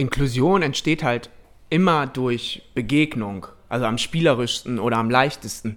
Inklusion 0.00 0.62
entsteht 0.62 1.02
halt 1.02 1.28
immer 1.68 2.06
durch 2.06 2.62
Begegnung, 2.74 3.46
also 3.68 3.84
am 3.84 3.98
spielerischsten 3.98 4.78
oder 4.78 4.96
am 4.96 5.10
leichtesten. 5.10 5.76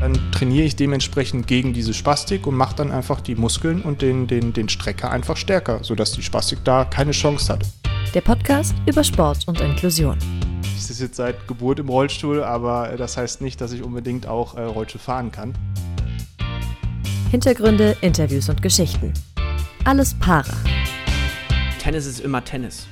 Dann 0.00 0.18
trainiere 0.32 0.64
ich 0.64 0.74
dementsprechend 0.74 1.46
gegen 1.46 1.72
diese 1.72 1.94
Spastik 1.94 2.48
und 2.48 2.56
mache 2.56 2.74
dann 2.74 2.90
einfach 2.90 3.20
die 3.20 3.36
Muskeln 3.36 3.82
und 3.82 4.02
den, 4.02 4.26
den, 4.26 4.52
den 4.52 4.68
Strecker 4.68 5.12
einfach 5.12 5.36
stärker, 5.36 5.84
sodass 5.84 6.10
die 6.10 6.22
Spastik 6.22 6.64
da 6.64 6.84
keine 6.84 7.12
Chance 7.12 7.52
hat. 7.52 7.62
Der 8.14 8.20
Podcast 8.20 8.74
über 8.86 9.04
Sport 9.04 9.46
und 9.46 9.60
Inklusion. 9.60 10.18
Ich 10.62 10.84
sitze 10.84 11.04
jetzt 11.04 11.16
seit 11.16 11.46
Geburt 11.46 11.78
im 11.78 11.88
Rollstuhl, 11.88 12.42
aber 12.42 12.96
das 12.96 13.16
heißt 13.16 13.40
nicht, 13.42 13.60
dass 13.60 13.70
ich 13.70 13.84
unbedingt 13.84 14.26
auch 14.26 14.56
äh, 14.56 14.62
Rollstuhl 14.62 15.00
fahren 15.00 15.30
kann. 15.30 15.54
Hintergründe, 17.30 17.96
Interviews 18.00 18.48
und 18.48 18.60
Geschichten. 18.60 19.12
Alles 19.84 20.14
para. 20.14 20.54
Tennis 21.88 22.04
ist 22.04 22.20
immer 22.20 22.44
Tennis. 22.44 22.86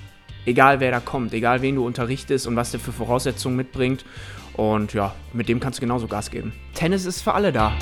Egal 0.47 0.81
wer 0.81 0.91
da 0.91 1.01
kommt, 1.01 1.35
egal 1.35 1.61
wen 1.61 1.75
du 1.75 1.85
unterrichtest 1.85 2.47
und 2.47 2.57
was 2.57 2.71
der 2.71 2.81
für 2.81 2.93
Voraussetzungen 2.93 3.55
mitbringt. 3.55 4.07
Und 4.55 4.95
ja, 4.95 5.15
mit 5.35 5.51
dem 5.51 5.61
kannst 5.61 5.81
du 5.81 5.83
genauso 5.83 6.07
Gas 6.07 6.31
geben. 6.31 6.55
Tennis 6.73 7.05
ist 7.05 7.21
für 7.21 7.35
alle 7.35 7.53
da. 7.53 7.77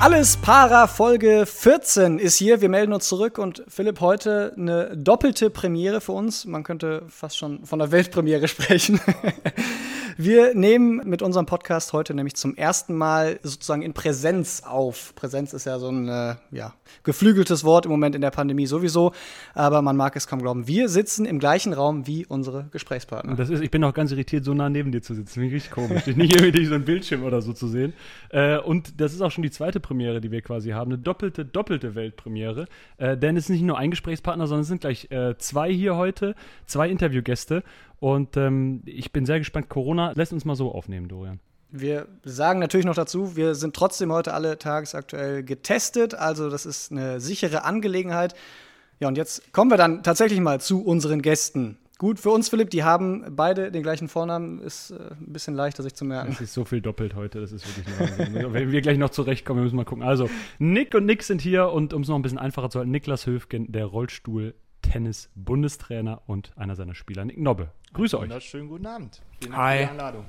Alles 0.00 0.36
Para 0.36 0.86
Folge 0.86 1.44
14 1.44 2.20
ist 2.20 2.36
hier. 2.36 2.60
Wir 2.60 2.68
melden 2.68 2.92
uns 2.92 3.08
zurück 3.08 3.36
und 3.36 3.64
Philipp, 3.66 4.00
heute 4.00 4.54
eine 4.56 4.96
doppelte 4.96 5.50
Premiere 5.50 6.00
für 6.00 6.12
uns. 6.12 6.44
Man 6.44 6.62
könnte 6.62 7.02
fast 7.08 7.36
schon 7.36 7.66
von 7.66 7.80
der 7.80 7.90
Weltpremiere 7.90 8.46
sprechen. 8.48 9.00
Wir 10.20 10.52
nehmen 10.52 11.08
mit 11.08 11.22
unserem 11.22 11.46
Podcast 11.46 11.92
heute 11.92 12.12
nämlich 12.12 12.34
zum 12.34 12.56
ersten 12.56 12.96
Mal 12.96 13.38
sozusagen 13.44 13.82
in 13.82 13.94
Präsenz 13.94 14.64
auf. 14.66 15.14
Präsenz 15.14 15.52
ist 15.52 15.64
ja 15.64 15.78
so 15.78 15.90
ein 15.90 16.08
äh, 16.08 16.34
ja, 16.50 16.74
geflügeltes 17.04 17.62
Wort 17.62 17.84
im 17.86 17.92
Moment 17.92 18.16
in 18.16 18.20
der 18.20 18.32
Pandemie 18.32 18.66
sowieso, 18.66 19.12
aber 19.54 19.80
man 19.80 19.96
mag 19.96 20.16
es 20.16 20.26
kaum 20.26 20.42
glauben. 20.42 20.66
Wir 20.66 20.88
sitzen 20.88 21.24
im 21.24 21.38
gleichen 21.38 21.72
Raum 21.72 22.08
wie 22.08 22.26
unsere 22.26 22.66
Gesprächspartner. 22.72 23.36
Das 23.36 23.48
ist, 23.48 23.62
ich 23.62 23.70
bin 23.70 23.84
auch 23.84 23.94
ganz 23.94 24.10
irritiert, 24.10 24.44
so 24.44 24.54
nah 24.54 24.68
neben 24.68 24.90
dir 24.90 25.02
zu 25.02 25.14
sitzen. 25.14 25.34
Finde 25.34 25.48
ich 25.50 25.54
richtig 25.54 25.70
komisch, 25.70 26.04
nicht 26.16 26.34
irgendwie 26.34 26.66
so 26.66 26.74
ein 26.74 26.84
Bildschirm 26.84 27.22
oder 27.22 27.40
so 27.40 27.52
zu 27.52 27.68
sehen. 27.68 27.92
Äh, 28.30 28.58
und 28.58 29.00
das 29.00 29.12
ist 29.12 29.20
auch 29.20 29.30
schon 29.30 29.42
die 29.42 29.52
zweite 29.52 29.78
Premiere, 29.88 30.20
die 30.20 30.30
wir 30.30 30.42
quasi 30.42 30.70
haben. 30.70 30.92
Eine 30.92 31.02
doppelte, 31.02 31.44
doppelte 31.44 31.94
Weltpremiere. 31.94 32.66
Äh, 32.98 33.16
denn 33.16 33.36
es 33.36 33.44
ist 33.44 33.50
nicht 33.50 33.62
nur 33.62 33.78
ein 33.78 33.90
Gesprächspartner, 33.90 34.46
sondern 34.46 34.62
es 34.62 34.68
sind 34.68 34.82
gleich 34.82 35.10
äh, 35.10 35.36
zwei 35.38 35.72
hier 35.72 35.96
heute, 35.96 36.34
zwei 36.66 36.88
Interviewgäste. 36.88 37.64
Und 37.98 38.36
ähm, 38.36 38.82
ich 38.84 39.12
bin 39.12 39.26
sehr 39.26 39.38
gespannt. 39.38 39.68
Corona 39.68 40.12
lässt 40.12 40.32
uns 40.32 40.44
mal 40.44 40.54
so 40.54 40.72
aufnehmen, 40.72 41.08
Dorian. 41.08 41.40
Wir 41.70 42.06
sagen 42.22 42.60
natürlich 42.60 42.86
noch 42.86 42.94
dazu, 42.94 43.36
wir 43.36 43.54
sind 43.54 43.76
trotzdem 43.76 44.10
heute 44.10 44.32
alle 44.32 44.58
tagesaktuell 44.58 45.42
getestet, 45.42 46.14
also 46.14 46.48
das 46.48 46.64
ist 46.64 46.90
eine 46.90 47.20
sichere 47.20 47.64
Angelegenheit. 47.64 48.34
Ja, 49.00 49.08
und 49.08 49.18
jetzt 49.18 49.52
kommen 49.52 49.70
wir 49.70 49.76
dann 49.76 50.02
tatsächlich 50.02 50.40
mal 50.40 50.62
zu 50.62 50.82
unseren 50.82 51.20
Gästen. 51.20 51.76
Gut 51.98 52.20
für 52.20 52.30
uns, 52.30 52.48
Philipp, 52.48 52.70
die 52.70 52.84
haben 52.84 53.24
beide 53.34 53.72
den 53.72 53.82
gleichen 53.82 54.06
Vornamen, 54.06 54.60
ist 54.60 54.92
äh, 54.92 54.94
ein 55.20 55.32
bisschen 55.32 55.54
leichter 55.54 55.82
sich 55.82 55.94
zu 55.94 56.04
merken. 56.04 56.30
Es 56.30 56.40
ist 56.40 56.54
so 56.54 56.64
viel 56.64 56.80
doppelt 56.80 57.16
heute, 57.16 57.40
das 57.40 57.50
ist 57.50 57.66
wirklich 57.66 57.98
Wahnsinn. 57.98 58.52
Wenn 58.52 58.70
wir 58.70 58.80
gleich 58.80 58.98
noch 58.98 59.10
zurechtkommen, 59.10 59.64
müssen 59.64 59.74
wir 59.74 59.78
mal 59.78 59.84
gucken. 59.84 60.04
Also, 60.04 60.30
Nick 60.60 60.94
und 60.94 61.06
Nick 61.06 61.24
sind 61.24 61.40
hier 61.40 61.72
und 61.72 61.92
um 61.92 62.02
es 62.02 62.08
noch 62.08 62.14
ein 62.14 62.22
bisschen 62.22 62.38
einfacher 62.38 62.70
zu 62.70 62.78
halten, 62.78 62.92
Niklas 62.92 63.26
Höfgen, 63.26 63.72
der 63.72 63.86
Rollstuhl 63.86 64.54
Tennis-Bundestrainer 64.82 66.22
und 66.26 66.52
einer 66.56 66.76
seiner 66.76 66.94
Spieler, 66.94 67.24
Nick 67.24 67.38
Nobbe. 67.38 67.72
Grüße 67.94 68.16
euch. 68.16 68.24
Wunderschönen 68.24 68.68
guten 68.68 68.86
Abend. 68.86 69.20
Vielen 69.40 69.52
Dank 69.52 69.62
Hi. 69.62 69.78
für 69.78 69.82
die 69.82 69.90
Einladung. 69.90 70.24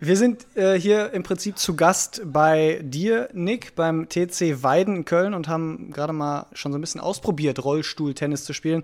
Wir 0.00 0.16
sind 0.16 0.46
äh, 0.56 0.80
hier 0.80 1.12
im 1.12 1.22
Prinzip 1.22 1.58
zu 1.58 1.76
Gast 1.76 2.22
bei 2.24 2.80
dir, 2.82 3.28
Nick, 3.34 3.76
beim 3.76 4.08
TC 4.08 4.62
Weiden 4.62 4.96
in 4.96 5.04
Köln 5.04 5.34
und 5.34 5.46
haben 5.46 5.90
gerade 5.92 6.12
mal 6.12 6.46
schon 6.54 6.72
so 6.72 6.78
ein 6.78 6.80
bisschen 6.80 7.00
ausprobiert, 7.00 7.62
Rollstuhl-Tennis 7.62 8.44
zu 8.44 8.52
spielen. 8.52 8.82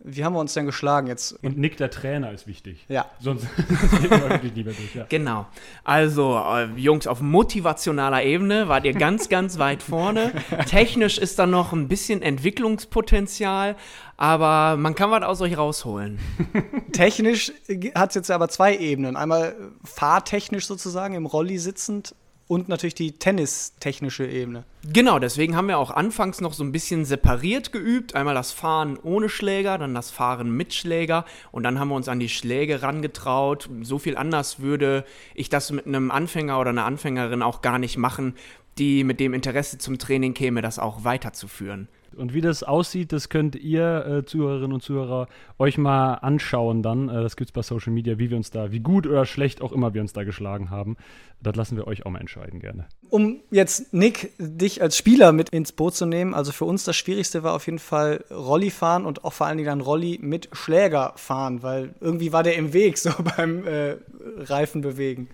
Wie 0.00 0.24
haben 0.24 0.32
wir 0.34 0.38
uns 0.38 0.54
denn 0.54 0.64
geschlagen 0.64 1.08
jetzt? 1.08 1.32
Und 1.42 1.58
Nick, 1.58 1.76
der 1.76 1.90
Trainer, 1.90 2.30
ist 2.30 2.46
wichtig. 2.46 2.84
Ja. 2.88 3.06
Sonst 3.20 3.46
gehen 3.56 4.10
wir 4.10 4.30
wirklich 4.30 4.54
lieber 4.54 4.70
durch. 4.70 4.94
Ja. 4.94 5.06
Genau. 5.08 5.46
Also, 5.82 6.38
äh, 6.38 6.66
Jungs, 6.76 7.08
auf 7.08 7.20
motivationaler 7.20 8.22
Ebene 8.22 8.68
wart 8.68 8.84
ihr 8.84 8.94
ganz, 8.94 9.28
ganz 9.28 9.58
weit 9.58 9.82
vorne. 9.82 10.32
Technisch 10.66 11.18
ist 11.18 11.38
da 11.40 11.46
noch 11.46 11.72
ein 11.72 11.88
bisschen 11.88 12.22
Entwicklungspotenzial, 12.22 13.74
aber 14.16 14.76
man 14.76 14.94
kann 14.94 15.10
was 15.10 15.24
aus 15.24 15.40
euch 15.40 15.58
rausholen. 15.58 16.20
Technisch 16.92 17.52
hat 17.96 18.10
es 18.10 18.14
jetzt 18.14 18.30
aber 18.30 18.48
zwei 18.48 18.76
Ebenen. 18.76 19.16
Einmal 19.16 19.56
fahrtechnisch 19.82 20.66
sozusagen, 20.66 21.14
im 21.14 21.26
Rolli 21.26 21.58
sitzend 21.58 22.14
und 22.48 22.68
natürlich 22.68 22.94
die 22.94 23.12
tennistechnische 23.12 24.26
Ebene. 24.26 24.64
Genau, 24.90 25.18
deswegen 25.18 25.54
haben 25.54 25.68
wir 25.68 25.78
auch 25.78 25.90
anfangs 25.90 26.40
noch 26.40 26.54
so 26.54 26.64
ein 26.64 26.72
bisschen 26.72 27.04
separiert 27.04 27.72
geübt. 27.72 28.14
Einmal 28.14 28.34
das 28.34 28.52
Fahren 28.52 28.98
ohne 29.02 29.28
Schläger, 29.28 29.76
dann 29.78 29.94
das 29.94 30.10
Fahren 30.10 30.50
mit 30.50 30.74
Schläger 30.74 31.26
und 31.52 31.62
dann 31.62 31.78
haben 31.78 31.88
wir 31.88 31.94
uns 31.94 32.08
an 32.08 32.18
die 32.18 32.30
Schläge 32.30 32.82
rangetraut. 32.82 33.68
So 33.82 33.98
viel 33.98 34.16
anders 34.16 34.60
würde 34.60 35.04
ich 35.34 35.50
das 35.50 35.70
mit 35.70 35.86
einem 35.86 36.10
Anfänger 36.10 36.58
oder 36.58 36.70
einer 36.70 36.86
Anfängerin 36.86 37.42
auch 37.42 37.60
gar 37.60 37.78
nicht 37.78 37.98
machen, 37.98 38.34
die 38.78 39.04
mit 39.04 39.20
dem 39.20 39.34
Interesse 39.34 39.78
zum 39.78 39.98
Training 39.98 40.32
käme, 40.34 40.62
das 40.62 40.78
auch 40.78 41.04
weiterzuführen. 41.04 41.88
Und 42.16 42.34
wie 42.34 42.40
das 42.40 42.62
aussieht, 42.62 43.12
das 43.12 43.28
könnt 43.28 43.56
ihr, 43.56 44.06
äh, 44.06 44.24
Zuhörerinnen 44.24 44.72
und 44.72 44.82
Zuhörer, 44.82 45.28
euch 45.58 45.78
mal 45.78 46.14
anschauen 46.14 46.82
dann. 46.82 47.08
Äh, 47.08 47.22
das 47.22 47.36
gibt 47.36 47.50
es 47.50 47.52
bei 47.52 47.62
Social 47.62 47.92
Media, 47.92 48.18
wie 48.18 48.30
wir 48.30 48.36
uns 48.36 48.50
da, 48.50 48.72
wie 48.72 48.80
gut 48.80 49.06
oder 49.06 49.26
schlecht 49.26 49.62
auch 49.62 49.72
immer 49.72 49.94
wir 49.94 50.00
uns 50.00 50.12
da 50.12 50.24
geschlagen 50.24 50.70
haben. 50.70 50.96
Das 51.40 51.54
lassen 51.54 51.76
wir 51.76 51.86
euch 51.86 52.04
auch 52.04 52.10
mal 52.10 52.20
entscheiden 52.20 52.60
gerne. 52.60 52.86
Um 53.10 53.40
jetzt, 53.50 53.92
Nick, 53.94 54.32
dich 54.38 54.82
als 54.82 54.96
Spieler 54.96 55.32
mit 55.32 55.50
ins 55.50 55.72
Boot 55.72 55.94
zu 55.94 56.04
nehmen, 56.04 56.34
also 56.34 56.50
für 56.50 56.64
uns 56.64 56.84
das 56.84 56.96
Schwierigste 56.96 57.42
war 57.42 57.54
auf 57.54 57.66
jeden 57.66 57.78
Fall 57.78 58.24
Rolli 58.30 58.70
fahren 58.70 59.06
und 59.06 59.24
auch 59.24 59.32
vor 59.32 59.46
allen 59.46 59.56
Dingen 59.56 59.68
dann 59.68 59.80
Rolli 59.80 60.18
mit 60.20 60.48
Schläger 60.52 61.12
fahren, 61.16 61.62
weil 61.62 61.94
irgendwie 62.00 62.32
war 62.32 62.42
der 62.42 62.56
im 62.56 62.72
Weg 62.72 62.98
so 62.98 63.10
beim 63.36 63.66
äh, 63.66 63.96
Reifen 64.38 64.80
bewegen. 64.80 65.28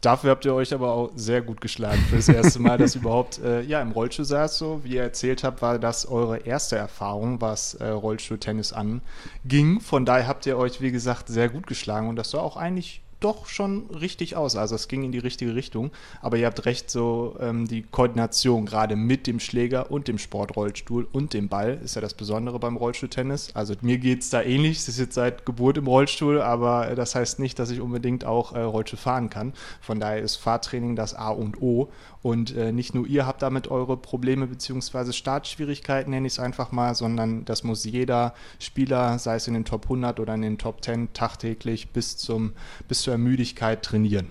Dafür 0.00 0.30
habt 0.30 0.44
ihr 0.44 0.54
euch 0.54 0.74
aber 0.74 0.92
auch 0.92 1.10
sehr 1.16 1.42
gut 1.42 1.60
geschlagen 1.60 2.00
für 2.10 2.16
das 2.16 2.28
erste 2.28 2.60
Mal, 2.60 2.78
dass 2.78 2.94
ihr 2.96 3.00
überhaupt 3.00 3.38
äh, 3.38 3.62
ja, 3.62 3.80
im 3.80 3.92
Rollstuhl 3.92 4.24
saß. 4.24 4.58
So 4.58 4.84
wie 4.84 4.94
ihr 4.94 5.02
erzählt 5.02 5.42
habt, 5.42 5.62
war 5.62 5.78
das 5.78 6.06
eure 6.06 6.38
erste 6.38 6.76
Erfahrung, 6.76 7.40
was 7.40 7.74
äh, 7.74 7.88
Rollstuhltennis 7.88 8.72
anging. 8.72 9.80
Von 9.80 10.04
daher 10.04 10.28
habt 10.28 10.46
ihr 10.46 10.58
euch, 10.58 10.80
wie 10.80 10.92
gesagt, 10.92 11.28
sehr 11.28 11.48
gut 11.48 11.66
geschlagen 11.66 12.08
und 12.08 12.16
das 12.16 12.34
war 12.34 12.42
auch 12.42 12.56
eigentlich 12.56 13.02
doch 13.26 13.46
schon 13.46 13.90
richtig 13.90 14.36
aus. 14.36 14.54
Also 14.54 14.76
es 14.76 14.86
ging 14.86 15.02
in 15.02 15.10
die 15.10 15.18
richtige 15.18 15.54
Richtung. 15.54 15.90
Aber 16.22 16.36
ihr 16.36 16.46
habt 16.46 16.64
recht, 16.64 16.90
so 16.90 17.36
ähm, 17.40 17.66
die 17.66 17.82
Koordination 17.82 18.66
gerade 18.66 18.94
mit 18.94 19.26
dem 19.26 19.40
Schläger 19.40 19.90
und 19.90 20.06
dem 20.06 20.18
Sportrollstuhl 20.18 21.08
und 21.10 21.34
dem 21.34 21.48
Ball 21.48 21.80
ist 21.84 21.96
ja 21.96 22.00
das 22.00 22.14
Besondere 22.14 22.60
beim 22.60 22.76
Rollstuhltennis. 22.76 23.50
Also 23.54 23.74
mir 23.80 23.98
geht 23.98 24.22
es 24.22 24.30
da 24.30 24.42
ähnlich. 24.42 24.78
Es 24.78 24.88
ist 24.88 24.98
jetzt 24.98 25.14
seit 25.14 25.44
Geburt 25.44 25.76
im 25.76 25.88
Rollstuhl, 25.88 26.40
aber 26.40 26.94
das 26.94 27.16
heißt 27.16 27.40
nicht, 27.40 27.58
dass 27.58 27.70
ich 27.70 27.80
unbedingt 27.80 28.24
auch 28.24 28.52
äh, 28.52 28.60
Rollstuhl 28.60 28.98
fahren 28.98 29.28
kann. 29.28 29.52
Von 29.80 29.98
daher 29.98 30.20
ist 30.22 30.36
Fahrtraining 30.36 30.94
das 30.94 31.14
A 31.14 31.30
und 31.30 31.60
O. 31.60 31.90
Und 32.26 32.56
äh, 32.56 32.72
nicht 32.72 32.92
nur 32.92 33.06
ihr 33.06 33.24
habt 33.24 33.40
damit 33.40 33.70
eure 33.70 33.96
Probleme 33.96 34.48
bzw. 34.48 35.12
Startschwierigkeiten, 35.12 36.10
nenne 36.10 36.26
ich 36.26 36.32
es 36.32 36.38
einfach 36.40 36.72
mal, 36.72 36.92
sondern 36.96 37.44
das 37.44 37.62
muss 37.62 37.84
jeder 37.84 38.34
Spieler, 38.58 39.20
sei 39.20 39.36
es 39.36 39.46
in 39.46 39.54
den 39.54 39.64
Top 39.64 39.84
100 39.84 40.18
oder 40.18 40.34
in 40.34 40.42
den 40.42 40.58
Top 40.58 40.82
10, 40.82 41.12
tagtäglich 41.12 41.90
bis, 41.90 42.16
zum, 42.16 42.54
bis 42.88 43.02
zur 43.02 43.12
Ermüdigkeit 43.12 43.84
trainieren. 43.84 44.26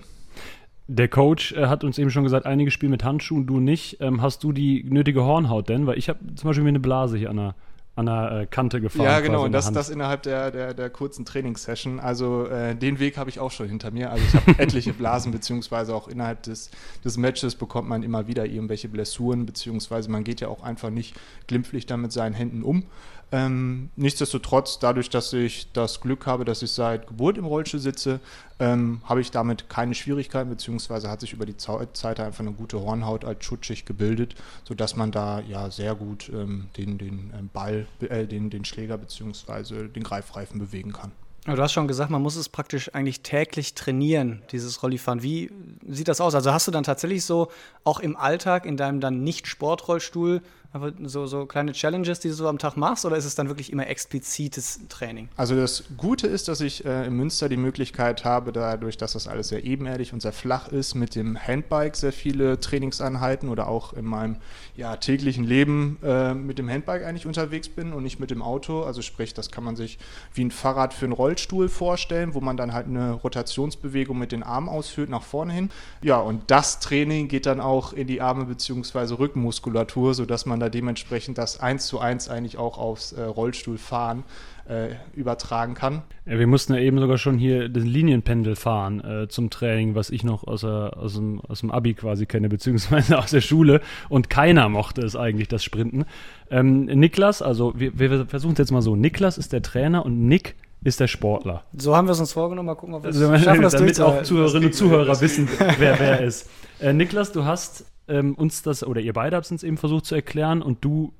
Der 0.88 1.08
Coach 1.08 1.52
äh, 1.52 1.68
hat 1.68 1.84
uns 1.84 1.96
eben 1.96 2.10
schon 2.10 2.24
gesagt, 2.24 2.44
einige 2.44 2.70
spielen 2.70 2.90
mit 2.90 3.02
Handschuhen, 3.02 3.46
du 3.46 3.60
nicht. 3.60 3.96
Ähm, 4.02 4.20
hast 4.20 4.44
du 4.44 4.52
die 4.52 4.84
nötige 4.84 5.24
Hornhaut 5.24 5.70
denn? 5.70 5.86
Weil 5.86 5.96
ich 5.96 6.10
habe 6.10 6.18
zum 6.34 6.50
Beispiel 6.50 6.64
mir 6.64 6.68
eine 6.68 6.80
Blase 6.80 7.16
hier 7.16 7.30
an 7.30 7.36
der 7.38 7.54
an 7.96 8.06
der 8.06 8.40
äh, 8.42 8.46
Kante 8.46 8.80
gefahren. 8.80 9.06
Ja, 9.06 9.20
genau, 9.20 9.44
und 9.44 9.52
das, 9.52 9.72
das 9.72 9.88
innerhalb 9.88 10.22
der, 10.22 10.50
der, 10.50 10.74
der 10.74 10.90
kurzen 10.90 11.24
Trainingssession. 11.24 11.98
Also 11.98 12.46
äh, 12.46 12.76
den 12.76 12.98
Weg 12.98 13.16
habe 13.16 13.30
ich 13.30 13.40
auch 13.40 13.50
schon 13.50 13.68
hinter 13.68 13.90
mir. 13.90 14.10
Also 14.10 14.22
ich 14.24 14.34
habe 14.34 14.58
etliche 14.58 14.92
Blasen, 14.92 15.32
beziehungsweise 15.32 15.94
auch 15.94 16.06
innerhalb 16.06 16.42
des, 16.42 16.70
des 17.04 17.16
Matches 17.16 17.54
bekommt 17.54 17.88
man 17.88 18.02
immer 18.02 18.28
wieder 18.28 18.44
irgendwelche 18.44 18.88
Blessuren, 18.88 19.46
beziehungsweise 19.46 20.10
man 20.10 20.24
geht 20.24 20.42
ja 20.42 20.48
auch 20.48 20.62
einfach 20.62 20.90
nicht 20.90 21.16
glimpflich 21.46 21.86
dann 21.86 22.02
mit 22.02 22.12
seinen 22.12 22.34
Händen 22.34 22.62
um. 22.62 22.84
Ähm, 23.32 23.90
nichtsdestotrotz, 23.96 24.78
dadurch, 24.78 25.10
dass 25.10 25.32
ich 25.32 25.72
das 25.72 26.00
Glück 26.00 26.26
habe, 26.26 26.44
dass 26.44 26.62
ich 26.62 26.70
seit 26.70 27.08
Geburt 27.08 27.38
im 27.38 27.44
Rollstuhl 27.44 27.80
sitze, 27.80 28.20
ähm, 28.60 29.00
habe 29.04 29.20
ich 29.20 29.32
damit 29.32 29.68
keine 29.68 29.94
Schwierigkeiten, 29.94 30.48
beziehungsweise 30.48 31.10
hat 31.10 31.20
sich 31.20 31.32
über 31.32 31.44
die 31.44 31.56
Zeit 31.56 32.20
einfach 32.20 32.40
eine 32.40 32.52
gute 32.52 32.80
Hornhaut 32.80 33.24
als 33.24 33.44
Schutzschicht 33.44 33.84
gebildet, 33.84 34.36
sodass 34.64 34.94
man 34.94 35.10
da 35.10 35.40
ja 35.40 35.70
sehr 35.70 35.96
gut 35.96 36.30
ähm, 36.32 36.68
den, 36.76 36.98
den 36.98 37.32
ähm, 37.36 37.50
Ball, 37.52 37.86
äh, 38.00 38.26
den, 38.26 38.48
den 38.48 38.64
Schläger 38.64 38.96
beziehungsweise 38.96 39.88
den 39.88 40.04
Greifreifen 40.04 40.60
bewegen 40.60 40.92
kann. 40.92 41.10
Du 41.46 41.62
hast 41.62 41.72
schon 41.72 41.86
gesagt, 41.86 42.10
man 42.10 42.22
muss 42.22 42.34
es 42.34 42.48
praktisch 42.48 42.92
eigentlich 42.92 43.20
täglich 43.20 43.74
trainieren, 43.74 44.42
dieses 44.50 44.82
Rollifahren. 44.82 45.22
Wie 45.22 45.52
sieht 45.86 46.08
das 46.08 46.20
aus? 46.20 46.34
Also 46.34 46.52
hast 46.52 46.66
du 46.66 46.72
dann 46.72 46.82
tatsächlich 46.82 47.24
so 47.24 47.52
auch 47.84 48.00
im 48.00 48.16
Alltag 48.16 48.66
in 48.66 48.76
deinem 48.76 49.00
dann 49.00 49.22
nicht 49.22 49.46
Sportrollstuhl 49.46 50.42
Einfach 50.72 50.92
so, 51.04 51.26
so 51.26 51.46
kleine 51.46 51.72
Challenges, 51.72 52.20
die 52.20 52.28
du 52.28 52.34
so 52.34 52.48
am 52.48 52.58
Tag 52.58 52.76
machst, 52.76 53.04
oder 53.04 53.16
ist 53.16 53.24
es 53.24 53.34
dann 53.34 53.48
wirklich 53.48 53.72
immer 53.72 53.86
explizites 53.86 54.80
Training? 54.88 55.28
Also 55.36 55.56
das 55.56 55.84
Gute 55.96 56.26
ist, 56.26 56.48
dass 56.48 56.60
ich 56.60 56.84
äh, 56.84 57.06
in 57.06 57.14
Münster 57.14 57.48
die 57.48 57.56
Möglichkeit 57.56 58.24
habe, 58.24 58.52
dadurch, 58.52 58.96
dass 58.96 59.12
das 59.12 59.28
alles 59.28 59.48
sehr 59.48 59.64
ebenerdig 59.64 60.12
und 60.12 60.20
sehr 60.22 60.32
flach 60.32 60.68
ist, 60.68 60.94
mit 60.94 61.14
dem 61.14 61.38
Handbike 61.38 61.96
sehr 61.96 62.12
viele 62.12 62.60
Trainingseinheiten 62.60 63.48
oder 63.48 63.68
auch 63.68 63.92
in 63.92 64.04
meinem 64.04 64.36
ja, 64.76 64.96
täglichen 64.96 65.44
Leben 65.44 65.98
äh, 66.02 66.34
mit 66.34 66.58
dem 66.58 66.68
Handbike 66.68 67.04
eigentlich 67.04 67.26
unterwegs 67.26 67.68
bin 67.68 67.92
und 67.92 68.02
nicht 68.02 68.20
mit 68.20 68.30
dem 68.30 68.42
Auto. 68.42 68.82
Also 68.82 69.02
sprich, 69.02 69.34
das 69.34 69.50
kann 69.50 69.64
man 69.64 69.76
sich 69.76 69.98
wie 70.34 70.44
ein 70.44 70.50
Fahrrad 70.50 70.92
für 70.92 71.06
einen 71.06 71.12
Rollstuhl 71.12 71.68
vorstellen, 71.68 72.34
wo 72.34 72.40
man 72.40 72.56
dann 72.56 72.72
halt 72.72 72.86
eine 72.86 73.12
Rotationsbewegung 73.12 74.18
mit 74.18 74.32
den 74.32 74.42
Armen 74.42 74.68
ausführt 74.68 75.10
nach 75.10 75.22
vorne 75.22 75.52
hin. 75.52 75.70
Ja, 76.02 76.18
und 76.18 76.50
das 76.50 76.80
Training 76.80 77.28
geht 77.28 77.46
dann 77.46 77.60
auch 77.60 77.92
in 77.92 78.06
die 78.06 78.20
Arme 78.20 78.44
bzw. 78.44 79.14
Rückenmuskulatur, 79.14 80.14
sodass 80.14 80.46
man 80.46 80.55
da 80.60 80.68
dementsprechend 80.68 81.38
das 81.38 81.60
eins 81.60 81.86
zu 81.86 81.98
eins 81.98 82.28
eigentlich 82.28 82.58
auch 82.58 82.78
aufs 82.78 83.12
äh, 83.12 83.22
Rollstuhlfahren 83.22 84.24
äh, 84.68 84.88
übertragen 85.14 85.74
kann. 85.74 86.02
Ja, 86.24 86.38
wir 86.38 86.46
mussten 86.46 86.74
ja 86.74 86.80
eben 86.80 86.98
sogar 86.98 87.18
schon 87.18 87.38
hier 87.38 87.68
den 87.68 87.86
Linienpendel 87.86 88.56
fahren 88.56 89.00
äh, 89.04 89.28
zum 89.28 89.50
Training, 89.50 89.94
was 89.94 90.10
ich 90.10 90.24
noch 90.24 90.44
aus, 90.44 90.62
der, 90.62 90.96
aus, 90.96 91.14
dem, 91.14 91.40
aus 91.42 91.60
dem 91.60 91.70
Abi 91.70 91.94
quasi 91.94 92.26
kenne, 92.26 92.48
beziehungsweise 92.48 93.18
aus 93.22 93.30
der 93.30 93.40
Schule. 93.40 93.80
Und 94.08 94.28
keiner 94.30 94.68
mochte 94.68 95.02
es 95.02 95.16
eigentlich, 95.16 95.48
das 95.48 95.62
Sprinten. 95.62 96.04
Ähm, 96.50 96.86
Niklas, 96.86 97.42
also 97.42 97.74
wir, 97.76 97.98
wir 97.98 98.26
versuchen 98.26 98.52
es 98.52 98.58
jetzt 98.58 98.72
mal 98.72 98.82
so. 98.82 98.96
Niklas 98.96 99.38
ist 99.38 99.52
der 99.52 99.62
Trainer 99.62 100.04
und 100.04 100.26
Nick 100.26 100.56
ist 100.82 101.00
der 101.00 101.08
Sportler. 101.08 101.64
So 101.76 101.96
haben 101.96 102.06
wir 102.06 102.12
es 102.12 102.20
uns 102.20 102.32
vorgenommen. 102.32 102.66
Mal 102.66 102.74
gucken, 102.74 102.94
ob 102.94 103.02
wir 103.02 103.10
es 103.10 103.20
Also, 103.20 103.38
schaffen, 103.38 103.62
das 103.62 103.72
damit 103.76 104.00
auch. 104.00 104.22
Zuhörerinnen 104.22 104.68
und 104.68 104.72
Zuhörer 104.72 105.20
wissen, 105.20 105.48
wer 105.78 105.98
wer 105.98 106.20
ist. 106.20 106.48
Äh, 106.80 106.92
Niklas, 106.92 107.32
du 107.32 107.44
hast 107.44 107.86
ähm, 108.08 108.34
uns 108.34 108.62
das, 108.62 108.84
oder 108.84 109.00
ihr 109.00 109.12
beide 109.12 109.36
habt 109.36 109.46
es 109.46 109.52
uns 109.52 109.62
eben 109.62 109.76
versucht 109.76 110.06
zu 110.06 110.14
erklären 110.14 110.62
und 110.62 110.84
du 110.84 111.12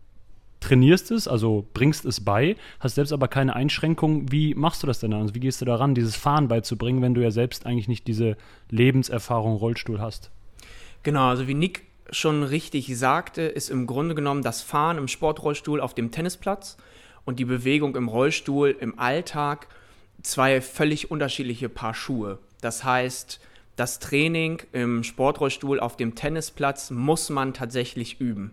trainierst 0.61 1.11
es, 1.11 1.29
also 1.29 1.67
bringst 1.75 2.05
es 2.05 2.25
bei, 2.25 2.57
hast 2.81 2.95
selbst 2.95 3.13
aber 3.13 3.29
keine 3.29 3.55
Einschränkungen. 3.55 4.33
Wie 4.33 4.55
machst 4.55 4.83
du 4.83 4.87
das 4.87 5.01
denn 5.01 5.11
dann? 5.11 5.21
Also 5.21 5.35
wie 5.35 5.41
gehst 5.41 5.61
du 5.61 5.65
daran, 5.65 5.95
dieses 5.95 6.17
Fahren 6.17 6.49
beizubringen, 6.49 7.03
wenn 7.03 7.15
du 7.15 7.23
ja 7.23 7.31
selbst 7.31 7.67
eigentlich 7.67 7.89
nicht 7.89 8.07
diese 8.07 8.37
Lebenserfahrung 8.71 9.57
Rollstuhl 9.57 10.01
hast? 10.01 10.31
Genau, 11.03 11.29
also 11.29 11.47
wie 11.47 11.55
Nick 11.55 11.83
schon 12.11 12.43
richtig 12.43 12.97
sagte, 12.97 13.43
ist 13.43 13.69
im 13.71 13.87
Grunde 13.87 14.15
genommen 14.15 14.43
das 14.43 14.63
Fahren 14.63 14.99
im 14.99 15.09
Sportrollstuhl 15.09 15.81
auf 15.81 15.95
dem 15.95 16.11
Tennisplatz 16.11 16.77
und 17.25 17.39
die 17.39 17.45
Bewegung 17.45 17.97
im 17.97 18.09
Rollstuhl 18.09 18.77
im 18.81 18.99
Alltag 18.99 19.69
zwei 20.23 20.61
völlig 20.61 21.11
unterschiedliche 21.11 21.69
Paar 21.69 21.95
Schuhe. 21.95 22.39
Das 22.61 22.85
heißt, 22.85 23.41
das 23.77 23.99
Training 23.99 24.63
im 24.73 25.05
Sportrollstuhl 25.05 25.81
auf 25.81 25.97
dem 25.97 26.15
Tennisplatz 26.15 26.91
muss 26.91 27.31
man 27.31 27.55
tatsächlich 27.55 28.21
üben. 28.21 28.53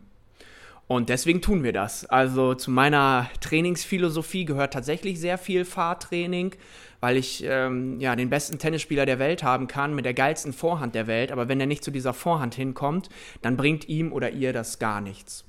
Und 0.87 1.07
deswegen 1.09 1.41
tun 1.41 1.63
wir 1.63 1.71
das. 1.71 2.05
Also 2.05 2.55
zu 2.55 2.69
meiner 2.69 3.29
Trainingsphilosophie 3.39 4.43
gehört 4.43 4.73
tatsächlich 4.73 5.19
sehr 5.19 5.37
viel 5.37 5.63
Fahrtraining, 5.63 6.55
weil 6.99 7.15
ich 7.15 7.43
ähm, 7.47 7.99
ja 8.01 8.15
den 8.17 8.29
besten 8.29 8.59
Tennisspieler 8.59 9.05
der 9.05 9.17
Welt 9.17 9.43
haben 9.43 9.67
kann 9.67 9.95
mit 9.95 10.03
der 10.03 10.13
geilsten 10.13 10.51
Vorhand 10.51 10.93
der 10.93 11.07
Welt. 11.07 11.31
Aber 11.31 11.47
wenn 11.47 11.59
er 11.59 11.67
nicht 11.67 11.85
zu 11.85 11.91
dieser 11.91 12.13
Vorhand 12.13 12.53
hinkommt, 12.53 13.09
dann 13.41 13.55
bringt 13.55 13.87
ihm 13.87 14.11
oder 14.11 14.31
ihr 14.31 14.51
das 14.51 14.77
gar 14.77 14.99
nichts. 14.99 15.45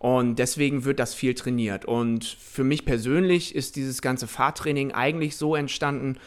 Und 0.00 0.38
deswegen 0.38 0.84
wird 0.84 0.98
das 0.98 1.14
viel 1.14 1.34
trainiert. 1.34 1.84
Und 1.84 2.24
für 2.24 2.64
mich 2.64 2.84
persönlich 2.84 3.54
ist 3.54 3.76
dieses 3.76 4.02
ganze 4.02 4.26
Fahrtraining 4.26 4.92
eigentlich 4.92 5.36
so 5.36 5.54
entstanden, 5.54 6.18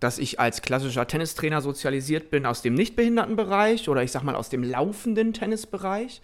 dass 0.00 0.18
ich 0.18 0.40
als 0.40 0.62
klassischer 0.62 1.06
Tennistrainer 1.06 1.60
sozialisiert 1.60 2.30
bin 2.30 2.46
aus 2.46 2.62
dem 2.62 2.74
Nichtbehindertenbereich 2.74 3.88
oder 3.88 4.02
ich 4.02 4.12
sag 4.12 4.22
mal 4.22 4.34
aus 4.34 4.48
dem 4.48 4.62
laufenden 4.62 5.32
Tennisbereich 5.32 6.20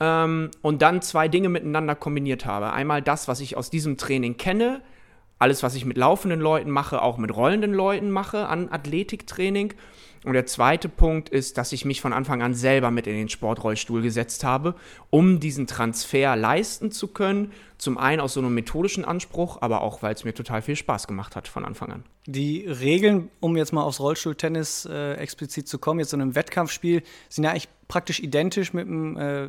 ähm, 0.00 0.50
und 0.62 0.82
dann 0.82 1.02
zwei 1.02 1.28
Dinge 1.28 1.48
miteinander 1.48 1.94
kombiniert 1.94 2.46
habe. 2.46 2.72
Einmal 2.72 3.02
das, 3.02 3.28
was 3.28 3.40
ich 3.40 3.56
aus 3.56 3.70
diesem 3.70 3.96
Training 3.96 4.36
kenne, 4.36 4.80
alles, 5.38 5.62
was 5.62 5.74
ich 5.74 5.84
mit 5.84 5.96
laufenden 5.96 6.40
Leuten 6.40 6.70
mache, 6.70 7.02
auch 7.02 7.18
mit 7.18 7.34
rollenden 7.34 7.72
Leuten 7.72 8.10
mache 8.10 8.46
an 8.46 8.68
Athletiktraining. 8.70 9.74
Und 10.24 10.32
der 10.32 10.46
zweite 10.46 10.88
Punkt 10.88 11.28
ist, 11.28 11.58
dass 11.58 11.72
ich 11.72 11.84
mich 11.84 12.00
von 12.00 12.14
Anfang 12.14 12.42
an 12.42 12.54
selber 12.54 12.90
mit 12.90 13.06
in 13.06 13.14
den 13.14 13.28
Sportrollstuhl 13.28 14.00
gesetzt 14.00 14.42
habe, 14.42 14.74
um 15.10 15.38
diesen 15.38 15.66
Transfer 15.66 16.34
leisten 16.34 16.90
zu 16.90 17.08
können. 17.08 17.52
Zum 17.76 17.98
einen 17.98 18.22
aus 18.22 18.32
so 18.32 18.40
einem 18.40 18.54
methodischen 18.54 19.04
Anspruch, 19.04 19.58
aber 19.60 19.82
auch, 19.82 20.02
weil 20.02 20.14
es 20.14 20.24
mir 20.24 20.32
total 20.32 20.62
viel 20.62 20.76
Spaß 20.76 21.06
gemacht 21.06 21.36
hat 21.36 21.46
von 21.46 21.66
Anfang 21.66 21.92
an. 21.92 22.04
Die 22.24 22.66
Regeln, 22.66 23.28
um 23.40 23.54
jetzt 23.58 23.74
mal 23.74 23.82
aufs 23.82 24.00
Rollstuhltennis 24.00 24.86
äh, 24.90 25.12
explizit 25.14 25.68
zu 25.68 25.78
kommen, 25.78 26.00
jetzt 26.00 26.14
in 26.14 26.22
einem 26.22 26.34
Wettkampfspiel, 26.34 27.02
sind 27.28 27.44
ja 27.44 27.50
eigentlich 27.50 27.68
praktisch 27.88 28.20
identisch 28.20 28.72
mit 28.72 28.86
dem 28.86 29.18
äh, 29.18 29.48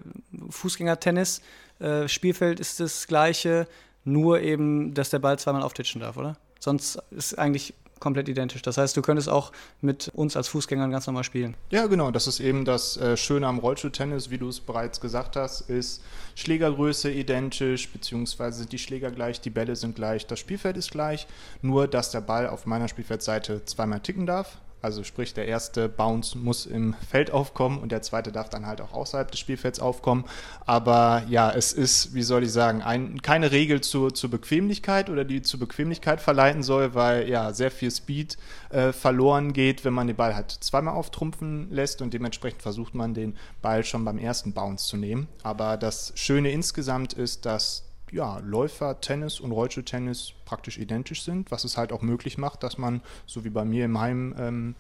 Fußgängertennis. 0.50 1.42
Äh, 1.80 2.10
Spielfeld 2.10 2.60
ist 2.60 2.82
das 2.82 3.08
gleiche, 3.08 3.66
nur 4.06 4.40
eben, 4.42 4.94
dass 4.94 5.10
der 5.10 5.20
Ball 5.20 5.38
zweimal 5.38 5.64
auftitschen 5.64 6.02
darf, 6.02 6.18
oder? 6.18 6.38
Sonst 6.60 6.98
ist 7.12 7.38
eigentlich 7.38 7.74
komplett 8.00 8.28
identisch. 8.28 8.62
Das 8.62 8.78
heißt, 8.78 8.96
du 8.96 9.02
könntest 9.02 9.30
auch 9.30 9.52
mit 9.82 10.10
uns 10.14 10.36
als 10.36 10.48
Fußgängern 10.48 10.92
ganz 10.92 11.08
normal 11.08 11.24
spielen. 11.24 11.56
Ja, 11.70 11.88
genau. 11.88 12.12
Das 12.12 12.28
ist 12.28 12.40
eben 12.40 12.66
das 12.66 12.98
äh, 12.98 13.18
Schöne 13.18 13.48
am 13.48 13.60
Rollstuhltennis, 13.60 14.30
wie 14.30 14.38
du 14.38 14.50
es 14.50 14.60
bereits 14.60 15.00
gesagt 15.00 15.36
hast, 15.36 15.62
ist 15.70 16.04
Schlägergröße 16.36 17.12
identisch, 17.12 17.90
beziehungsweise 17.90 18.60
sind 18.60 18.72
die 18.72 18.80
Schläger 18.80 19.12
gleich, 19.12 19.42
die 19.42 19.50
Bälle 19.50 19.76
sind 19.76 19.96
gleich, 19.96 20.28
das 20.28 20.40
Spielfeld 20.40 20.78
ist 20.78 20.92
gleich, 20.92 21.28
nur 21.62 21.88
dass 21.88 22.12
der 22.12 22.22
Ball 22.22 22.48
auf 22.48 22.66
meiner 22.66 22.88
Spielfeldseite 22.88 23.64
zweimal 23.66 24.02
ticken 24.02 24.26
darf. 24.26 24.58
Also 24.86 25.04
sprich, 25.04 25.34
der 25.34 25.48
erste 25.48 25.90
Bounce 25.90 26.38
muss 26.38 26.68
im 26.68 26.94
Feld 27.10 27.32
aufkommen 27.32 27.80
und 27.80 27.92
der 27.92 28.04
zweite 28.04 28.32
darf 28.32 28.50
dann 28.50 28.68
halt 28.68 28.82
auch 28.82 28.94
außerhalb 28.94 29.32
des 29.32 29.40
Spielfelds 29.40 29.80
aufkommen. 29.80 30.26
Aber 30.68 31.24
ja, 31.28 31.50
es 31.50 31.74
ist, 31.74 32.14
wie 32.14 32.22
soll 32.22 32.44
ich 32.44 32.52
sagen, 32.52 32.84
ein, 32.84 33.20
keine 33.24 33.52
Regel 33.52 33.82
zur, 33.82 34.14
zur 34.14 34.30
Bequemlichkeit 34.30 35.10
oder 35.10 35.26
die 35.26 35.42
zur 35.42 35.60
Bequemlichkeit 35.60 36.22
verleiten 36.22 36.62
soll, 36.62 36.94
weil 36.94 37.28
ja 37.28 37.52
sehr 37.52 37.72
viel 37.72 37.90
Speed 37.90 38.38
äh, 38.70 38.92
verloren 38.92 39.54
geht, 39.54 39.86
wenn 39.86 39.94
man 39.96 40.06
den 40.06 40.16
Ball 40.16 40.36
halt 40.36 40.52
zweimal 40.52 40.94
auftrumpfen 40.94 41.72
lässt 41.72 42.04
und 42.04 42.14
dementsprechend 42.14 42.62
versucht 42.62 42.94
man 42.94 43.16
den 43.16 43.36
Ball 43.64 43.84
schon 43.84 44.06
beim 44.06 44.20
ersten 44.20 44.54
Bounce 44.54 44.86
zu 44.86 44.98
nehmen. 44.98 45.28
Aber 45.42 45.78
das 45.78 46.14
Schöne 46.14 46.52
insgesamt 46.52 47.14
ist, 47.14 47.48
dass 47.48 47.85
ja, 48.12 48.40
Läufer, 48.40 49.02
Tennis 49.02 49.40
und 49.40 49.52
Rollstuhltennis 49.52 50.34
praktisch 50.46 50.78
identisch 50.78 51.24
sind, 51.24 51.52
was 51.52 51.64
es 51.64 51.76
halt 51.78 51.92
auch 51.92 52.02
möglich 52.02 52.38
macht, 52.38 52.64
dass 52.64 52.78
man, 52.78 53.02
so 53.26 53.44
wie 53.44 53.50
bei 53.50 53.66
mir 53.66 53.86
im 53.86 54.00
Heimverein 54.00 54.76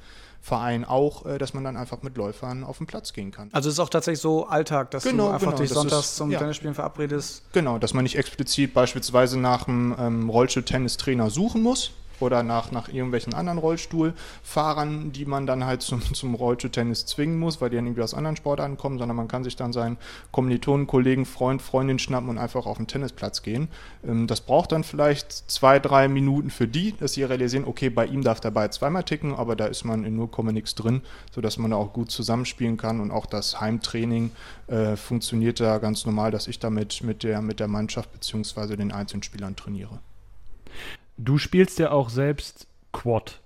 ähm, 0.81 0.85
auch, 0.85 1.25
äh, 1.25 1.37
dass 1.37 1.53
man 1.53 1.63
dann 1.63 1.75
einfach 1.77 2.01
mit 2.03 2.17
Läufern 2.17 2.63
auf 2.63 2.77
den 2.77 2.87
Platz 2.87 3.13
gehen 3.13 3.31
kann. 3.31 3.49
Also 3.51 3.69
es 3.69 3.75
ist 3.75 3.79
auch 3.79 3.89
tatsächlich 3.89 4.21
so 4.21 4.45
Alltag, 4.45 4.91
dass 4.91 5.03
Genau, 5.03 5.27
du 5.27 5.33
einfach 5.33 5.47
genau, 5.51 5.57
dich 5.61 5.69
sonntags 5.71 6.05
ist- 6.09 6.15
zum 6.17 6.31
ja. 6.31 6.39
Tennisspielen 6.39 6.75
verabredest. 6.75 7.43
Genau, 7.53 7.77
dass 7.79 7.93
man 7.93 8.03
nicht 8.03 8.17
explizit 8.17 8.73
beispielsweise 8.73 9.39
nach 9.39 9.67
einem 9.67 9.95
ähm, 9.97 10.29
Rollstuhl-Tennistrainer 10.29 11.29
suchen 11.29 11.61
muss 11.61 11.91
oder 12.21 12.43
nach, 12.43 12.71
nach 12.71 12.89
irgendwelchen 12.89 13.33
anderen 13.33 13.57
Rollstuhlfahrern, 13.57 15.11
die 15.11 15.25
man 15.25 15.45
dann 15.45 15.65
halt 15.65 15.81
zum, 15.81 16.01
zum 16.13 16.35
Rollstuhl-Tennis 16.35 17.05
zwingen 17.05 17.39
muss, 17.39 17.61
weil 17.61 17.69
die 17.69 17.75
dann 17.75 17.85
irgendwie 17.85 18.03
aus 18.03 18.13
anderen 18.13 18.35
Sportarten 18.35 18.77
kommen, 18.77 18.97
sondern 18.97 19.17
man 19.17 19.27
kann 19.27 19.43
sich 19.43 19.55
dann 19.55 19.73
seinen 19.73 19.97
Kommilitonen, 20.31 20.87
Kollegen, 20.87 21.25
Freund, 21.25 21.61
Freundin 21.61 21.99
schnappen 21.99 22.29
und 22.29 22.37
einfach 22.37 22.65
auf 22.65 22.77
den 22.77 22.87
Tennisplatz 22.87 23.41
gehen. 23.41 23.67
Ähm, 24.05 24.27
das 24.27 24.41
braucht 24.41 24.71
dann 24.71 24.83
vielleicht 24.83 25.31
zwei, 25.31 25.79
drei 25.79 26.07
Minuten 26.07 26.49
für 26.49 26.67
die, 26.67 26.93
dass 26.97 27.13
sie 27.13 27.23
realisieren, 27.23 27.65
okay, 27.65 27.89
bei 27.89 28.05
ihm 28.05 28.23
darf 28.23 28.39
der 28.39 28.51
Ball 28.51 28.71
zweimal 28.71 29.03
ticken, 29.03 29.35
aber 29.35 29.55
da 29.55 29.65
ist 29.65 29.83
man 29.83 30.03
in 30.03 30.15
0, 30.15 30.29
nix 30.51 30.75
drin, 30.75 31.01
sodass 31.31 31.57
man 31.57 31.71
da 31.71 31.77
auch 31.77 31.93
gut 31.93 32.11
zusammenspielen 32.11 32.77
kann 32.77 32.99
und 32.99 33.11
auch 33.11 33.25
das 33.25 33.59
Heimtraining 33.59 34.31
äh, 34.67 34.95
funktioniert 34.95 35.59
da 35.59 35.77
ganz 35.77 36.05
normal, 36.05 36.31
dass 36.31 36.47
ich 36.47 36.59
damit 36.59 37.03
mit 37.03 37.23
der, 37.23 37.41
mit 37.41 37.59
der 37.59 37.67
Mannschaft 37.67 38.11
bzw. 38.11 38.75
den 38.75 38.91
einzelnen 38.91 39.23
Spielern 39.23 39.55
trainiere. 39.55 39.99
Du 41.17 41.37
spielst 41.37 41.79
ja 41.79 41.91
auch 41.91 42.09
selbst 42.09 42.67
Quad. 42.91 43.41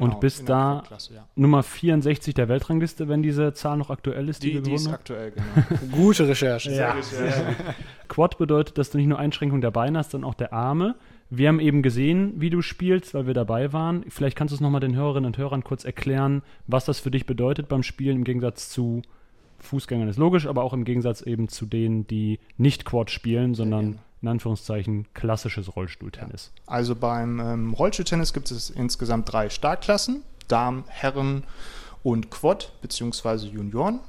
Und 0.00 0.20
bist 0.20 0.48
da- 0.48 0.82
ja. 1.14 1.28
Nummer 1.36 1.62
64 1.62 2.32
der 2.32 2.48
Weltrangliste, 2.48 3.08
wenn 3.08 3.22
diese 3.22 3.52
Zahl 3.52 3.76
noch 3.76 3.90
aktuell 3.90 4.28
ist, 4.30 4.42
Die, 4.42 4.54
wir 4.54 4.62
die 4.62 4.72
ist 4.72 4.86
aktuell, 4.88 5.32
genau. 5.32 5.80
Gute 5.92 6.26
Recherche. 6.28 6.72
Ja. 6.72 6.96
Quad 8.08 8.38
bedeutet, 8.38 8.78
dass 8.78 8.90
du 8.90 8.96
nicht 8.96 9.06
nur 9.06 9.18
Einschränkung 9.18 9.60
der 9.60 9.70
Beine 9.70 9.98
hast, 9.98 10.12
sondern 10.12 10.30
auch 10.30 10.34
der 10.34 10.54
Arme. 10.54 10.94
Wir 11.28 11.48
haben 11.48 11.60
eben 11.60 11.82
gesehen, 11.82 12.34
wie 12.40 12.48
du 12.50 12.62
spielst, 12.62 13.12
weil 13.14 13.26
wir 13.26 13.34
dabei 13.34 13.72
waren. 13.74 14.04
Vielleicht 14.08 14.36
kannst 14.36 14.52
du 14.52 14.54
es 14.56 14.60
nochmal 14.60 14.80
den 14.80 14.94
Hörerinnen 14.96 15.26
und 15.26 15.38
Hörern 15.38 15.62
kurz 15.64 15.84
erklären, 15.84 16.42
was 16.66 16.84
das 16.86 16.98
für 16.98 17.10
dich 17.10 17.26
bedeutet 17.26 17.68
beim 17.68 17.82
Spielen 17.82 18.16
im 18.16 18.24
Gegensatz 18.24 18.70
zu 18.70 19.02
Fußgängern 19.58 20.08
ist 20.08 20.18
logisch, 20.18 20.46
aber 20.46 20.64
auch 20.64 20.72
im 20.72 20.84
Gegensatz 20.84 21.20
eben 21.22 21.48
zu 21.48 21.66
denen, 21.66 22.06
die 22.06 22.40
nicht 22.56 22.84
Quad 22.84 23.10
spielen, 23.10 23.54
sondern. 23.54 23.98
In 24.22 24.28
Anführungszeichen 24.28 25.06
klassisches 25.14 25.74
Rollstuhltennis. 25.74 26.52
Also 26.66 26.94
beim 26.94 27.40
ähm, 27.40 27.74
Rollstuhltennis 27.74 28.32
gibt 28.32 28.50
es 28.50 28.70
insgesamt 28.70 29.32
drei 29.32 29.50
Startklassen: 29.50 30.22
Damen, 30.48 30.84
Herren 30.88 31.44
und 32.02 32.30
Quad 32.30 32.72
bzw. 32.80 33.48
Junioren. 33.48 34.00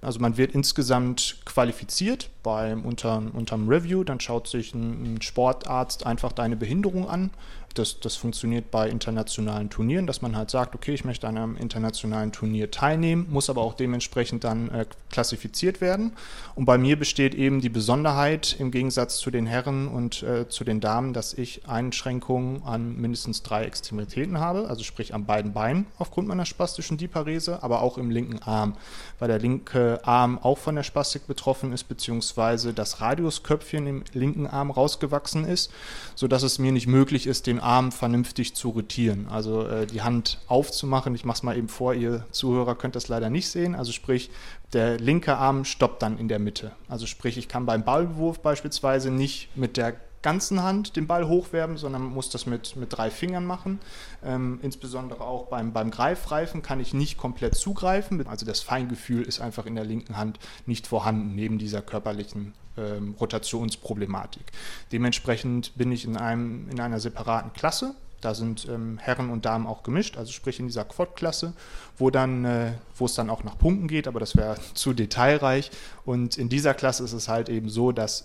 Also 0.00 0.20
man 0.20 0.36
wird 0.36 0.54
insgesamt 0.54 1.40
qualifiziert 1.44 2.30
beim 2.42 2.84
unterm, 2.84 3.30
unterm 3.30 3.68
Review, 3.68 4.04
dann 4.04 4.20
schaut 4.20 4.46
sich 4.46 4.74
ein, 4.74 5.14
ein 5.14 5.22
Sportarzt 5.22 6.06
einfach 6.06 6.32
deine 6.32 6.56
Behinderung 6.56 7.08
an 7.08 7.30
das, 7.78 8.00
das 8.00 8.16
funktioniert 8.16 8.70
bei 8.70 8.88
internationalen 8.88 9.70
Turnieren, 9.70 10.06
dass 10.06 10.22
man 10.22 10.36
halt 10.36 10.50
sagt, 10.50 10.74
okay, 10.74 10.94
ich 10.94 11.04
möchte 11.04 11.28
an 11.28 11.36
einem 11.36 11.56
internationalen 11.56 12.32
Turnier 12.32 12.70
teilnehmen, 12.70 13.26
muss 13.30 13.50
aber 13.50 13.62
auch 13.62 13.74
dementsprechend 13.74 14.44
dann 14.44 14.70
äh, 14.70 14.86
klassifiziert 15.10 15.80
werden. 15.80 16.12
Und 16.54 16.64
bei 16.64 16.78
mir 16.78 16.98
besteht 16.98 17.34
eben 17.34 17.60
die 17.60 17.68
Besonderheit 17.68 18.56
im 18.58 18.70
Gegensatz 18.70 19.18
zu 19.18 19.30
den 19.30 19.46
Herren 19.46 19.88
und 19.88 20.22
äh, 20.22 20.48
zu 20.48 20.64
den 20.64 20.80
Damen, 20.80 21.12
dass 21.12 21.34
ich 21.34 21.68
Einschränkungen 21.68 22.62
an 22.62 22.96
mindestens 22.96 23.42
drei 23.42 23.64
Extremitäten 23.64 24.38
habe, 24.38 24.68
also 24.68 24.82
sprich 24.82 25.14
an 25.14 25.26
beiden 25.26 25.52
Beinen 25.52 25.86
aufgrund 25.98 26.28
meiner 26.28 26.46
spastischen 26.46 26.96
Diparese, 26.96 27.62
aber 27.62 27.82
auch 27.82 27.98
im 27.98 28.10
linken 28.10 28.42
Arm, 28.42 28.74
weil 29.18 29.28
der 29.28 29.38
linke 29.38 30.00
Arm 30.04 30.38
auch 30.38 30.58
von 30.58 30.76
der 30.76 30.82
Spastik 30.82 31.26
betroffen 31.26 31.72
ist, 31.72 31.84
beziehungsweise 31.84 32.72
das 32.72 33.00
Radiusköpfchen 33.00 33.86
im 33.86 34.04
linken 34.12 34.46
Arm 34.46 34.70
rausgewachsen 34.70 35.44
ist, 35.44 35.70
sodass 36.14 36.42
es 36.42 36.58
mir 36.58 36.72
nicht 36.72 36.86
möglich 36.86 37.26
ist, 37.26 37.46
den 37.46 37.60
Arm 37.66 37.90
vernünftig 37.90 38.54
zu 38.54 38.70
rotieren. 38.70 39.26
Also 39.28 39.66
äh, 39.66 39.86
die 39.86 40.02
Hand 40.02 40.38
aufzumachen. 40.46 41.14
Ich 41.16 41.24
mache 41.24 41.38
es 41.38 41.42
mal 41.42 41.56
eben 41.56 41.68
vor, 41.68 41.94
ihr 41.94 42.24
Zuhörer 42.30 42.76
könnt 42.76 42.94
das 42.94 43.08
leider 43.08 43.28
nicht 43.28 43.48
sehen. 43.48 43.74
Also 43.74 43.90
sprich, 43.90 44.30
der 44.72 44.98
linke 44.98 45.36
Arm 45.36 45.64
stoppt 45.64 46.00
dann 46.02 46.16
in 46.16 46.28
der 46.28 46.38
Mitte. 46.38 46.72
Also 46.88 47.06
sprich, 47.06 47.36
ich 47.36 47.48
kann 47.48 47.66
beim 47.66 47.84
Ballwurf 47.84 48.38
beispielsweise 48.38 49.10
nicht 49.10 49.48
mit 49.56 49.76
der 49.76 49.96
ganzen 50.26 50.60
Hand 50.60 50.96
den 50.96 51.06
Ball 51.06 51.28
hochwerben, 51.28 51.76
sondern 51.76 52.02
muss 52.02 52.30
das 52.30 52.46
mit, 52.46 52.74
mit 52.74 52.88
drei 52.90 53.12
Fingern 53.12 53.46
machen. 53.46 53.78
Ähm, 54.24 54.58
insbesondere 54.60 55.20
auch 55.20 55.46
beim, 55.46 55.72
beim 55.72 55.92
Greifreifen 55.92 56.62
kann 56.62 56.80
ich 56.80 56.92
nicht 56.92 57.16
komplett 57.16 57.54
zugreifen. 57.54 58.26
Also 58.26 58.44
das 58.44 58.58
Feingefühl 58.58 59.22
ist 59.22 59.40
einfach 59.40 59.66
in 59.66 59.76
der 59.76 59.84
linken 59.84 60.16
Hand 60.16 60.40
nicht 60.66 60.88
vorhanden, 60.88 61.36
neben 61.36 61.58
dieser 61.58 61.80
körperlichen 61.80 62.54
ähm, 62.76 63.14
Rotationsproblematik. 63.20 64.42
Dementsprechend 64.90 65.78
bin 65.78 65.92
ich 65.92 66.04
in, 66.04 66.16
einem, 66.16 66.70
in 66.70 66.80
einer 66.80 66.98
separaten 66.98 67.52
Klasse. 67.52 67.94
Da 68.20 68.34
sind 68.34 68.66
ähm, 68.68 68.98
Herren 68.98 69.30
und 69.30 69.44
Damen 69.44 69.68
auch 69.68 69.84
gemischt, 69.84 70.16
also 70.16 70.32
sprich 70.32 70.58
in 70.58 70.66
dieser 70.66 70.84
Quad-Klasse, 70.84 71.52
wo 71.98 72.10
dann, 72.10 72.44
äh, 72.44 72.72
wo 72.96 73.04
es 73.04 73.14
dann 73.14 73.30
auch 73.30 73.44
nach 73.44 73.56
Punkten 73.58 73.86
geht, 73.86 74.08
aber 74.08 74.18
das 74.18 74.36
wäre 74.36 74.56
zu 74.74 74.92
detailreich. 74.92 75.70
Und 76.04 76.36
in 76.36 76.48
dieser 76.48 76.74
Klasse 76.74 77.04
ist 77.04 77.12
es 77.12 77.28
halt 77.28 77.48
eben 77.48 77.68
so, 77.68 77.92
dass 77.92 78.24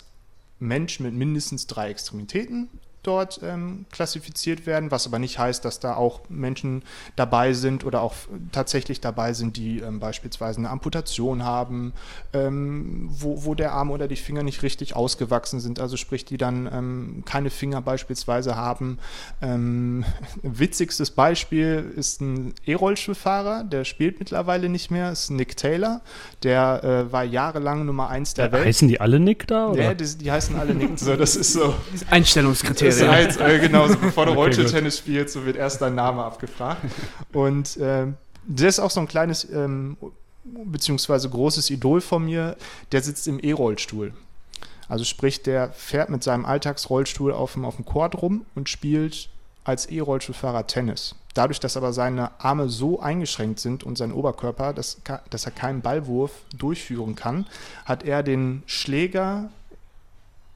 Menschen 0.62 1.06
mit 1.06 1.14
mindestens 1.14 1.68
drei 1.68 1.90
Extremitäten 1.90 2.70
dort 3.04 3.40
ähm, 3.44 3.86
klassifiziert 3.92 4.66
werden, 4.66 4.92
was 4.92 5.08
aber 5.08 5.20
nicht 5.20 5.40
heißt, 5.40 5.66
dass 5.66 5.80
da 5.80 5.96
auch 5.96 6.22
Menschen 6.30 6.84
dabei 7.16 7.54
sind 7.54 7.84
oder 7.84 8.02
auch 8.02 8.14
tatsächlich 8.52 9.02
dabei 9.02 9.34
sind, 9.34 9.58
die 9.58 9.80
ähm, 9.80 10.00
beispielsweise 10.00 10.60
eine 10.60 10.70
Amputation 10.70 11.44
haben, 11.44 11.94
ähm, 12.34 13.08
wo, 13.12 13.44
wo 13.46 13.56
der 13.56 13.72
Arm 13.74 13.92
oder 13.92 14.08
die 14.08 14.16
Finger 14.16 14.44
nicht 14.44 14.62
richtig 14.64 14.96
ausgewachsen 14.96 15.60
sind, 15.60 15.80
also 15.80 15.98
sprich, 15.98 16.26
die 16.26 16.38
dann 16.38 16.70
ähm, 16.72 17.24
keine 17.26 17.50
Finger 17.50 17.82
beispielsweise 17.82 18.56
haben. 18.56 19.00
Ähm, 19.42 20.06
witzigstes 20.44 21.12
Beispiel 21.12 21.92
ist 21.96 22.22
ein 22.22 22.54
E-Rollstuhlfahrer, 22.66 23.64
der 23.64 23.84
spielt 23.86 24.20
mittlerweile 24.20 24.70
nicht 24.70 24.92
mehr, 24.92 25.12
ist 25.12 25.30
Nick 25.32 25.58
Taylor, 25.58 26.02
der 26.44 26.84
äh, 26.84 27.12
war 27.12 27.24
jahrelang 27.24 27.86
Nummer 27.86 28.10
eins 28.10 28.34
der 28.36 28.46
Ja, 28.48 28.52
Welt. 28.52 28.66
heißen 28.66 28.88
die 28.88 29.02
alle 29.02 29.20
Nick 29.20 29.48
da? 29.48 29.70
Oder? 29.70 29.84
Ja, 29.84 29.94
die, 29.94 30.06
die 30.18 30.32
heißen 30.32 30.56
alle 30.56 30.76
Nick. 30.76 30.92
So, 31.02 31.16
das 31.16 31.36
ist 31.36 31.54
so. 31.54 31.74
Einstellungskriterium. 32.10 32.91
Ist 32.96 33.04
eins, 33.04 33.38
äh, 33.38 33.60
genau, 33.60 33.88
so 33.88 33.98
bevor 33.98 34.26
du 34.26 34.32
Okay, 34.32 34.40
Rollstuhltennis 34.40 34.98
spielst, 34.98 35.34
so 35.34 35.46
wird 35.46 35.56
erst 35.56 35.82
dein 35.82 35.96
Name 35.96 36.24
abgefragt. 36.24 36.82
Und 37.34 37.78
ähm, 37.82 38.16
der 38.46 38.70
ist 38.70 38.80
auch 38.80 38.92
so 38.92 39.00
ein 39.00 39.08
kleines, 39.08 39.50
ähm, 39.52 39.98
beziehungsweise 40.44 41.30
großes 41.30 41.70
Idol 41.70 42.02
von 42.02 42.26
mir, 42.26 42.58
der 42.92 43.02
sitzt 43.02 43.28
im 43.28 43.40
E-Rollstuhl. 43.42 44.14
Also 44.88 45.06
sprich, 45.06 45.42
der 45.42 45.72
fährt 45.72 46.10
mit 46.10 46.24
seinem 46.24 46.46
Alltagsrollstuhl 46.46 47.32
auf 47.32 47.54
dem, 47.54 47.64
auf 47.64 47.78
dem 47.78 47.86
Quad 47.86 48.22
rum 48.22 48.46
und 48.56 48.68
spielt 48.68 49.30
als 49.64 49.86
E-Rollstuhlfahrer 49.86 50.68
Tennis. 50.68 51.16
Dadurch, 51.34 51.60
dass 51.60 51.78
aber 51.78 51.94
seine 51.94 52.32
Arme 52.42 52.68
so 52.68 53.00
eingeschränkt 53.00 53.60
sind 53.60 53.84
und 53.84 53.98
sein 53.98 54.12
Oberkörper, 54.12 54.74
dass, 54.74 55.02
dass 55.30 55.46
er 55.46 55.52
keinen 55.52 55.82
Ballwurf 55.82 56.32
durchführen 56.58 57.16
kann, 57.16 57.46
hat 57.86 58.04
er 58.04 58.22
den 58.22 58.64
Schläger 58.66 59.50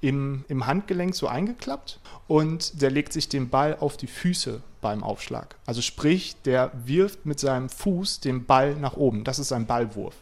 im, 0.05 0.45
im 0.47 0.67
Handgelenk 0.67 1.15
so 1.15 1.27
eingeklappt 1.27 1.99
und 2.27 2.81
der 2.81 2.91
legt 2.91 3.11
sich 3.11 3.27
den 3.27 3.49
Ball 3.49 3.75
auf 3.79 3.97
die 3.97 4.07
Füße 4.07 4.61
beim 4.81 5.03
Aufschlag. 5.03 5.55
Also 5.65 5.81
sprich, 5.81 6.35
der 6.43 6.71
wirft 6.85 7.25
mit 7.25 7.39
seinem 7.39 7.69
Fuß 7.69 8.19
den 8.19 8.45
Ball 8.45 8.75
nach 8.75 8.97
oben. 8.97 9.23
Das 9.23 9.39
ist 9.39 9.51
ein 9.51 9.65
Ballwurf. 9.65 10.13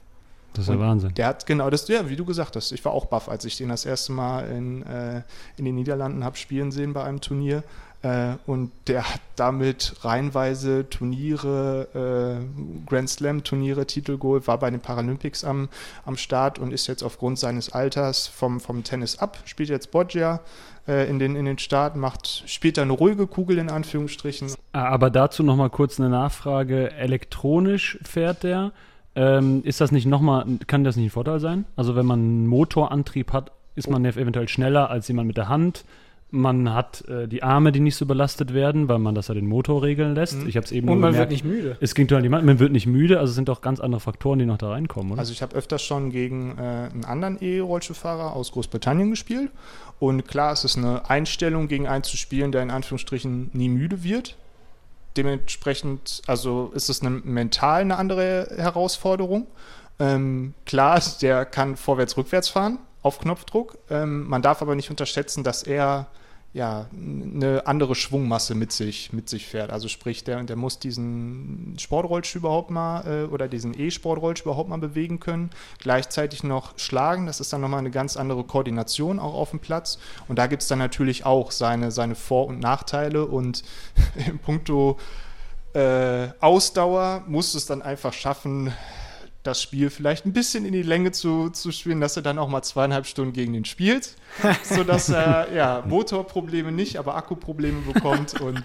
Das 0.53 0.65
ist 0.65 0.73
ja 0.73 0.79
Wahnsinn. 0.79 1.13
Der 1.15 1.27
hat 1.27 1.45
genau 1.45 1.69
das, 1.69 1.87
ja, 1.87 2.07
wie 2.07 2.15
du 2.15 2.23
gesagt 2.23 2.55
hast. 2.55 2.71
Ich 2.71 2.85
war 2.85 2.93
auch 2.93 3.05
baff, 3.05 3.27
als 3.27 3.43
ich 3.43 3.57
den 3.57 3.69
das 3.69 3.85
erste 3.85 4.13
Mal 4.13 4.45
in, 4.51 4.83
äh, 4.83 5.23
in 5.57 5.65
den 5.65 5.75
Niederlanden 5.75 6.23
habe 6.23 6.37
spielen 6.37 6.71
sehen 6.71 6.93
bei 6.93 7.03
einem 7.03 7.19
Turnier. 7.19 7.63
Äh, 8.03 8.35
und 8.45 8.71
der 8.87 9.09
hat 9.09 9.21
damit 9.37 9.95
reihenweise 10.01 10.87
Turniere, 10.89 11.87
äh, 12.43 12.85
Grand 12.89 13.09
Slam-Turniere, 13.09 13.87
Titel 13.87 14.17
geholt, 14.17 14.45
war 14.45 14.59
bei 14.59 14.69
den 14.69 14.81
Paralympics 14.81 15.45
am, 15.45 15.69
am 16.05 16.17
Start 16.17 16.59
und 16.59 16.73
ist 16.73 16.87
jetzt 16.87 17.01
aufgrund 17.01 17.39
seines 17.39 17.71
Alters 17.71 18.27
vom, 18.27 18.59
vom 18.59 18.83
Tennis 18.83 19.19
ab, 19.19 19.37
spielt 19.45 19.69
jetzt 19.69 19.91
Boccia 19.91 20.41
äh, 20.85 21.09
in, 21.09 21.17
den, 21.17 21.37
in 21.37 21.45
den 21.45 21.57
Staaten, 21.57 21.97
macht, 21.97 22.43
spielt 22.45 22.77
da 22.77 22.81
eine 22.81 22.91
ruhige 22.91 23.25
Kugel 23.25 23.57
in 23.57 23.69
Anführungsstrichen. 23.69 24.51
Ah, 24.73 24.89
Aber 24.89 25.09
dazu 25.09 25.41
noch 25.41 25.55
mal 25.55 25.69
kurz 25.69 25.97
eine 25.97 26.09
Nachfrage. 26.09 26.91
Elektronisch 26.91 27.97
fährt 28.03 28.43
der. 28.43 28.73
Ähm, 29.15 29.61
ist 29.63 29.79
das 29.79 29.93
nicht 29.93 30.07
noch 30.07 30.21
mal, 30.21 30.45
kann 30.67 30.83
das 30.83 30.97
nicht 30.97 31.05
ein 31.05 31.11
Vorteil 31.11 31.39
sein? 31.39 31.63
Also 31.77 31.95
wenn 31.95 32.05
man 32.05 32.19
einen 32.19 32.47
Motorantrieb 32.47 33.31
hat, 33.31 33.53
ist 33.75 33.89
man 33.89 34.03
ja 34.03 34.11
eventuell 34.11 34.49
schneller 34.49 34.89
als 34.89 35.07
jemand 35.07 35.27
mit 35.27 35.37
der 35.37 35.47
Hand. 35.47 35.85
Man 36.35 36.73
hat 36.73 37.07
äh, 37.07 37.27
die 37.27 37.43
Arme, 37.43 37.71
die 37.71 37.79
nicht 37.79 37.95
so 37.95 38.07
belastet 38.07 38.55
werden, 38.55 38.89
weil 38.89 38.97
man 38.97 39.13
das 39.13 39.27
ja 39.27 39.35
den 39.35 39.45
Motor 39.45 39.83
regeln 39.83 40.15
lässt. 40.15 40.35
Ich 40.47 40.55
habe 40.57 40.65
es 40.65 40.71
eben 40.71 40.89
Und 40.89 40.95
nur 40.95 41.01
man 41.01 41.11
gemerkt. 41.11 41.29
wird 41.29 41.43
nicht 41.43 41.45
müde. 41.45 41.77
Es 41.79 41.93
klingt 41.93 42.11
halt 42.11 42.23
jemand, 42.23 42.43
man 42.43 42.57
wird 42.57 42.71
nicht 42.71 42.87
müde, 42.87 43.19
also 43.19 43.29
es 43.29 43.35
sind 43.35 43.49
doch 43.49 43.61
ganz 43.61 43.79
andere 43.79 44.01
Faktoren, 44.01 44.39
die 44.39 44.47
noch 44.47 44.57
da 44.57 44.69
reinkommen, 44.71 45.11
oder? 45.11 45.19
Also 45.19 45.31
ich 45.31 45.43
habe 45.43 45.55
öfters 45.55 45.83
schon 45.83 46.09
gegen 46.09 46.57
äh, 46.57 46.89
einen 46.91 47.05
anderen 47.05 47.37
E-Rollstuhlfahrer 47.39 48.35
aus 48.35 48.51
Großbritannien 48.51 49.11
gespielt. 49.11 49.51
Und 49.99 50.27
klar, 50.27 50.51
es 50.53 50.63
ist 50.63 50.75
eine 50.75 51.07
Einstellung, 51.07 51.67
gegen 51.67 51.87
einen 51.87 52.03
zu 52.03 52.17
spielen, 52.17 52.51
der 52.51 52.63
in 52.63 52.71
Anführungsstrichen 52.71 53.51
nie 53.53 53.69
müde 53.69 54.03
wird. 54.03 54.35
Dementsprechend, 55.15 56.23
also 56.25 56.71
ist 56.73 56.89
es 56.89 57.01
eine, 57.01 57.11
mental 57.11 57.81
eine 57.81 57.97
andere 57.97 58.47
Herausforderung. 58.57 59.45
Ähm, 59.99 60.55
klar, 60.65 60.99
der 61.21 61.45
kann 61.45 61.77
vorwärts, 61.77 62.17
rückwärts 62.17 62.49
fahren 62.49 62.79
auf 63.03 63.19
Knopfdruck. 63.19 63.77
Ähm, 63.91 64.27
man 64.27 64.41
darf 64.41 64.63
aber 64.63 64.75
nicht 64.75 64.89
unterschätzen, 64.89 65.43
dass 65.43 65.61
er 65.61 66.07
ja, 66.53 66.85
eine 66.95 67.65
andere 67.65 67.95
Schwungmasse 67.95 68.53
mit 68.53 68.71
sich, 68.71 69.11
mit 69.11 69.27
sich 69.27 69.47
fährt. 69.47 69.71
Also 69.71 69.87
sprich, 69.87 70.23
der, 70.23 70.43
der 70.43 70.55
muss 70.55 70.77
diesen 70.77 71.75
Sportrollstuhl 71.79 72.39
überhaupt 72.41 72.69
mal 72.69 73.07
äh, 73.07 73.25
oder 73.25 73.47
diesen 73.47 73.77
E-Sportrollstuhl 73.77 74.51
überhaupt 74.51 74.69
mal 74.69 74.77
bewegen 74.77 75.19
können. 75.19 75.49
Gleichzeitig 75.79 76.43
noch 76.43 76.77
schlagen, 76.77 77.25
das 77.25 77.39
ist 77.39 77.51
dann 77.53 77.61
nochmal 77.61 77.79
eine 77.79 77.89
ganz 77.89 78.17
andere 78.17 78.43
Koordination 78.43 79.17
auch 79.17 79.33
auf 79.33 79.49
dem 79.49 79.61
Platz. 79.61 79.97
Und 80.27 80.37
da 80.37 80.45
gibt 80.45 80.61
es 80.61 80.67
dann 80.67 80.77
natürlich 80.77 81.25
auch 81.25 81.49
seine, 81.49 81.89
seine 81.89 82.13
Vor- 82.13 82.45
und 82.45 82.59
Nachteile. 82.59 83.25
Und 83.25 83.63
in 84.27 84.37
puncto 84.37 84.99
äh, 85.73 86.27
Ausdauer 86.39 87.23
musst 87.25 87.55
du 87.55 87.57
es 87.57 87.65
dann 87.65 87.81
einfach 87.81 88.13
schaffen, 88.13 88.71
das 89.43 89.61
Spiel 89.61 89.89
vielleicht 89.89 90.25
ein 90.25 90.31
bisschen 90.31 90.65
in 90.65 90.71
die 90.71 90.81
Länge 90.81 91.11
zu, 91.11 91.49
zu 91.49 91.71
spielen, 91.71 91.99
dass 91.99 92.15
er 92.15 92.23
dann 92.23 92.39
auch 92.39 92.47
mal 92.47 92.63
zweieinhalb 92.63 93.05
Stunden 93.05 93.33
gegen 93.33 93.51
den 93.51 93.65
spielt, 93.65 94.15
sodass 94.63 95.09
er 95.09 95.53
ja 95.53 95.83
Motorprobleme 95.85 96.71
nicht, 96.71 96.97
aber 96.97 97.15
Akkuprobleme 97.15 97.81
bekommt 97.81 98.39
und 98.39 98.63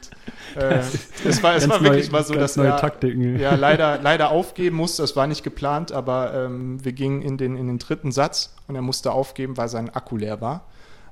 äh, 0.57 0.79
es 1.25 1.43
war, 1.43 1.57
es 1.57 1.69
war 1.69 1.83
wirklich 1.83 2.13
mal 2.13 2.25
so, 2.25 2.35
dass 2.35 2.57
er 2.57 2.77
Taktiken. 2.77 3.39
ja 3.41 3.57
leider, 3.57 3.99
leider 4.03 4.31
aufgeben 4.31 4.77
musste. 4.77 5.03
Das 5.03 5.17
war 5.17 5.27
nicht 5.27 5.43
geplant, 5.43 5.91
aber 5.91 6.33
ähm, 6.35 6.83
wir 6.85 6.93
gingen 6.93 7.23
in 7.23 7.37
den, 7.37 7.57
in 7.57 7.67
den 7.67 7.79
dritten 7.79 8.13
Satz 8.13 8.55
und 8.69 8.77
er 8.77 8.83
musste 8.83 9.11
aufgeben, 9.11 9.57
weil 9.57 9.69
sein 9.69 9.91
Akku 9.91 10.17
leer 10.17 10.41
war. 10.41 10.65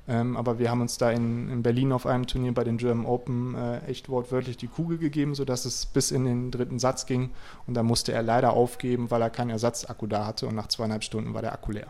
Ähm, 0.09 0.37
aber 0.37 0.57
wir 0.57 0.71
haben 0.71 0.81
uns 0.81 0.97
da 0.97 1.11
in, 1.11 1.49
in 1.49 1.63
Berlin 1.63 1.91
auf 1.91 2.05
einem 2.05 2.27
Turnier 2.27 2.53
bei 2.53 2.63
den 2.63 2.77
German 2.77 3.05
Open 3.05 3.55
äh, 3.55 3.79
echt 3.87 4.07
wortwörtlich 4.09 4.55
die 4.57 4.67
Kugel 4.67 4.97
gegeben, 4.97 5.35
sodass 5.35 5.65
es 5.65 5.85
bis 5.85 6.11
in 6.11 6.25
den 6.25 6.51
dritten 6.51 6.79
Satz 6.79 7.05
ging. 7.05 7.31
Und 7.65 7.73
da 7.73 7.83
musste 7.83 8.13
er 8.13 8.23
leider 8.23 8.53
aufgeben, 8.53 9.11
weil 9.11 9.21
er 9.21 9.29
keinen 9.29 9.49
Ersatzakku 9.49 10.07
da 10.07 10.25
hatte 10.25 10.47
und 10.47 10.55
nach 10.55 10.67
zweieinhalb 10.67 11.03
Stunden 11.03 11.33
war 11.33 11.41
der 11.41 11.51
Akku 11.53 11.71
leer. 11.71 11.87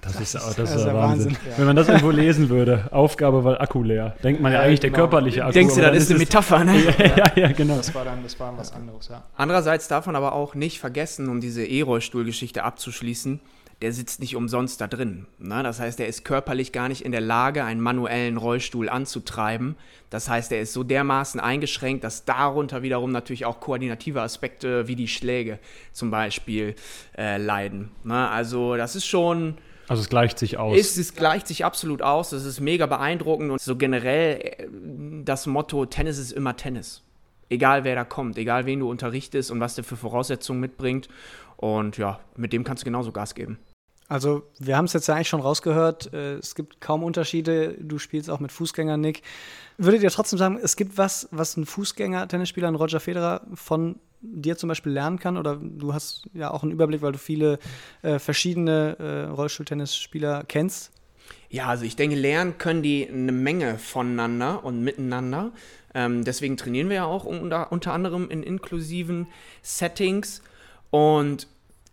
Das 0.00 0.20
ist, 0.20 0.34
das 0.34 0.56
das 0.56 0.70
ist 0.70 0.74
ist 0.74 0.80
ja 0.84 0.88
ja 0.88 0.94
Wahnsinn. 0.94 1.36
Wahnsinn. 1.36 1.52
Wenn 1.56 1.66
man 1.66 1.76
das 1.76 1.86
irgendwo 1.86 2.10
lesen 2.10 2.48
würde, 2.48 2.88
Aufgabe, 2.90 3.44
weil 3.44 3.56
Akku 3.58 3.84
leer. 3.84 4.16
Denkt 4.24 4.42
man 4.42 4.50
ja 4.50 4.58
Ja, 4.58 4.64
eigentlich 4.66 4.80
der 4.80 4.90
genau. 4.90 5.02
körperliche 5.02 5.44
Akku. 5.44 5.52
Denkst 5.52 5.76
du, 5.76 5.80
das 5.80 5.96
ist 5.96 6.10
eine 6.10 6.18
Metapher, 6.18 6.64
ne? 6.64 6.76
ja, 6.98 7.16
ja, 7.16 7.32
ja, 7.36 7.52
genau. 7.52 7.76
Das 7.76 7.94
war 7.94 8.04
dann, 8.04 8.20
das 8.24 8.40
war 8.40 8.58
was 8.58 8.72
anderes, 8.72 9.06
ja. 9.06 9.22
Andererseits 9.36 9.86
darf 9.86 10.06
man 10.06 10.16
aber 10.16 10.32
auch 10.32 10.56
nicht 10.56 10.80
vergessen, 10.80 11.28
um 11.28 11.40
diese 11.40 11.64
E-Rollstuhlgeschichte 11.64 12.64
abzuschließen, 12.64 13.38
der 13.82 13.92
sitzt 13.92 14.20
nicht 14.20 14.36
umsonst 14.36 14.80
da 14.80 14.86
drin. 14.86 15.26
Ne? 15.38 15.62
Das 15.62 15.80
heißt, 15.80 15.98
er 16.00 16.06
ist 16.06 16.24
körperlich 16.24 16.72
gar 16.72 16.88
nicht 16.88 17.04
in 17.04 17.12
der 17.12 17.20
Lage, 17.20 17.64
einen 17.64 17.80
manuellen 17.80 18.36
Rollstuhl 18.36 18.88
anzutreiben. 18.88 19.76
Das 20.08 20.28
heißt, 20.28 20.52
er 20.52 20.60
ist 20.60 20.72
so 20.72 20.84
dermaßen 20.84 21.40
eingeschränkt, 21.40 22.04
dass 22.04 22.24
darunter 22.24 22.82
wiederum 22.82 23.10
natürlich 23.10 23.44
auch 23.44 23.60
koordinative 23.60 24.22
Aspekte 24.22 24.86
wie 24.86 24.96
die 24.96 25.08
Schläge 25.08 25.58
zum 25.92 26.10
Beispiel 26.10 26.76
äh, 27.18 27.38
leiden. 27.38 27.90
Ne? 28.04 28.28
Also 28.28 28.76
das 28.76 28.94
ist 28.94 29.06
schon 29.06 29.56
also 29.88 30.00
es 30.00 30.08
gleicht 30.08 30.38
sich 30.38 30.58
aus. 30.58 30.78
Es, 30.78 30.96
es 30.96 31.14
gleicht 31.14 31.48
sich 31.48 31.64
absolut 31.64 32.02
aus. 32.02 32.30
Das 32.30 32.44
ist 32.44 32.60
mega 32.60 32.86
beeindruckend 32.86 33.50
und 33.50 33.60
so 33.60 33.76
generell 33.76 34.40
äh, 34.40 34.68
das 35.24 35.46
Motto, 35.46 35.86
Tennis 35.86 36.18
ist 36.18 36.32
immer 36.32 36.56
Tennis. 36.56 37.02
Egal 37.48 37.84
wer 37.84 37.94
da 37.94 38.04
kommt, 38.04 38.38
egal 38.38 38.64
wen 38.64 38.80
du 38.80 38.88
unterrichtest 38.88 39.50
und 39.50 39.60
was 39.60 39.74
der 39.74 39.84
für 39.84 39.96
Voraussetzungen 39.96 40.60
mitbringt. 40.60 41.08
Und 41.56 41.98
ja, 41.98 42.20
mit 42.36 42.52
dem 42.52 42.64
kannst 42.64 42.82
du 42.82 42.84
genauso 42.84 43.12
Gas 43.12 43.34
geben. 43.34 43.58
Also, 44.12 44.42
wir 44.58 44.76
haben 44.76 44.84
es 44.84 44.92
jetzt 44.92 45.06
ja 45.06 45.14
eigentlich 45.14 45.30
schon 45.30 45.40
rausgehört. 45.40 46.12
Äh, 46.12 46.34
es 46.34 46.54
gibt 46.54 46.82
kaum 46.82 47.02
Unterschiede. 47.02 47.78
Du 47.80 47.98
spielst 47.98 48.28
auch 48.28 48.40
mit 48.40 48.52
Fußgängern, 48.52 49.00
Nick. 49.00 49.22
Würdet 49.78 50.02
ihr 50.02 50.10
trotzdem 50.10 50.38
sagen, 50.38 50.58
es 50.62 50.76
gibt 50.76 50.98
was, 50.98 51.28
was 51.30 51.56
ein 51.56 51.64
Fußgänger-Tennisspieler, 51.64 52.68
ein 52.68 52.74
Roger 52.74 53.00
Federer, 53.00 53.40
von 53.54 53.96
dir 54.20 54.58
zum 54.58 54.68
Beispiel 54.68 54.92
lernen 54.92 55.18
kann? 55.18 55.38
Oder 55.38 55.56
du 55.56 55.94
hast 55.94 56.28
ja 56.34 56.50
auch 56.50 56.62
einen 56.62 56.72
Überblick, 56.72 57.00
weil 57.00 57.12
du 57.12 57.18
viele 57.18 57.58
äh, 58.02 58.18
verschiedene 58.18 58.98
äh, 58.98 59.30
Rollstuhltennisspieler 59.30 60.44
kennst. 60.46 60.92
Ja, 61.48 61.68
also 61.68 61.86
ich 61.86 61.96
denke, 61.96 62.14
lernen 62.14 62.58
können 62.58 62.82
die 62.82 63.08
eine 63.08 63.32
Menge 63.32 63.78
voneinander 63.78 64.62
und 64.62 64.84
miteinander. 64.84 65.52
Ähm, 65.94 66.22
deswegen 66.22 66.58
trainieren 66.58 66.90
wir 66.90 66.96
ja 66.96 67.04
auch 67.06 67.24
unter, 67.24 67.72
unter 67.72 67.94
anderem 67.94 68.28
in 68.28 68.42
inklusiven 68.42 69.28
Settings. 69.62 70.42
Und 70.90 71.46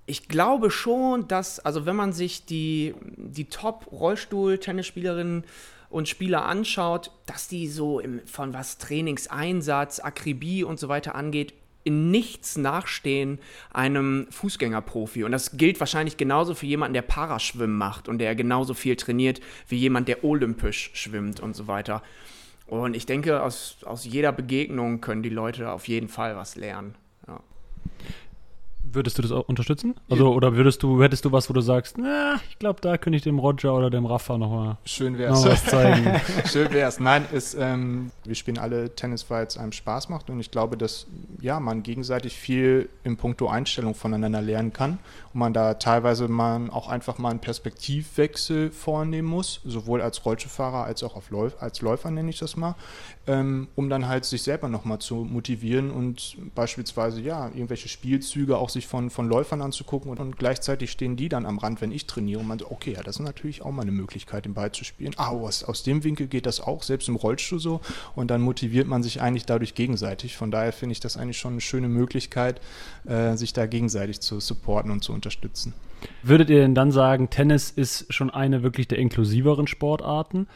ich 0.09 0.27
glaube 0.27 0.71
schon, 0.71 1.27
dass, 1.27 1.59
also 1.59 1.85
wenn 1.85 1.95
man 1.95 2.13
sich 2.13 2.45
die, 2.45 2.95
die 3.15 3.45
Top-Rollstuhl-Tennisspielerinnen 3.45 5.43
und 5.89 6.09
Spieler 6.09 6.45
anschaut, 6.45 7.11
dass 7.27 7.47
die 7.47 7.67
so 7.67 7.99
im, 7.99 8.21
von 8.25 8.53
was 8.53 8.79
Trainingseinsatz, 8.79 9.99
Akribie 9.99 10.63
und 10.63 10.79
so 10.79 10.89
weiter 10.89 11.13
angeht, 11.13 11.53
in 11.83 12.09
nichts 12.11 12.57
nachstehen 12.57 13.39
einem 13.71 14.27
Fußgängerprofi. 14.31 15.23
Und 15.23 15.31
das 15.31 15.57
gilt 15.57 15.79
wahrscheinlich 15.79 16.17
genauso 16.17 16.55
für 16.55 16.65
jemanden, 16.65 16.95
der 16.95 17.03
Paraschwimmen 17.03 17.77
macht 17.77 18.07
und 18.07 18.17
der 18.17 18.35
genauso 18.35 18.73
viel 18.73 18.95
trainiert 18.95 19.39
wie 19.67 19.77
jemand, 19.77 20.07
der 20.07 20.23
olympisch 20.23 20.89
schwimmt 20.93 21.39
und 21.39 21.55
so 21.55 21.67
weiter. 21.67 22.01
Und 22.65 22.95
ich 22.95 23.05
denke, 23.05 23.41
aus, 23.41 23.77
aus 23.85 24.05
jeder 24.05 24.31
Begegnung 24.31 25.01
können 25.01 25.23
die 25.23 25.29
Leute 25.29 25.71
auf 25.71 25.87
jeden 25.87 26.07
Fall 26.07 26.35
was 26.35 26.55
lernen. 26.55 26.95
Würdest 28.91 29.17
du 29.17 29.21
das 29.21 29.31
auch 29.31 29.47
unterstützen? 29.47 29.95
Also, 30.09 30.31
oder 30.33 30.55
würdest 30.55 30.81
du, 30.83 31.01
hättest 31.01 31.25
du 31.25 31.31
was, 31.31 31.49
wo 31.49 31.53
du 31.53 31.61
sagst, 31.61 31.97
na, 31.97 32.39
ich 32.49 32.59
glaube, 32.59 32.81
da 32.81 32.97
könnte 32.97 33.17
ich 33.17 33.23
dem 33.23 33.39
Roger 33.39 33.75
oder 33.75 33.89
dem 33.89 34.05
Rafa 34.05 34.37
nochmal 34.37 34.77
Schön 34.85 35.17
wär's. 35.17 35.43
noch 35.43 35.51
was 35.51 35.65
zeigen. 35.65 36.19
Schön 36.45 36.71
wär's. 36.71 36.99
Nein, 36.99 37.25
ist, 37.31 37.55
ähm, 37.59 38.11
wir 38.23 38.35
spielen 38.35 38.57
alle 38.57 38.95
Tennis, 38.95 39.29
weil 39.29 39.45
es 39.45 39.57
einem 39.57 39.71
Spaß 39.71 40.09
macht 40.09 40.29
und 40.29 40.39
ich 40.39 40.51
glaube, 40.51 40.77
dass 40.77 41.07
ja, 41.41 41.59
man 41.59 41.83
gegenseitig 41.83 42.35
viel 42.35 42.89
in 43.03 43.17
puncto 43.17 43.47
Einstellung 43.47 43.95
voneinander 43.95 44.41
lernen 44.41 44.73
kann 44.73 44.99
und 45.33 45.39
man 45.39 45.53
da 45.53 45.75
teilweise 45.75 46.27
man 46.27 46.69
auch 46.69 46.87
einfach 46.87 47.17
mal 47.17 47.29
einen 47.29 47.39
Perspektivwechsel 47.39 48.71
vornehmen 48.71 49.27
muss, 49.27 49.61
sowohl 49.65 50.01
als 50.01 50.25
Rollstuhlfahrer 50.25 50.83
als 50.83 51.03
auch 51.03 51.15
auf 51.15 51.29
Läuf 51.29 51.61
als 51.61 51.81
Läufer 51.81 52.11
nenne 52.11 52.29
ich 52.29 52.39
das 52.39 52.55
mal, 52.55 52.75
ähm, 53.29 53.67
um 53.75 53.91
dann 53.91 54.07
halt 54.07 54.25
sich 54.25 54.41
selber 54.41 54.69
nochmal 54.69 54.97
zu 54.97 55.17
motivieren 55.17 55.91
und 55.91 56.35
beispielsweise 56.55 57.21
ja, 57.21 57.47
irgendwelche 57.49 57.87
Spielzüge 57.87 58.57
auch 58.57 58.69
sich 58.69 58.87
von, 58.87 59.11
von 59.11 59.29
Läufern 59.29 59.61
anzugucken 59.61 60.09
und, 60.09 60.19
und 60.19 60.37
gleichzeitig 60.37 60.89
stehen 60.89 61.15
die 61.15 61.29
dann 61.29 61.45
am 61.45 61.59
Rand, 61.59 61.79
wenn 61.79 61.91
ich 61.91 62.07
trainiere 62.07 62.39
und 62.39 62.47
man 62.47 62.57
so, 62.57 62.71
okay, 62.71 62.93
ja, 62.93 63.03
das 63.03 63.17
ist 63.17 63.21
natürlich 63.21 63.61
auch 63.61 63.71
mal 63.71 63.83
eine 63.83 63.91
Möglichkeit, 63.91 64.45
den 64.45 64.55
Ball 64.55 64.71
zu 64.71 64.83
spielen. 64.83 65.13
Ah, 65.17 65.27
aus, 65.27 65.63
aus 65.63 65.83
dem 65.83 66.03
Winkel 66.03 66.25
geht 66.25 66.47
das 66.47 66.59
auch, 66.59 66.81
selbst 66.81 67.07
im 67.07 67.17
Rollstuhl 67.17 67.59
so 67.59 67.81
und 68.15 68.31
dann 68.31 68.41
motiviert 68.41 68.87
man 68.87 69.03
sich 69.03 69.21
eigentlich 69.21 69.45
dadurch 69.45 69.75
gegenseitig. 69.75 70.35
Von 70.35 70.49
daher 70.49 70.73
finde 70.73 70.93
ich 70.93 70.99
das 70.99 71.15
eigentlich 71.15 71.37
schon 71.37 71.51
eine 71.51 71.61
schöne 71.61 71.87
Möglichkeit, 71.87 72.59
äh, 73.05 73.35
sich 73.35 73.53
da 73.53 73.67
gegenseitig 73.67 74.21
zu 74.21 74.39
supporten 74.39 74.89
und 74.89 75.03
zu 75.03 75.13
unterstützen. 75.13 75.75
Würdet 76.23 76.49
ihr 76.49 76.61
denn 76.61 76.73
dann 76.73 76.91
sagen, 76.91 77.29
Tennis 77.29 77.69
ist 77.69 78.11
schon 78.11 78.29
eine 78.31 78.63
wirklich 78.63 78.87
der 78.87 78.97
inklusiveren 78.97 79.67
Sportarten? 79.67 80.47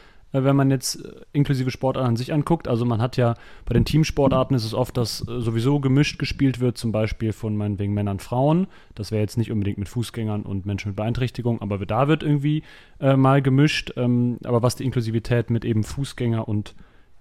Wenn 0.42 0.56
man 0.56 0.70
jetzt 0.70 0.96
äh, 0.96 1.12
inklusive 1.32 1.70
Sportarten 1.70 2.08
an 2.08 2.16
sich 2.16 2.32
anguckt. 2.32 2.66
Also 2.66 2.84
man 2.84 3.00
hat 3.00 3.16
ja 3.16 3.34
bei 3.64 3.74
den 3.74 3.84
Teamsportarten 3.84 4.56
ist 4.56 4.64
es 4.64 4.74
oft, 4.74 4.96
dass 4.96 5.20
äh, 5.28 5.40
sowieso 5.40 5.78
gemischt 5.78 6.18
gespielt 6.18 6.58
wird, 6.58 6.76
zum 6.76 6.90
Beispiel 6.90 7.32
von 7.32 7.56
meinetwegen 7.56 7.94
Männern, 7.94 8.18
Frauen. 8.18 8.66
Das 8.96 9.12
wäre 9.12 9.22
jetzt 9.22 9.38
nicht 9.38 9.52
unbedingt 9.52 9.78
mit 9.78 9.88
Fußgängern 9.88 10.42
und 10.42 10.66
Menschen 10.66 10.88
mit 10.88 10.96
Beeinträchtigung, 10.96 11.62
aber 11.62 11.84
da 11.86 12.08
wird 12.08 12.24
irgendwie 12.24 12.64
äh, 13.00 13.16
mal 13.16 13.42
gemischt. 13.42 13.92
Ähm, 13.96 14.38
aber 14.44 14.62
was 14.62 14.74
die 14.74 14.84
Inklusivität 14.84 15.50
mit 15.50 15.64
eben 15.64 15.84
Fußgänger 15.84 16.48
und 16.48 16.74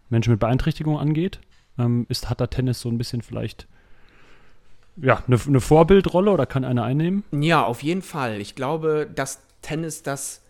Menschen 0.10 0.32
mit 0.32 0.40
Beeinträchtigung 0.40 0.98
angeht, 0.98 1.40
ähm, 1.78 2.06
ist, 2.10 2.30
hat 2.30 2.42
da 2.42 2.48
Tennis 2.48 2.82
so 2.82 2.90
ein 2.90 2.98
bisschen 2.98 3.22
vielleicht 3.22 3.68
ja, 4.98 5.24
eine, 5.28 5.40
eine 5.48 5.60
Vorbildrolle 5.60 6.32
oder 6.32 6.46
kann 6.46 6.66
einer 6.66 6.84
einnehmen? 6.84 7.24
Ja, 7.32 7.64
auf 7.64 7.84
jeden 7.84 8.02
Fall. 8.02 8.42
Ich 8.42 8.56
glaube, 8.56 9.10
dass 9.14 9.42
Tennis 9.62 10.04
das 10.04 10.43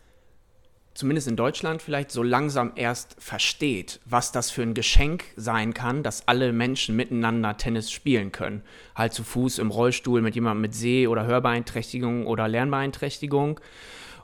zumindest 0.94 1.28
in 1.28 1.36
Deutschland 1.36 1.82
vielleicht 1.82 2.12
so 2.12 2.24
langsam 2.24 2.74
erst 2.76 3.16
versteht, 3.20 4.00
was 4.06 4.32
das 4.32 4.52
für 4.52 4.62
ein 4.62 4.74
Geschenk 4.74 5.26
sein 5.36 5.74
kann, 5.74 6.04
dass 6.04 6.28
alle 6.28 6.54
Menschen 6.54 6.96
miteinander 6.96 7.58
Tennis 7.58 7.92
spielen 7.92 8.32
können. 8.32 8.62
Halt 8.96 9.14
zu 9.14 9.24
Fuß 9.24 9.60
im 9.60 9.72
Rollstuhl 9.72 10.22
mit 10.22 10.36
jemandem 10.36 10.62
mit 10.62 10.76
Seh- 10.76 11.08
oder 11.08 11.26
Hörbeeinträchtigung 11.26 12.28
oder 12.28 12.48
Lernbeeinträchtigung. 12.48 13.60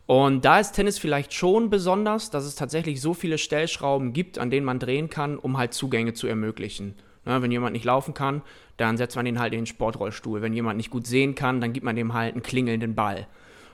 Und 0.05 0.45
da 0.45 0.59
ist 0.59 0.73
Tennis 0.73 0.97
vielleicht 0.97 1.33
schon 1.33 1.69
besonders, 1.69 2.31
dass 2.31 2.45
es 2.45 2.55
tatsächlich 2.55 2.99
so 2.99 3.13
viele 3.13 3.37
Stellschrauben 3.37 4.13
gibt, 4.13 4.39
an 4.39 4.49
denen 4.49 4.65
man 4.65 4.79
drehen 4.79 5.09
kann, 5.09 5.37
um 5.37 5.57
halt 5.57 5.73
Zugänge 5.73 6.13
zu 6.13 6.25
ermöglichen. 6.25 6.95
Ja, 7.25 7.41
wenn 7.41 7.51
jemand 7.51 7.73
nicht 7.73 7.85
laufen 7.85 8.13
kann, 8.13 8.41
dann 8.77 8.97
setzt 8.97 9.15
man 9.15 9.25
ihn 9.25 9.39
halt 9.39 9.53
in 9.53 9.61
den 9.61 9.65
Sportrollstuhl. 9.67 10.41
Wenn 10.41 10.53
jemand 10.53 10.77
nicht 10.77 10.89
gut 10.89 11.05
sehen 11.05 11.35
kann, 11.35 11.61
dann 11.61 11.73
gibt 11.73 11.85
man 11.85 11.95
dem 11.95 12.13
halt 12.13 12.33
einen 12.33 12.43
klingelnden 12.43 12.95
Ball 12.95 13.27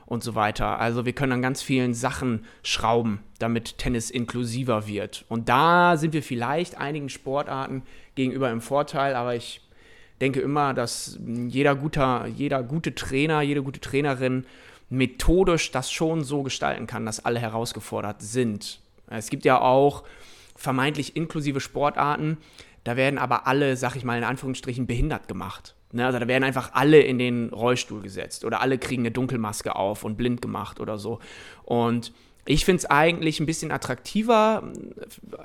und 0.06 0.24
so 0.24 0.36
weiter. 0.36 0.80
Also 0.80 1.06
wir 1.06 1.14
können 1.14 1.34
an 1.34 1.42
ganz 1.42 1.62
vielen 1.62 1.94
Sachen 1.94 2.46
schrauben, 2.64 3.24
damit 3.40 3.78
Tennis 3.78 4.10
inklusiver 4.10 4.88
wird. 4.88 5.26
Und 5.30 5.50
da 5.50 5.98
sind 5.98 6.14
wir 6.14 6.24
vielleicht 6.24 6.78
einigen 6.78 7.10
Sportarten 7.10 7.84
gegenüber 8.16 8.52
im 8.52 8.62
Vorteil, 8.62 9.16
aber 9.16 9.36
ich 9.36 9.62
denke 10.22 10.40
immer, 10.40 10.74
dass 10.74 11.20
jeder, 11.26 11.76
guter, 11.76 12.28
jeder 12.28 12.64
gute 12.64 12.96
Trainer, 12.96 13.42
jede 13.42 13.64
gute 13.64 13.82
Trainerin 13.82 14.46
methodisch 14.90 15.72
das 15.72 15.92
schon 15.92 16.24
so 16.24 16.44
gestalten 16.44 16.88
kann, 16.88 17.06
dass 17.06 17.26
alle 17.26 17.40
herausgefordert 17.40 18.22
sind. 18.22 18.80
Es 19.08 19.30
gibt 19.30 19.46
ja 19.46 19.60
auch 19.60 20.04
vermeintlich 20.56 21.16
inklusive 21.16 21.60
Sportarten, 21.60 22.38
da 22.84 22.96
werden 22.96 23.18
aber 23.18 23.48
alle, 23.48 23.76
sag 23.78 23.96
ich 23.96 24.04
mal 24.04 24.18
in 24.18 24.24
Anführungsstrichen, 24.24 24.86
behindert 24.86 25.28
gemacht. 25.28 25.76
Ne, 25.96 26.06
also 26.06 26.20
da 26.20 26.28
werden 26.28 26.44
einfach 26.44 26.72
alle 26.74 27.00
in 27.00 27.18
den 27.18 27.54
Rollstuhl 27.54 28.02
gesetzt 28.02 28.44
oder 28.44 28.60
alle 28.60 28.78
kriegen 28.78 29.04
eine 29.04 29.12
Dunkelmaske 29.12 29.78
auf 29.78 30.04
und 30.04 30.18
blind 30.18 30.42
gemacht 30.42 30.82
oder 30.82 30.98
so. 30.98 31.20
Und 31.64 32.12
ich 32.46 32.66
finde 32.66 32.80
es 32.80 32.86
eigentlich 32.86 33.40
ein 33.40 33.46
bisschen 33.46 33.72
attraktiver, 33.72 34.74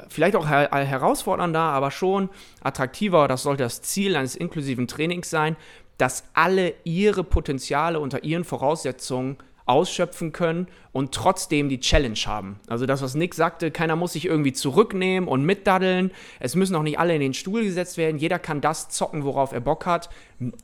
vielleicht 0.09 0.35
auch 0.35 0.49
her 0.49 0.69
herausfordernder, 0.73 1.61
aber 1.61 1.93
schon 1.93 2.31
attraktiver. 2.65 3.29
Das 3.29 3.45
sollte 3.45 3.63
das 3.63 3.81
Ziel 3.83 4.17
eines 4.17 4.35
inklusiven 4.35 4.89
Trainings 4.89 5.31
sein, 5.31 5.55
dass 5.99 6.25
alle 6.35 6.75
ihre 6.83 7.23
Potenziale 7.23 8.01
unter 8.01 8.25
ihren 8.25 8.43
Voraussetzungen 8.43 9.37
ausschöpfen 9.71 10.33
können 10.33 10.67
und 10.93 11.13
trotzdem 11.13 11.69
die 11.69 11.81
Challenge 11.81 12.19
haben. 12.27 12.59
Also 12.67 12.87
das, 12.87 13.03
was 13.03 13.15
Nick 13.15 13.35
sagte, 13.35 13.71
keiner 13.71 13.97
muss 13.97 14.15
sich 14.15 14.27
irgendwie 14.27 14.53
zurücknehmen 14.53 15.29
und 15.29 15.45
mitdaddeln. 15.45 16.11
Es 16.41 16.57
müssen 16.57 16.75
auch 16.75 16.83
nicht 16.83 16.99
alle 16.99 17.15
in 17.15 17.21
den 17.21 17.35
Stuhl 17.35 17.65
gesetzt 17.65 17.97
werden. 17.97 18.19
Jeder 18.19 18.39
kann 18.39 18.61
das 18.61 18.89
zocken, 18.89 19.25
worauf 19.25 19.53
er 19.53 19.61
Bock 19.61 19.87
hat, 19.87 20.11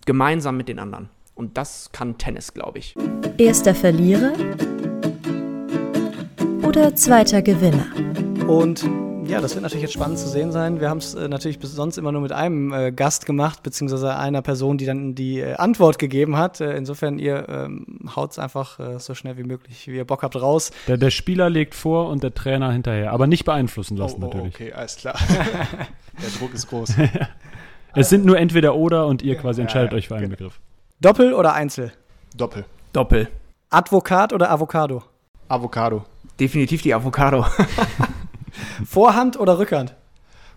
gemeinsam 0.04 0.56
mit 0.56 0.68
den 0.68 0.78
anderen. 0.78 1.08
Und 1.34 1.56
das 1.56 1.90
kann 1.92 2.18
Tennis, 2.18 2.52
glaube 2.52 2.78
ich. 2.80 2.94
Erster 3.38 3.74
Verlierer 3.74 4.32
oder 6.62 6.94
zweiter 6.96 7.42
Gewinner? 7.42 7.86
Und 8.48 8.84
ja, 9.28 9.40
das 9.40 9.54
wird 9.54 9.62
natürlich 9.62 9.82
jetzt 9.82 9.94
spannend 9.94 10.18
zu 10.18 10.28
sehen 10.28 10.52
sein. 10.52 10.80
Wir 10.80 10.88
haben 10.88 10.98
es 10.98 11.14
äh, 11.14 11.28
natürlich 11.28 11.58
bis 11.58 11.72
sonst 11.72 11.98
immer 11.98 12.12
nur 12.12 12.20
mit 12.20 12.32
einem 12.32 12.72
äh, 12.72 12.92
Gast 12.92 13.26
gemacht, 13.26 13.62
beziehungsweise 13.62 14.16
einer 14.16 14.42
Person, 14.42 14.78
die 14.78 14.86
dann 14.86 15.14
die 15.14 15.40
äh, 15.40 15.54
Antwort 15.54 15.98
gegeben 15.98 16.36
hat. 16.36 16.60
Äh, 16.60 16.76
insofern, 16.76 17.18
ihr 17.18 17.48
ähm, 17.48 17.86
haut 18.14 18.32
es 18.32 18.38
einfach 18.38 18.78
äh, 18.78 18.98
so 18.98 19.14
schnell 19.14 19.36
wie 19.36 19.44
möglich, 19.44 19.86
wie 19.88 19.96
ihr 19.96 20.04
Bock 20.04 20.22
habt, 20.22 20.40
raus. 20.40 20.70
Der, 20.88 20.96
der 20.96 21.10
Spieler 21.10 21.50
legt 21.50 21.74
vor 21.74 22.08
und 22.08 22.22
der 22.22 22.34
Trainer 22.34 22.72
hinterher, 22.72 23.12
aber 23.12 23.26
nicht 23.26 23.44
beeinflussen 23.44 23.96
lassen 23.96 24.22
Oh, 24.22 24.26
oh, 24.26 24.28
natürlich. 24.28 24.54
okay, 24.54 24.72
alles 24.72 24.96
klar. 24.96 25.16
Der 26.22 26.30
Druck 26.38 26.54
ist 26.54 26.68
groß. 26.68 26.94
Es 27.98 28.10
sind 28.10 28.26
nur 28.26 28.38
entweder 28.38 28.74
oder 28.74 29.06
und 29.06 29.22
ihr 29.22 29.36
quasi 29.36 29.62
entscheidet 29.62 29.92
ja, 29.92 29.96
euch 29.96 30.08
für 30.08 30.16
einen 30.16 30.24
genau. 30.24 30.36
Begriff. 30.36 30.60
Doppel 31.00 31.32
oder 31.32 31.54
Einzel? 31.54 31.92
Doppel. 32.36 32.66
Doppel. 32.92 33.28
Advokat 33.70 34.34
oder 34.34 34.50
Avocado? 34.50 35.02
Avocado. 35.48 36.04
Definitiv 36.38 36.82
die 36.82 36.92
Avocado. 36.92 37.46
Vorhand 38.84 39.38
oder 39.38 39.58
Rückhand? 39.58 39.94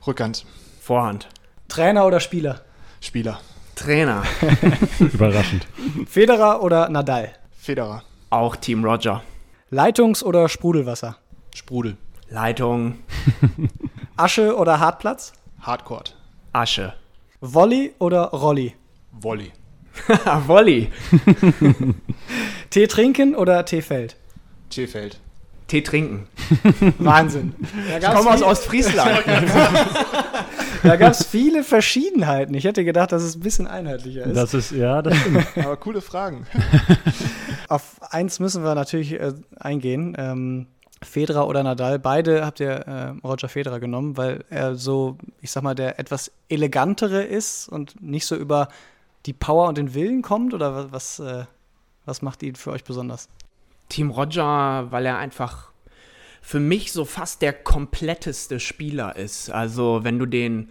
Rückhand. 0.06 0.46
Vorhand. 0.82 1.28
Trainer 1.68 2.06
oder 2.06 2.20
Spieler? 2.20 2.62
Spieler. 3.02 3.40
Trainer. 3.76 4.24
Überraschend. 5.00 5.68
Federer 6.08 6.62
oder 6.62 6.90
Nadal? 6.90 7.32
Federer. 7.58 8.04
Auch 8.30 8.56
Team 8.56 8.84
Roger. 8.84 9.22
Leitungs- 9.72 10.24
oder 10.24 10.50
Sprudelwasser? 10.50 11.18
Sprudel. 11.54 11.98
Leitung, 12.30 13.00
Asche 14.18 14.56
oder 14.56 14.80
Hartplatz? 14.80 15.34
Hardcore. 15.62 16.04
Asche. 16.54 16.94
Volley 17.42 17.94
oder 18.00 18.26
Rolli? 18.26 18.76
Volley. 19.12 19.52
Volley. 20.48 20.92
Tee 22.70 22.88
trinken 22.88 23.36
oder 23.36 23.66
Teefeld? 23.66 24.16
T-Feld. 24.70 25.14
Tee 25.14 25.20
trinken. 25.70 26.28
Wahnsinn. 27.00 27.54
Ich 28.00 28.06
komme 28.06 28.32
aus 28.32 28.42
Ostfriesland. 28.42 29.24
Da 30.82 30.96
gab 30.96 31.12
es 31.12 31.26
viele 31.26 31.66
Verschiedenheiten. 31.66 32.54
Ich 32.56 32.64
hätte 32.64 32.86
gedacht, 32.86 33.12
dass 33.12 33.22
es 33.22 33.36
ein 33.36 33.42
bisschen 33.42 33.68
einheitlicher 33.68 34.24
ist. 34.24 34.36
Das 34.38 34.54
ist, 34.54 34.72
ja, 34.72 35.02
das 35.02 35.18
stimmt. 35.18 35.46
Aber 35.58 35.76
coole 35.76 36.00
Fragen. 36.00 36.48
Auf 37.68 37.98
eins 38.12 38.40
müssen 38.40 38.64
wir 38.64 38.76
natürlich 38.76 39.12
äh, 39.14 39.34
eingehen. 39.60 40.16
Ähm, 40.18 40.68
Federer 41.04 41.48
oder 41.50 41.64
Nadal, 41.64 42.00
beide 42.00 42.46
habt 42.46 42.62
ihr 42.62 42.70
äh, 42.72 43.10
Roger 43.28 43.50
Federer 43.50 43.82
genommen, 43.82 44.16
weil 44.16 44.46
er 44.50 44.76
so, 44.76 45.18
ich 45.42 45.52
sag 45.52 45.64
mal, 45.64 45.76
der 45.76 46.00
etwas 46.00 46.32
elegantere 46.48 47.24
ist 47.24 47.68
und 47.68 48.02
nicht 48.02 48.26
so 48.26 48.36
über 48.38 48.70
die 49.26 49.34
Power 49.34 49.68
und 49.68 49.78
den 49.78 49.94
Willen 49.94 50.22
kommt? 50.22 50.54
Oder 50.54 50.74
wa- 50.76 50.88
was, 50.92 51.20
äh, 51.20 51.44
was 52.06 52.22
macht 52.22 52.42
ihn 52.42 52.56
für 52.56 52.72
euch 52.72 52.86
besonders? 52.86 53.28
Team 53.90 54.12
Roger, 54.12 54.88
weil 54.92 55.06
er 55.06 55.18
einfach 55.18 55.70
für 56.42 56.60
mich 56.60 56.92
so 56.92 57.06
fast 57.06 57.42
der 57.42 57.54
kompletteste 57.54 58.60
Spieler 58.60 59.16
ist. 59.16 59.50
Also 59.50 60.00
wenn 60.04 60.18
du 60.18 60.26
den, 60.26 60.70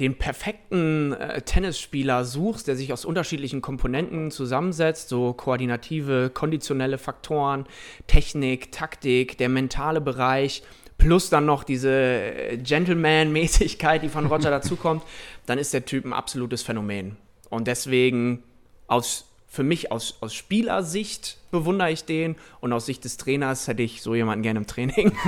den 0.00 0.18
perfekten 0.18 1.12
äh, 1.12 1.40
Tennisspieler 1.42 2.24
suchst, 2.24 2.66
der 2.66 2.76
sich 2.76 2.92
aus 2.92 3.04
unterschiedlichen 3.04 3.62
Komponenten 3.62 4.30
zusammensetzt, 4.30 5.08
so 5.08 5.32
koordinative, 5.32 6.30
konditionelle 6.30 6.98
Faktoren, 6.98 7.66
Technik, 8.06 8.72
Taktik, 8.72 9.38
der 9.38 9.48
mentale 9.48 10.00
Bereich, 10.00 10.62
plus 10.98 11.30
dann 11.30 11.46
noch 11.46 11.64
diese 11.64 11.90
äh, 11.90 12.58
Gentleman-Mäßigkeit, 12.58 14.02
die 14.02 14.08
von 14.08 14.26
Roger 14.26 14.50
dazukommt, 14.50 15.04
dann 15.46 15.58
ist 15.58 15.72
der 15.72 15.84
Typ 15.84 16.04
ein 16.04 16.12
absolutes 16.12 16.62
Phänomen. 16.62 17.16
Und 17.50 17.68
deswegen 17.68 18.42
aus 18.88 19.33
für 19.54 19.62
mich 19.62 19.92
aus, 19.92 20.16
aus 20.20 20.34
Spielersicht 20.34 21.38
bewundere 21.52 21.92
ich 21.92 22.04
den 22.04 22.34
und 22.60 22.72
aus 22.72 22.86
Sicht 22.86 23.04
des 23.04 23.16
Trainers 23.16 23.68
hätte 23.68 23.82
ich 23.82 24.02
so 24.02 24.14
jemanden 24.16 24.42
gerne 24.42 24.58
im 24.58 24.66
Training. 24.66 25.12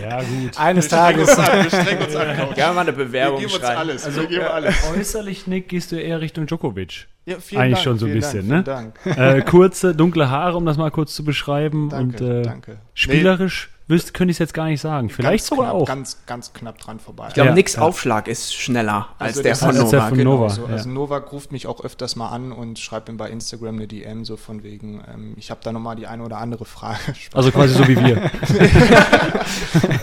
Ja, 0.00 0.20
gut. 0.22 0.58
Eines 0.58 0.88
Tages. 0.88 1.28
Wir 1.36 1.68
strengen 1.68 2.02
uns 2.02 2.16
an. 2.16 2.54
Gerne 2.54 2.74
mal 2.74 2.80
eine 2.80 2.96
Wir 2.96 3.04
Bewerbung 3.04 3.38
geben 3.38 3.52
uns 3.52 3.60
schreiben. 3.60 3.78
alles. 3.78 4.16
wir 4.16 4.26
geben 4.26 4.44
alles. 4.46 4.74
Äußerlich, 4.92 5.46
Nick, 5.46 5.68
gehst 5.68 5.92
du 5.92 5.96
eher 5.96 6.20
Richtung 6.20 6.46
Djokovic. 6.46 7.06
Ja, 7.26 7.38
vielen 7.38 7.60
Eigentlich 7.62 7.74
Dank, 7.76 7.84
schon 7.84 7.98
so 7.98 8.06
ein 8.06 8.12
bisschen, 8.12 8.48
Dank, 8.48 8.66
ne? 8.66 8.92
Vielen 9.04 9.16
Dank. 9.16 9.36
äh, 9.38 9.42
kurze, 9.42 9.94
dunkle 9.94 10.30
Haare, 10.30 10.56
um 10.56 10.66
das 10.66 10.76
mal 10.76 10.90
kurz 10.90 11.14
zu 11.14 11.24
beschreiben. 11.24 11.90
Danke, 11.90 12.24
und 12.24 12.30
äh, 12.30 12.42
danke. 12.42 12.78
spielerisch 12.94 13.70
wüsste, 13.86 14.12
könnte 14.12 14.30
ich 14.30 14.36
es 14.36 14.38
jetzt 14.38 14.54
gar 14.54 14.66
nicht 14.66 14.80
sagen. 14.80 15.10
Vielleicht 15.10 15.44
ganz 15.44 15.48
sogar 15.48 15.66
knapp, 15.70 15.82
auch. 15.82 15.86
Ganz, 15.86 16.18
ganz 16.26 16.52
knapp 16.54 16.78
dran 16.78 16.98
vorbei. 17.00 17.26
Ich 17.28 17.34
glaube, 17.34 17.50
Ja, 17.50 17.66
ja. 17.66 17.80
Aufschlag 17.82 18.28
ist 18.28 18.54
schneller 18.54 19.08
als 19.18 19.32
Also 19.32 19.42
der 19.42 19.52
das 19.52 19.60
von 19.60 19.68
als 19.68 19.76
der 19.78 19.84
Novak. 19.84 20.08
von 20.08 20.18
Genau 20.18 20.30
Novak, 20.36 20.50
so. 20.52 20.62
ja. 20.62 20.68
Also 20.68 20.88
Novak 20.88 21.32
ruft 21.32 21.52
mich 21.52 21.66
auch 21.66 21.84
öfters 21.84 22.16
mal 22.16 22.28
an 22.30 22.52
und 22.52 22.78
schreibt 22.78 23.08
ihm 23.08 23.16
bei 23.18 23.28
Instagram 23.28 23.76
eine 23.76 23.86
DM, 23.86 24.24
so 24.24 24.36
von 24.36 24.62
wegen, 24.62 25.02
ähm, 25.12 25.34
ich 25.36 25.50
habe 25.50 25.60
da 25.62 25.72
nochmal 25.72 25.96
die 25.96 26.06
eine 26.06 26.22
oder 26.22 26.38
andere 26.38 26.64
Frage. 26.64 26.98
Also 27.34 27.50
quasi 27.50 27.74
so 27.74 27.86
wie 27.88 27.96
wir. 27.96 28.30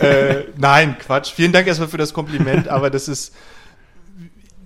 äh, 0.00 0.44
nein, 0.56 0.96
Quatsch. 0.98 1.32
Vielen 1.32 1.52
Dank 1.52 1.66
erstmal 1.66 1.88
für 1.88 1.98
das 1.98 2.12
Kompliment, 2.14 2.68
aber 2.68 2.90
das 2.90 3.08
ist, 3.08 3.34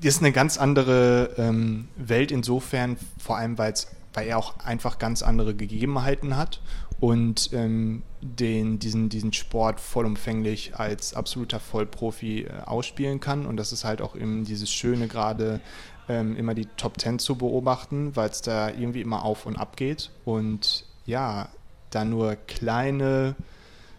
das 0.02 0.14
ist 0.16 0.20
eine 0.20 0.32
ganz 0.32 0.58
andere 0.58 1.30
ähm, 1.38 1.88
Welt 1.96 2.30
insofern, 2.30 2.96
vor 3.22 3.36
allem 3.38 3.56
weil's, 3.56 3.88
weil 4.14 4.26
er 4.28 4.38
auch 4.38 4.58
einfach 4.64 4.98
ganz 4.98 5.22
andere 5.22 5.54
Gegebenheiten 5.54 6.36
hat 6.36 6.60
und 7.00 7.50
ähm, 7.52 8.02
den, 8.20 8.78
diesen, 8.78 9.08
diesen 9.08 9.32
Sport 9.32 9.80
vollumfänglich 9.80 10.76
als 10.76 11.14
absoluter 11.14 11.60
Vollprofi 11.60 12.42
äh, 12.42 12.62
ausspielen 12.64 13.20
kann. 13.20 13.46
Und 13.46 13.56
das 13.56 13.72
ist 13.72 13.84
halt 13.84 14.00
auch 14.00 14.16
eben 14.16 14.44
dieses 14.44 14.70
Schöne 14.70 15.08
gerade, 15.08 15.60
ähm, 16.08 16.36
immer 16.36 16.54
die 16.54 16.66
Top 16.76 16.98
Ten 16.98 17.18
zu 17.18 17.36
beobachten, 17.36 18.16
weil 18.16 18.30
es 18.30 18.40
da 18.40 18.70
irgendwie 18.70 19.02
immer 19.02 19.24
auf 19.24 19.44
und 19.44 19.56
ab 19.56 19.76
geht. 19.76 20.10
Und 20.24 20.86
ja, 21.04 21.48
da 21.90 22.04
nur 22.04 22.36
kleine 22.36 23.36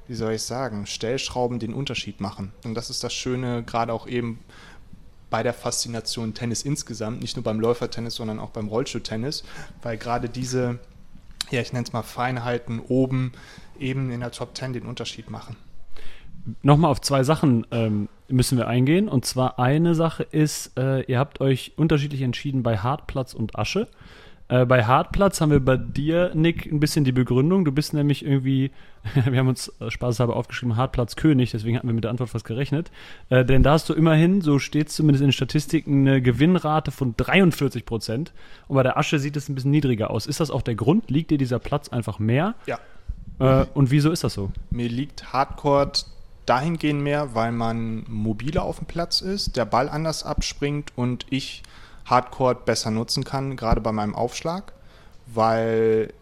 wie 0.07 0.15
soll 0.15 0.33
ich 0.33 0.43
sagen, 0.43 0.85
Stellschrauben 0.85 1.59
den 1.59 1.73
Unterschied 1.73 2.21
machen. 2.21 2.53
Und 2.63 2.75
das 2.75 2.89
ist 2.89 3.03
das 3.03 3.13
Schöne, 3.13 3.63
gerade 3.63 3.93
auch 3.93 4.07
eben 4.07 4.39
bei 5.29 5.43
der 5.43 5.53
Faszination 5.53 6.33
Tennis 6.33 6.63
insgesamt, 6.63 7.21
nicht 7.21 7.35
nur 7.35 7.43
beim 7.43 7.59
Läufertennis, 7.59 8.15
sondern 8.15 8.39
auch 8.39 8.51
beim 8.51 8.69
Rollstuhltennis, 8.69 9.43
weil 9.81 9.97
gerade 9.97 10.29
diese, 10.29 10.79
ja, 11.49 11.61
ich 11.61 11.73
nenne 11.73 11.85
es 11.85 11.93
mal 11.93 12.03
Feinheiten 12.03 12.79
oben 12.79 13.33
eben 13.79 14.11
in 14.11 14.19
der 14.19 14.31
Top 14.31 14.55
Ten 14.55 14.73
den 14.73 14.85
Unterschied 14.85 15.29
machen. 15.29 15.55
Nochmal 16.61 16.91
auf 16.91 17.01
zwei 17.01 17.23
Sachen 17.23 17.67
ähm, 17.71 18.09
müssen 18.29 18.57
wir 18.57 18.67
eingehen. 18.67 19.09
Und 19.09 19.25
zwar 19.25 19.59
eine 19.59 19.95
Sache 19.95 20.23
ist, 20.23 20.77
äh, 20.77 21.01
ihr 21.01 21.19
habt 21.19 21.41
euch 21.41 21.73
unterschiedlich 21.75 22.21
entschieden 22.21 22.63
bei 22.63 22.77
Hartplatz 22.77 23.33
und 23.33 23.57
Asche. 23.57 23.87
Äh, 24.49 24.65
bei 24.65 24.85
Hartplatz 24.85 25.41
haben 25.41 25.51
wir 25.51 25.59
bei 25.59 25.75
dir, 25.77 26.31
Nick, 26.33 26.71
ein 26.71 26.79
bisschen 26.79 27.03
die 27.03 27.11
Begründung. 27.11 27.65
Du 27.65 27.71
bist 27.71 27.93
nämlich 27.93 28.25
irgendwie, 28.25 28.71
wir 29.25 29.39
haben 29.39 29.47
uns 29.47 29.71
äh, 29.79 29.91
spaßeshalber 29.91 30.35
aufgeschrieben, 30.35 30.77
Hartplatz 30.77 31.15
König, 31.15 31.51
deswegen 31.51 31.77
hatten 31.77 31.87
wir 31.87 31.93
mit 31.93 32.03
der 32.03 32.11
Antwort 32.11 32.29
fast 32.29 32.45
gerechnet. 32.45 32.91
Äh, 33.29 33.43
denn 33.43 33.63
da 33.63 33.73
hast 33.73 33.89
du 33.89 33.93
immerhin, 33.93 34.41
so 34.41 34.59
steht 34.59 34.87
es 34.87 34.95
zumindest 34.95 35.21
in 35.21 35.27
den 35.27 35.33
Statistiken, 35.33 36.07
eine 36.07 36.21
Gewinnrate 36.21 36.91
von 36.91 37.15
43 37.17 37.85
Prozent. 37.85 38.31
Und 38.67 38.75
bei 38.75 38.83
der 38.83 38.97
Asche 38.97 39.19
sieht 39.19 39.35
es 39.35 39.49
ein 39.49 39.55
bisschen 39.55 39.71
niedriger 39.71 40.11
aus. 40.11 40.25
Ist 40.25 40.39
das 40.39 40.49
auch 40.49 40.61
der 40.61 40.75
Grund? 40.75 41.09
Liegt 41.11 41.31
dir 41.31 41.37
dieser 41.37 41.59
Platz 41.59 41.89
einfach 41.89 42.19
mehr? 42.19 42.55
Ja. 42.65 42.79
Äh, 43.39 43.65
und 43.73 43.91
wieso 43.91 44.11
ist 44.11 44.23
das 44.23 44.33
so? 44.33 44.51
Mir 44.69 44.87
liegt 44.87 45.33
Hardcore 45.33 45.91
dahingehend 46.45 47.01
mehr, 47.01 47.35
weil 47.35 47.51
man 47.51 48.05
mobiler 48.07 48.63
auf 48.63 48.77
dem 48.77 48.87
Platz 48.87 49.19
ist, 49.19 49.57
der 49.57 49.65
Ball 49.65 49.89
anders 49.89 50.23
abspringt 50.23 50.93
und 50.95 51.25
ich 51.29 51.61
Hardcore 52.07 52.55
besser 52.55 52.89
nutzen 52.89 53.23
kann, 53.23 53.55
gerade 53.55 53.81
bei 53.81 53.91
meinem 53.91 54.15
Aufschlag, 54.15 54.73
weil, 55.27 56.13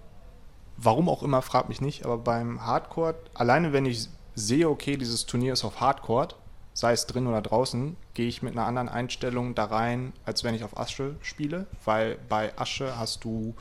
warum 0.77 1.09
auch 1.09 1.23
immer, 1.23 1.41
fragt 1.41 1.69
mich 1.69 1.79
nicht, 1.79 2.05
aber 2.05 2.17
beim 2.17 2.65
Hardcore, 2.65 3.15
alleine 3.33 3.71
wenn 3.71 3.85
ich 3.85 4.09
sehe, 4.33 4.69
okay, 4.69 4.97
dieses 4.97 5.25
Turnier 5.25 5.53
ist 5.53 5.63
auf 5.63 5.79
Hardcore, 5.79 6.29
sei 6.73 6.91
es 6.91 7.05
drin 7.07 7.27
oder 7.27 7.41
draußen, 7.41 7.95
gehe 8.13 8.27
ich 8.27 8.41
mit 8.41 8.53
einer 8.53 8.65
anderen 8.65 8.89
Einstellung 8.89 9.55
da 9.55 9.65
rein, 9.65 10.11
als 10.25 10.43
wenn 10.43 10.55
ich 10.55 10.63
auf 10.63 10.77
Asche 10.77 11.15
spiele, 11.21 11.67
weil 11.85 12.17
bei 12.27 12.57
Asche 12.57 12.97
hast 12.97 13.23
du 13.23 13.55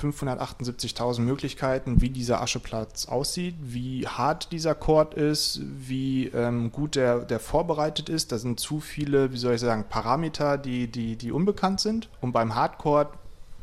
578.000 0.00 1.20
Möglichkeiten, 1.20 2.02
wie 2.02 2.10
dieser 2.10 2.42
Ascheplatz 2.42 3.06
aussieht, 3.06 3.54
wie 3.60 4.06
hart 4.06 4.52
dieser 4.52 4.74
Court 4.74 5.14
ist, 5.14 5.60
wie 5.62 6.26
ähm, 6.26 6.70
gut 6.70 6.96
der, 6.96 7.20
der 7.20 7.40
vorbereitet 7.40 8.10
ist. 8.10 8.30
Da 8.30 8.38
sind 8.38 8.60
zu 8.60 8.80
viele, 8.80 9.32
wie 9.32 9.38
soll 9.38 9.54
ich 9.54 9.60
sagen, 9.60 9.86
Parameter, 9.88 10.58
die, 10.58 10.86
die, 10.86 11.16
die 11.16 11.32
unbekannt 11.32 11.80
sind. 11.80 12.10
Und 12.20 12.32
beim 12.32 12.54
Hardcore 12.54 13.08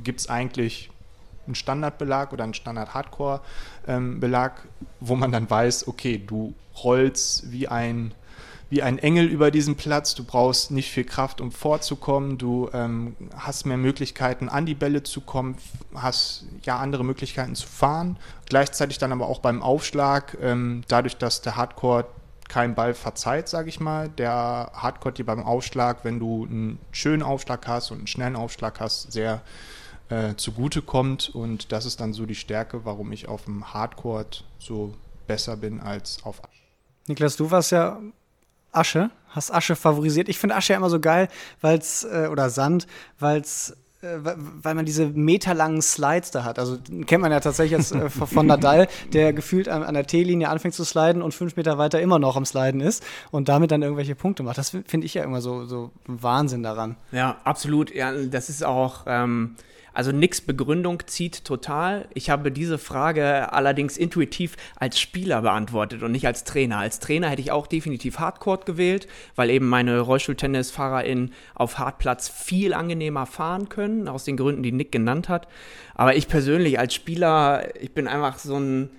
gibt 0.04 0.22
es 0.22 0.30
eigentlich 0.30 0.90
einen 1.46 1.56
Standardbelag 1.56 2.32
oder 2.32 2.46
einen 2.46 2.54
Standard-Hardcore-Belag, 2.54 4.68
wo 5.00 5.16
man 5.16 5.32
dann 5.32 5.50
weiß, 5.50 5.88
okay, 5.88 6.22
du 6.26 6.54
rollst 6.84 7.52
wie 7.52 7.68
ein 7.68 8.14
wie 8.74 8.82
ein 8.82 8.98
Engel 8.98 9.28
über 9.28 9.52
diesen 9.52 9.76
Platz. 9.76 10.16
Du 10.16 10.24
brauchst 10.24 10.72
nicht 10.72 10.90
viel 10.90 11.04
Kraft, 11.04 11.42
um 11.42 11.52
vorzukommen. 11.52 12.40
Du 12.40 12.72
ähm, 12.74 13.16
hast 13.38 13.68
mehr 13.68 13.78
Möglichkeiten, 13.78 14.50
an 14.50 14.66
die 14.66 14.74
Bälle 14.74 15.04
zu 15.04 15.22
kommen, 15.22 15.58
hast 15.94 16.46
ja 16.64 16.80
andere 16.80 17.06
Möglichkeiten 17.06 17.54
zu 17.54 17.68
fahren. 17.68 18.18
Gleichzeitig 18.48 18.98
dann 18.98 19.12
aber 19.12 19.28
auch 19.28 19.38
beim 19.38 19.62
Aufschlag, 19.62 20.36
ähm, 20.42 20.82
dadurch, 20.88 21.18
dass 21.18 21.42
der 21.42 21.56
Hardcore 21.56 22.06
keinen 22.50 22.74
Ball 22.74 22.96
verzeiht, 22.96 23.48
sage 23.48 23.70
ich 23.70 23.80
mal. 23.80 24.10
Der 24.10 24.72
Hardcore 24.74 25.14
dir 25.14 25.26
beim 25.28 25.44
Aufschlag, 25.44 26.04
wenn 26.04 26.20
du 26.20 26.46
einen 26.46 26.80
schönen 26.92 27.22
Aufschlag 27.22 27.68
hast 27.68 27.92
und 27.92 28.00
einen 28.00 28.08
schnellen 28.08 28.36
Aufschlag 28.36 28.80
hast, 28.80 29.12
sehr 29.12 29.44
äh, 30.10 30.34
zugute 30.36 30.82
kommt. 30.82 31.30
Und 31.30 31.72
das 31.72 31.86
ist 31.86 32.02
dann 32.02 32.14
so 32.14 32.26
die 32.26 32.34
Stärke, 32.34 32.86
warum 32.86 33.12
ich 33.12 33.28
auf 33.28 33.46
dem 33.46 33.72
Hardcore 33.72 34.26
so 34.58 34.96
besser 35.28 35.58
bin 35.58 35.80
als 35.80 36.24
auf 36.24 36.42
Niklas, 37.08 37.36
du 37.36 37.52
warst 37.52 37.72
ja 37.72 38.00
Asche, 38.74 39.10
hast 39.30 39.54
Asche 39.54 39.76
favorisiert. 39.76 40.30
Ich 40.30 40.40
finde 40.40 40.56
Asche 40.56 40.74
ja 40.74 40.78
immer 40.78 40.90
so 40.90 41.00
geil, 41.00 41.28
weil's, 41.62 42.04
äh, 42.04 42.28
oder 42.32 42.50
Sand, 42.50 42.88
weil's 43.20 43.76
äh, 44.04 44.20
weil 44.24 44.76
man 44.76 44.86
diese 44.86 45.08
meterlangen 45.08 45.82
Slides 45.82 46.32
da 46.32 46.44
hat. 46.44 46.60
Also 46.60 46.78
kennt 47.06 47.22
man 47.22 47.32
ja 47.32 47.40
tatsächlich 47.40 47.72
jetzt 47.72 47.94
äh, 47.94 48.10
von 48.10 48.46
Nadal, 48.46 48.88
der 49.14 49.32
gefühlt 49.32 49.70
an, 49.70 49.84
an 49.84 49.94
der 49.94 50.06
T-Linie 50.06 50.50
anfängt 50.50 50.74
zu 50.74 50.84
sliden 50.84 51.22
und 51.22 51.34
fünf 51.34 51.56
Meter 51.56 51.78
weiter 51.78 52.02
immer 52.02 52.20
noch 52.20 52.36
am 52.36 52.46
Sliden 52.46 52.82
ist 52.82 53.04
und 53.32 53.48
damit 53.48 53.72
dann 53.72 53.82
irgendwelche 53.82 54.16
Punkte 54.16 54.44
macht. 54.44 54.58
Das 54.58 54.72
finde 54.72 55.06
ich 55.06 55.14
ja 55.14 55.24
immer 55.24 55.40
so, 55.42 55.66
so 55.66 55.92
Wahnsinn 56.06 56.64
daran. 56.64 56.98
Ja, 57.12 57.38
absolut. 57.46 57.94
Ja, 57.96 58.12
das 58.12 58.50
ist 58.50 58.64
auch, 58.64 59.06
ähm, 59.08 59.56
Also 59.94 60.12
nix 60.12 60.42
Begründung 60.42 61.04
zieht 61.06 61.46
total. 61.46 62.08
Ich 62.14 62.30
habe 62.30 62.52
diese 62.52 62.78
Frage 62.78 63.54
allerdings 63.54 63.98
intuitiv 63.98 64.56
als 64.76 65.00
Spieler 65.00 65.42
beantwortet 65.42 66.04
und 66.04 66.12
nicht 66.12 66.26
als 66.26 66.44
Trainer. 66.44 66.80
Als 66.80 67.00
Trainer 67.00 67.30
hätte 67.30 67.42
ich 67.42 67.52
auch 67.52 67.68
definitiv 67.68 68.20
Hardcore 68.20 68.66
gewählt, 68.66 69.08
weil 69.36 69.50
eben 69.50 69.70
meine 69.70 70.00
RollstuhltennisfahrerInnen 70.00 71.32
auf 71.54 71.78
Hartplatz 71.78 72.30
viel 72.30 72.74
angenehmer 72.74 73.26
fahren 73.26 73.70
können, 73.70 74.08
aus 74.08 74.24
den 74.24 74.38
Gründen, 74.38 74.64
die 74.64 74.72
Nick 74.72 74.92
genannt 74.92 75.30
hat. 75.30 75.48
Aber 75.94 76.16
ich 76.16 76.28
persönlich 76.28 76.80
als 76.80 76.94
Spieler, 76.94 77.76
ich 77.80 77.94
bin 77.94 78.08
einfach 78.08 78.40
so 78.40 78.58
ein 78.58 78.90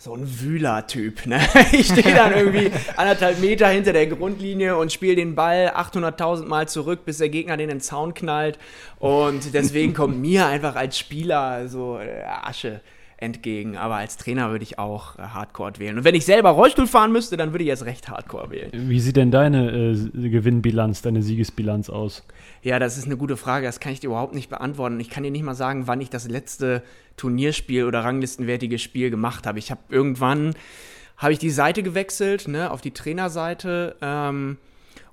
so 0.00 0.16
ein 0.16 0.40
Wühler-Typ. 0.40 1.26
Ne? 1.26 1.40
Ich 1.72 1.88
stehe 1.88 2.14
dann 2.14 2.32
irgendwie 2.32 2.70
anderthalb 2.96 3.38
Meter 3.38 3.68
hinter 3.68 3.92
der 3.92 4.06
Grundlinie 4.06 4.78
und 4.78 4.90
spiele 4.90 5.14
den 5.14 5.34
Ball 5.34 5.72
800.000 5.76 6.46
Mal 6.46 6.66
zurück, 6.68 7.04
bis 7.04 7.18
der 7.18 7.28
Gegner 7.28 7.58
den 7.58 7.64
in 7.64 7.76
den 7.76 7.80
Zaun 7.80 8.14
knallt. 8.14 8.58
Und 8.98 9.52
deswegen 9.52 9.92
kommt 9.92 10.18
mir 10.18 10.46
einfach 10.46 10.74
als 10.74 10.98
Spieler 10.98 11.68
so 11.68 11.98
äh, 11.98 12.22
Asche 12.24 12.80
entgegen. 13.20 13.76
Aber 13.76 13.96
als 13.96 14.16
Trainer 14.16 14.50
würde 14.50 14.62
ich 14.62 14.78
auch 14.78 15.18
äh, 15.18 15.22
Hardcore 15.22 15.72
wählen. 15.78 15.98
Und 15.98 16.04
wenn 16.04 16.14
ich 16.14 16.24
selber 16.24 16.50
Rollstuhl 16.50 16.86
fahren 16.86 17.12
müsste, 17.12 17.36
dann 17.36 17.52
würde 17.52 17.64
ich 17.64 17.70
erst 17.70 17.84
recht 17.84 18.08
Hardcore 18.08 18.50
wählen. 18.50 18.70
Wie 18.72 19.00
sieht 19.00 19.16
denn 19.16 19.30
deine 19.30 19.70
äh, 19.70 20.28
Gewinnbilanz, 20.28 21.02
deine 21.02 21.22
Siegesbilanz 21.22 21.90
aus? 21.90 22.24
Ja, 22.62 22.78
das 22.78 22.98
ist 22.98 23.06
eine 23.06 23.16
gute 23.16 23.36
Frage. 23.36 23.66
Das 23.66 23.80
kann 23.80 23.92
ich 23.92 24.00
dir 24.00 24.08
überhaupt 24.08 24.34
nicht 24.34 24.50
beantworten. 24.50 24.98
Ich 25.00 25.10
kann 25.10 25.22
dir 25.22 25.30
nicht 25.30 25.44
mal 25.44 25.54
sagen, 25.54 25.86
wann 25.86 26.00
ich 26.00 26.10
das 26.10 26.28
letzte 26.28 26.82
Turnierspiel 27.16 27.84
oder 27.84 28.00
ranglistenwertiges 28.00 28.80
Spiel 28.82 29.10
gemacht 29.10 29.46
habe. 29.46 29.58
Ich 29.58 29.70
habe 29.70 29.80
irgendwann 29.90 30.54
habe 31.20 31.34
ich 31.34 31.38
die 31.38 31.50
Seite 31.50 31.82
gewechselt, 31.82 32.48
ne, 32.48 32.70
auf 32.70 32.80
die 32.80 32.92
Trainerseite 32.92 33.96
ähm, 34.00 34.56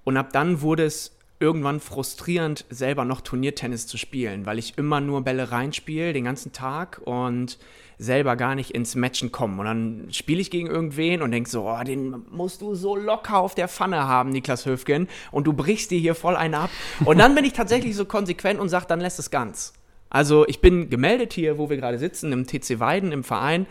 und 0.05 0.15
ab 0.15 0.31
dann 0.31 0.61
wurde 0.61 0.85
es 0.85 1.16
irgendwann 1.39 1.79
frustrierend, 1.79 2.65
selber 2.69 3.05
noch 3.05 3.21
Turniertennis 3.21 3.85
zu 3.85 3.97
spielen, 3.97 4.45
weil 4.45 4.57
ich 4.57 4.77
immer 4.77 5.01
nur 5.01 5.21
Bälle 5.21 5.51
reinspiele 5.51 6.13
den 6.13 6.23
ganzen 6.23 6.51
Tag 6.51 7.01
und 7.03 7.59
selber 7.99 8.35
gar 8.35 8.55
nicht 8.55 8.71
ins 8.71 8.95
Matchen 8.95 9.31
komme. 9.31 9.59
Und 9.59 9.65
dann 9.65 10.07
spiele 10.11 10.39
ich 10.39 10.51
gegen 10.51 10.67
irgendwen 10.67 11.21
und 11.21 11.31
denke 11.31 11.49
so, 11.49 11.67
oh, 11.67 11.83
den 11.83 12.23
musst 12.31 12.61
du 12.61 12.75
so 12.75 12.95
locker 12.95 13.37
auf 13.37 13.55
der 13.55 13.67
Pfanne 13.67 14.07
haben, 14.07 14.29
Niklas 14.29 14.65
Höfgen, 14.65 15.07
und 15.31 15.45
du 15.45 15.53
brichst 15.53 15.91
dir 15.91 15.99
hier 15.99 16.15
voll 16.15 16.35
einen 16.35 16.53
ab. 16.53 16.69
Und 17.05 17.17
dann 17.17 17.33
bin 17.35 17.45
ich 17.45 17.53
tatsächlich 17.53 17.95
so 17.95 18.05
konsequent 18.05 18.59
und 18.59 18.69
sage, 18.69 18.85
dann 18.87 18.99
lässt 18.99 19.19
es 19.19 19.29
ganz. 19.29 19.73
Also 20.09 20.47
ich 20.47 20.61
bin 20.61 20.89
gemeldet 20.89 21.33
hier, 21.33 21.57
wo 21.57 21.69
wir 21.69 21.77
gerade 21.77 21.97
sitzen, 21.97 22.31
im 22.31 22.45
TC 22.45 22.79
Weiden, 22.79 23.11
im 23.11 23.23
Verein, 23.23 23.65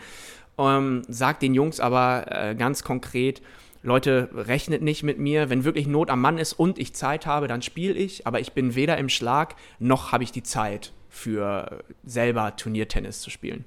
ähm, 0.57 1.03
sag 1.07 1.39
den 1.39 1.53
Jungs 1.53 1.79
aber 1.79 2.25
äh, 2.29 2.55
ganz 2.55 2.83
konkret, 2.83 3.41
Leute, 3.83 4.29
rechnet 4.33 4.81
nicht 4.81 5.03
mit 5.03 5.19
mir. 5.19 5.49
Wenn 5.49 5.63
wirklich 5.63 5.87
Not 5.87 6.09
am 6.09 6.21
Mann 6.21 6.37
ist 6.37 6.53
und 6.53 6.79
ich 6.79 6.93
Zeit 6.93 7.25
habe, 7.25 7.47
dann 7.47 7.61
spiele 7.61 7.93
ich. 7.93 8.27
Aber 8.27 8.39
ich 8.39 8.53
bin 8.53 8.75
weder 8.75 8.97
im 8.97 9.09
Schlag, 9.09 9.55
noch 9.79 10.11
habe 10.11 10.23
ich 10.23 10.31
die 10.31 10.43
Zeit 10.43 10.93
für 11.09 11.83
selber 12.05 12.55
Turniertennis 12.55 13.21
zu 13.21 13.29
spielen. 13.29 13.65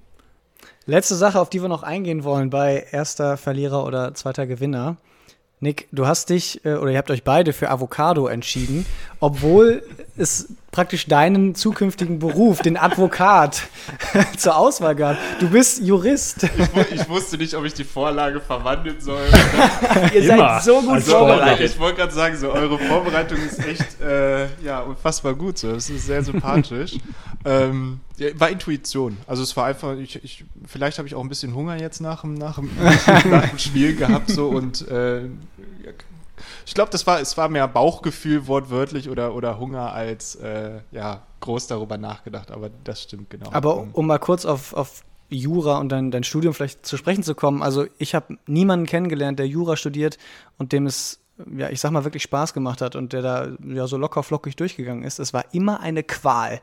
Letzte 0.86 1.14
Sache, 1.14 1.40
auf 1.40 1.50
die 1.50 1.62
wir 1.62 1.68
noch 1.68 1.82
eingehen 1.82 2.24
wollen 2.24 2.50
bei 2.50 2.86
erster 2.90 3.36
Verlierer 3.36 3.86
oder 3.86 4.14
zweiter 4.14 4.46
Gewinner. 4.46 4.96
Nick, 5.62 5.88
du 5.92 6.06
hast 6.06 6.30
dich 6.30 6.64
äh, 6.64 6.74
oder 6.74 6.90
ihr 6.90 6.98
habt 6.98 7.10
euch 7.10 7.22
beide 7.22 7.52
für 7.52 7.70
Avocado 7.70 8.26
entschieden, 8.28 8.86
obwohl 9.20 9.82
es 10.16 10.48
praktisch 10.70 11.06
deinen 11.06 11.54
zukünftigen 11.54 12.18
Beruf, 12.20 12.60
den 12.60 12.76
Advokat, 12.76 13.62
zur 14.36 14.56
Auswahl 14.56 14.94
gab. 14.94 15.16
Du 15.40 15.50
bist 15.50 15.82
Jurist. 15.82 16.44
Ich, 16.44 16.92
ich, 16.92 17.08
wusste 17.08 17.38
nicht, 17.38 17.54
ob 17.54 17.64
ich 17.64 17.74
die 17.74 17.84
Vorlage 17.84 18.40
verwandeln 18.40 19.00
soll. 19.00 19.26
Ihr 20.14 20.26
seid 20.26 20.62
so 20.62 20.80
gut 20.80 20.90
also, 20.90 21.12
vorbereitet. 21.12 21.72
Ich 21.72 21.78
wollte 21.78 21.98
gerade 21.98 22.12
sagen, 22.12 22.36
so 22.36 22.52
eure 22.52 22.78
Vorbereitung 22.78 23.38
ist 23.38 23.58
echt 23.66 24.00
äh, 24.00 24.46
ja, 24.62 24.80
unfassbar 24.80 25.34
gut. 25.34 25.58
So. 25.58 25.72
Das 25.72 25.90
ist 25.90 26.06
sehr 26.06 26.22
sympathisch. 26.22 26.96
ähm, 27.44 28.00
ja, 28.16 28.28
war 28.38 28.50
Intuition. 28.50 29.16
Also 29.26 29.42
es 29.42 29.56
war 29.56 29.66
einfach, 29.66 29.96
ich, 29.96 30.22
ich 30.22 30.44
vielleicht 30.66 30.98
habe 30.98 31.08
ich 31.08 31.16
auch 31.16 31.22
ein 31.22 31.28
bisschen 31.28 31.54
Hunger 31.54 31.80
jetzt 31.80 32.00
nach 32.00 32.20
dem, 32.20 32.34
nach 32.34 32.56
dem, 32.56 32.70
nach 33.28 33.48
dem 33.48 33.58
Spiel 33.58 33.96
gehabt 33.96 34.30
so 34.30 34.48
und 34.48 34.86
äh, 34.88 35.22
ich 36.70 36.74
glaube, 36.74 36.92
das 36.92 37.04
war, 37.04 37.20
es 37.20 37.36
war 37.36 37.48
mehr 37.48 37.66
Bauchgefühl 37.66 38.46
wortwörtlich 38.46 39.10
oder, 39.10 39.34
oder 39.34 39.58
Hunger 39.58 39.92
als 39.92 40.36
äh, 40.36 40.78
ja, 40.92 41.20
groß 41.40 41.66
darüber 41.66 41.98
nachgedacht, 41.98 42.52
aber 42.52 42.70
das 42.84 43.02
stimmt 43.02 43.28
genau. 43.28 43.50
Aber 43.50 43.88
um 43.92 44.06
mal 44.06 44.20
kurz 44.20 44.44
auf, 44.44 44.72
auf 44.72 45.02
Jura 45.30 45.78
und 45.78 45.88
dein, 45.88 46.12
dein 46.12 46.22
Studium 46.22 46.54
vielleicht 46.54 46.86
zu 46.86 46.96
sprechen 46.96 47.24
zu 47.24 47.34
kommen, 47.34 47.60
also 47.60 47.86
ich 47.98 48.14
habe 48.14 48.38
niemanden 48.46 48.86
kennengelernt, 48.86 49.40
der 49.40 49.48
Jura 49.48 49.76
studiert 49.76 50.16
und 50.58 50.70
dem 50.70 50.86
es, 50.86 51.18
ja, 51.56 51.70
ich 51.70 51.80
sag 51.80 51.90
mal, 51.90 52.04
wirklich 52.04 52.22
Spaß 52.22 52.54
gemacht 52.54 52.82
hat 52.82 52.94
und 52.94 53.12
der 53.14 53.22
da 53.22 53.48
ja 53.66 53.88
so 53.88 53.96
locker 53.96 54.22
flockig 54.22 54.54
durchgegangen 54.54 55.02
ist. 55.02 55.18
Es 55.18 55.34
war 55.34 55.46
immer 55.52 55.80
eine 55.80 56.04
Qual. 56.04 56.60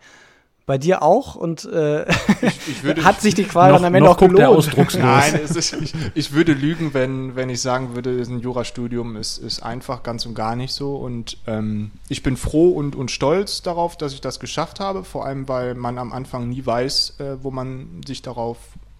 Bei 0.67 0.77
dir 0.77 1.01
auch 1.01 1.36
und 1.36 1.63
äh, 1.63 2.10
ich, 2.41 2.67
ich 2.67 2.84
würde, 2.84 3.01
hat 3.06 3.21
sich 3.21 3.34
die 3.34 3.45
Qual 3.45 3.71
noch, 3.71 3.77
dann 3.77 3.86
am 3.86 3.95
Ende 3.95 4.10
auch 4.10 4.17
gelohnt. 4.17 4.39
Der 4.39 4.49
ausdruckslos. 4.49 5.01
Nein, 5.01 5.36
ist, 5.36 5.73
ich, 5.73 5.93
ich, 6.13 6.34
würde 6.34 6.51
lügen, 6.51 6.93
wenn, 6.93 7.38
wenn 7.38 7.49
ich 7.49 7.62
sagen 7.62 7.95
würde, 7.95 8.10
ein 8.10 8.41
Jurastudium 8.41 9.15
ist, 9.15 9.38
ist 9.38 9.63
einfach 9.63 10.03
ganz 10.03 10.25
und 10.25 10.36
gar 10.36 10.58
nicht 10.58 10.73
so. 10.73 10.97
Und 10.97 11.38
ähm, 11.47 11.91
ich 12.10 12.21
bin 12.21 12.36
froh 12.36 12.71
und, 12.71 12.97
und 12.97 13.12
stolz 13.12 13.62
darauf, 13.62 13.95
dass 13.95 14.12
ich 14.12 14.19
das 14.19 14.41
geschafft 14.41 14.82
habe, 14.82 15.06
vor 15.06 15.25
allem 15.25 15.47
weil 15.47 15.73
man 15.73 15.97
am 15.97 16.12
Anfang 16.12 16.49
nie 16.49 16.65
weiß, 16.65 17.21
äh, 17.21 17.38
wo 17.41 17.49
man 17.49 18.01
sich 18.06 18.21
darauf 18.21 18.58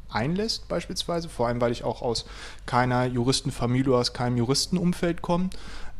einlässt, 0.10 0.70
beispielsweise. 0.70 1.28
Vor 1.28 1.50
allem, 1.50 1.60
weil 1.60 1.74
ich 1.74 1.84
auch 1.84 2.02
aus 2.02 2.24
keiner 2.66 3.08
Juristenfamilie, 3.08 3.94
aus 3.94 4.14
keinem 4.14 4.38
Juristenumfeld 4.38 5.22
komme. 5.22 5.50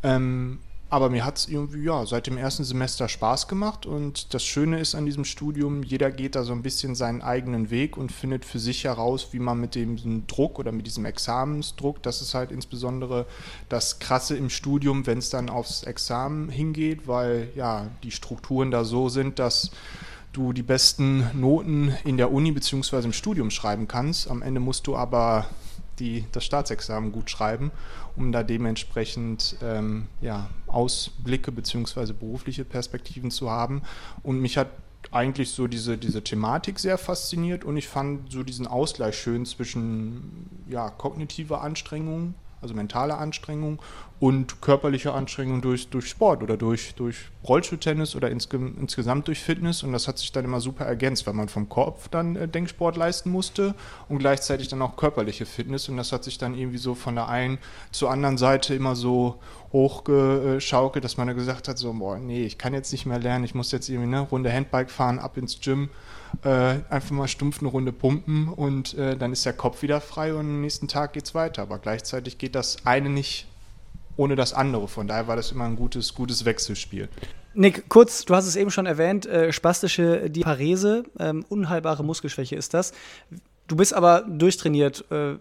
Ähm, 0.02 0.60
aber 0.90 1.10
mir 1.10 1.24
hat 1.24 1.38
es 1.38 1.48
irgendwie, 1.48 1.84
ja, 1.84 2.06
seit 2.06 2.26
dem 2.26 2.38
ersten 2.38 2.64
Semester 2.64 3.08
Spaß 3.08 3.46
gemacht 3.46 3.84
und 3.84 4.32
das 4.32 4.42
Schöne 4.42 4.80
ist 4.80 4.94
an 4.94 5.04
diesem 5.04 5.24
Studium, 5.24 5.82
jeder 5.82 6.10
geht 6.10 6.34
da 6.34 6.44
so 6.44 6.52
ein 6.52 6.62
bisschen 6.62 6.94
seinen 6.94 7.20
eigenen 7.20 7.70
Weg 7.70 7.96
und 7.98 8.10
findet 8.10 8.46
für 8.46 8.58
sich 8.58 8.84
heraus, 8.84 9.28
wie 9.32 9.38
man 9.38 9.60
mit 9.60 9.74
dem 9.74 10.26
Druck 10.26 10.58
oder 10.58 10.72
mit 10.72 10.86
diesem 10.86 11.04
Examensdruck, 11.04 12.02
das 12.02 12.22
ist 12.22 12.32
halt 12.34 12.50
insbesondere 12.50 13.26
das 13.68 13.98
Krasse 13.98 14.36
im 14.36 14.48
Studium, 14.48 15.06
wenn 15.06 15.18
es 15.18 15.28
dann 15.28 15.50
aufs 15.50 15.82
Examen 15.82 16.48
hingeht, 16.48 17.06
weil 17.06 17.50
ja, 17.54 17.88
die 18.02 18.10
Strukturen 18.10 18.70
da 18.70 18.84
so 18.84 19.10
sind, 19.10 19.38
dass 19.38 19.70
du 20.32 20.52
die 20.52 20.62
besten 20.62 21.28
Noten 21.34 21.94
in 22.04 22.16
der 22.16 22.32
Uni 22.32 22.52
bzw. 22.52 22.98
im 23.04 23.12
Studium 23.12 23.50
schreiben 23.50 23.88
kannst. 23.88 24.30
Am 24.30 24.40
Ende 24.40 24.60
musst 24.60 24.86
du 24.86 24.96
aber 24.96 25.46
die, 25.98 26.24
das 26.32 26.44
Staatsexamen 26.44 27.12
gut 27.12 27.30
schreiben 27.30 27.70
um 28.18 28.32
da 28.32 28.42
dementsprechend 28.42 29.56
ähm, 29.62 30.08
ja, 30.20 30.50
Ausblicke 30.66 31.52
bzw. 31.52 32.12
berufliche 32.12 32.64
Perspektiven 32.64 33.30
zu 33.30 33.50
haben. 33.50 33.82
Und 34.22 34.40
mich 34.40 34.58
hat 34.58 34.68
eigentlich 35.12 35.50
so 35.50 35.68
diese, 35.68 35.96
diese 35.96 36.22
Thematik 36.22 36.78
sehr 36.80 36.98
fasziniert 36.98 37.64
und 37.64 37.76
ich 37.76 37.88
fand 37.88 38.30
so 38.30 38.42
diesen 38.42 38.66
Ausgleich 38.66 39.16
schön 39.16 39.46
zwischen 39.46 40.50
ja, 40.68 40.90
kognitiver 40.90 41.62
Anstrengung 41.62 42.34
also 42.60 42.74
mentale 42.74 43.16
Anstrengung 43.16 43.80
und 44.20 44.60
körperliche 44.60 45.12
Anstrengung 45.12 45.62
durch, 45.62 45.90
durch 45.90 46.08
Sport 46.08 46.42
oder 46.42 46.56
durch, 46.56 46.94
durch 46.96 47.16
Rollstuhltennis 47.46 48.16
oder 48.16 48.30
insge 48.30 48.56
insgesamt 48.56 49.28
durch 49.28 49.40
Fitness. 49.40 49.84
Und 49.84 49.92
das 49.92 50.08
hat 50.08 50.18
sich 50.18 50.32
dann 50.32 50.44
immer 50.44 50.60
super 50.60 50.84
ergänzt, 50.84 51.26
weil 51.26 51.34
man 51.34 51.48
vom 51.48 51.68
Kopf 51.68 52.08
dann 52.08 52.34
äh, 52.34 52.48
Denksport 52.48 52.96
leisten 52.96 53.30
musste 53.30 53.74
und 54.08 54.18
gleichzeitig 54.18 54.68
dann 54.68 54.82
auch 54.82 54.96
körperliche 54.96 55.46
Fitness. 55.46 55.88
Und 55.88 55.96
das 55.96 56.10
hat 56.10 56.24
sich 56.24 56.36
dann 56.36 56.56
irgendwie 56.56 56.78
so 56.78 56.96
von 56.96 57.14
der 57.14 57.28
einen 57.28 57.58
zur 57.92 58.10
anderen 58.10 58.38
Seite 58.38 58.74
immer 58.74 58.96
so 58.96 59.38
hochgeschaukelt, 59.72 61.04
dass 61.04 61.16
man 61.16 61.28
da 61.28 61.34
gesagt 61.34 61.68
hat, 61.68 61.78
so, 61.78 61.92
boah, 61.92 62.18
nee, 62.18 62.44
ich 62.44 62.58
kann 62.58 62.74
jetzt 62.74 62.90
nicht 62.90 63.06
mehr 63.06 63.18
lernen, 63.18 63.44
ich 63.44 63.54
muss 63.54 63.70
jetzt 63.70 63.88
irgendwie 63.88 64.16
eine 64.16 64.20
Runde 64.20 64.52
Handbike 64.52 64.90
fahren, 64.90 65.18
ab 65.18 65.36
ins 65.36 65.60
Gym 65.60 65.90
äh, 66.42 66.76
einfach 66.90 67.10
mal 67.10 67.28
stumpf 67.28 67.60
eine 67.60 67.68
Runde 67.68 67.92
pumpen 67.92 68.48
und 68.48 68.94
äh, 68.94 69.16
dann 69.16 69.32
ist 69.32 69.46
der 69.46 69.52
Kopf 69.52 69.82
wieder 69.82 70.00
frei 70.00 70.32
und 70.32 70.40
am 70.40 70.60
nächsten 70.60 70.88
Tag 70.88 71.12
geht 71.12 71.24
es 71.24 71.34
weiter. 71.34 71.62
Aber 71.62 71.78
gleichzeitig 71.78 72.38
geht 72.38 72.54
das 72.54 72.84
eine 72.84 73.08
nicht 73.08 73.46
ohne 74.18 74.36
das 74.36 74.52
andere. 74.52 74.88
Von 74.88 75.08
daher 75.08 75.26
war 75.28 75.36
das 75.36 75.52
immer 75.52 75.64
ein 75.64 75.76
gutes, 75.76 76.14
gutes 76.14 76.44
Wechselspiel. 76.44 77.08
Nick, 77.54 77.88
kurz, 77.88 78.24
du 78.24 78.34
hast 78.34 78.46
es 78.46 78.56
eben 78.56 78.70
schon 78.70 78.84
erwähnt, 78.84 79.24
äh, 79.26 79.52
spastische 79.52 80.28
Diparese, 80.28 81.04
ähm, 81.18 81.46
unheilbare 81.48 82.04
Muskelschwäche 82.04 82.56
ist 82.56 82.74
das. 82.74 82.92
Du 83.68 83.76
bist 83.76 83.94
aber 83.94 84.22
durchtrainiert. 84.28 85.04
Äh, 85.10 85.36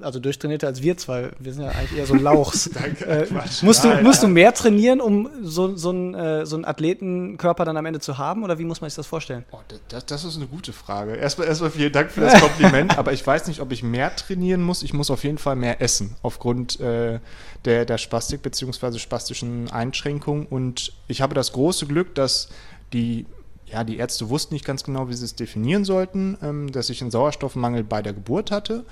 also 0.00 0.18
durchtrainierter 0.18 0.66
als 0.66 0.82
wir 0.82 0.96
zwei. 0.96 1.30
Wir 1.38 1.52
sind 1.52 1.64
ja 1.64 1.70
eigentlich 1.70 1.98
eher 1.98 2.06
so 2.06 2.14
Lauchs. 2.14 2.70
Danke, 2.74 3.04
äh, 3.04 3.26
musst, 3.62 3.84
du, 3.84 4.02
musst 4.02 4.22
du 4.22 4.28
mehr 4.28 4.52
trainieren, 4.52 5.00
um 5.00 5.28
so, 5.42 5.76
so, 5.76 5.90
einen, 5.90 6.14
äh, 6.14 6.46
so 6.46 6.56
einen 6.56 6.64
Athletenkörper 6.64 7.64
dann 7.64 7.76
am 7.76 7.86
Ende 7.86 8.00
zu 8.00 8.18
haben? 8.18 8.42
Oder 8.42 8.58
wie 8.58 8.64
muss 8.64 8.80
man 8.80 8.90
sich 8.90 8.96
das 8.96 9.06
vorstellen? 9.06 9.44
Oh, 9.52 9.58
das, 9.88 10.06
das, 10.06 10.24
ist 10.24 10.36
eine 10.36 10.46
gute 10.46 10.72
Frage. 10.72 11.14
Erstmal, 11.14 11.48
erstmal 11.48 11.70
vielen 11.70 11.92
Dank 11.92 12.10
für 12.10 12.22
das 12.22 12.40
Kompliment. 12.40 12.98
aber 12.98 13.12
ich 13.12 13.26
weiß 13.26 13.46
nicht, 13.46 13.60
ob 13.60 13.72
ich 13.72 13.82
mehr 13.82 14.14
trainieren 14.14 14.62
muss. 14.62 14.82
Ich 14.82 14.92
muss 14.92 15.10
auf 15.10 15.24
jeden 15.24 15.38
Fall 15.38 15.56
mehr 15.56 15.80
essen, 15.80 16.16
aufgrund 16.22 16.80
äh, 16.80 17.20
der, 17.64 17.84
der 17.84 17.98
Spastik 17.98 18.42
bzw. 18.42 18.98
spastischen 18.98 19.70
Einschränkungen. 19.70 20.46
Und 20.46 20.92
ich 21.08 21.22
habe 21.22 21.34
das 21.34 21.52
große 21.52 21.86
Glück, 21.86 22.14
dass 22.14 22.48
die 22.92 23.26
ja, 23.66 23.82
die 23.82 23.96
Ärzte 23.96 24.28
wussten 24.28 24.54
nicht 24.54 24.64
ganz 24.64 24.84
genau, 24.84 25.08
wie 25.08 25.14
sie 25.14 25.24
es 25.24 25.34
definieren 25.34 25.84
sollten, 25.84 26.36
ähm, 26.42 26.70
dass 26.70 26.90
ich 26.90 27.00
einen 27.00 27.10
Sauerstoffmangel 27.10 27.82
bei 27.82 28.02
der 28.02 28.12
Geburt 28.12 28.50
hatte 28.50 28.84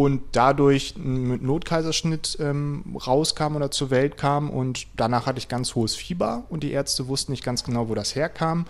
und 0.00 0.22
dadurch 0.32 0.94
mit 0.96 1.42
Notkaiserschnitt 1.42 2.38
ähm, 2.40 2.96
rauskam 3.06 3.56
oder 3.56 3.70
zur 3.70 3.90
Welt 3.90 4.16
kam 4.16 4.48
und 4.48 4.86
danach 4.96 5.26
hatte 5.26 5.36
ich 5.36 5.46
ganz 5.46 5.74
hohes 5.74 5.94
Fieber 5.94 6.44
und 6.48 6.62
die 6.62 6.72
Ärzte 6.72 7.06
wussten 7.06 7.32
nicht 7.32 7.44
ganz 7.44 7.64
genau, 7.64 7.90
wo 7.90 7.94
das 7.94 8.14
herkam. 8.14 8.64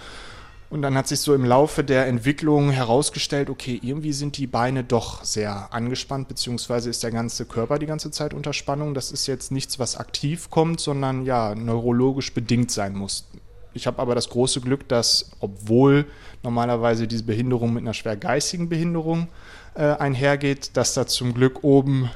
Und 0.70 0.82
dann 0.82 0.96
hat 0.96 1.06
sich 1.06 1.20
so 1.20 1.32
im 1.32 1.44
Laufe 1.44 1.84
der 1.84 2.08
Entwicklung 2.08 2.70
herausgestellt, 2.70 3.48
okay, 3.48 3.78
irgendwie 3.80 4.12
sind 4.12 4.38
die 4.38 4.48
Beine 4.48 4.82
doch 4.82 5.22
sehr 5.22 5.72
angespannt, 5.72 6.26
beziehungsweise 6.26 6.90
ist 6.90 7.04
der 7.04 7.12
ganze 7.12 7.44
Körper 7.44 7.78
die 7.78 7.86
ganze 7.86 8.10
Zeit 8.10 8.34
unter 8.34 8.52
Spannung. 8.52 8.92
Das 8.92 9.12
ist 9.12 9.28
jetzt 9.28 9.52
nichts, 9.52 9.78
was 9.78 9.96
aktiv 9.96 10.50
kommt, 10.50 10.80
sondern 10.80 11.26
ja, 11.26 11.54
neurologisch 11.54 12.34
bedingt 12.34 12.72
sein 12.72 12.96
muss. 12.96 13.28
Ich 13.72 13.86
habe 13.86 14.00
aber 14.00 14.16
das 14.16 14.30
große 14.30 14.60
Glück, 14.60 14.88
dass, 14.88 15.30
obwohl 15.38 16.06
normalerweise 16.42 17.06
diese 17.06 17.22
Behinderung 17.22 17.72
mit 17.72 17.84
einer 17.84 17.94
schwer 17.94 18.16
geistigen 18.16 18.68
Behinderung 18.68 19.28
äh, 19.74 19.82
einhergeht, 19.82 20.76
dass 20.76 20.94
da 20.94 21.06
zum 21.06 21.34
Glück 21.34 21.62
oben 21.62 22.10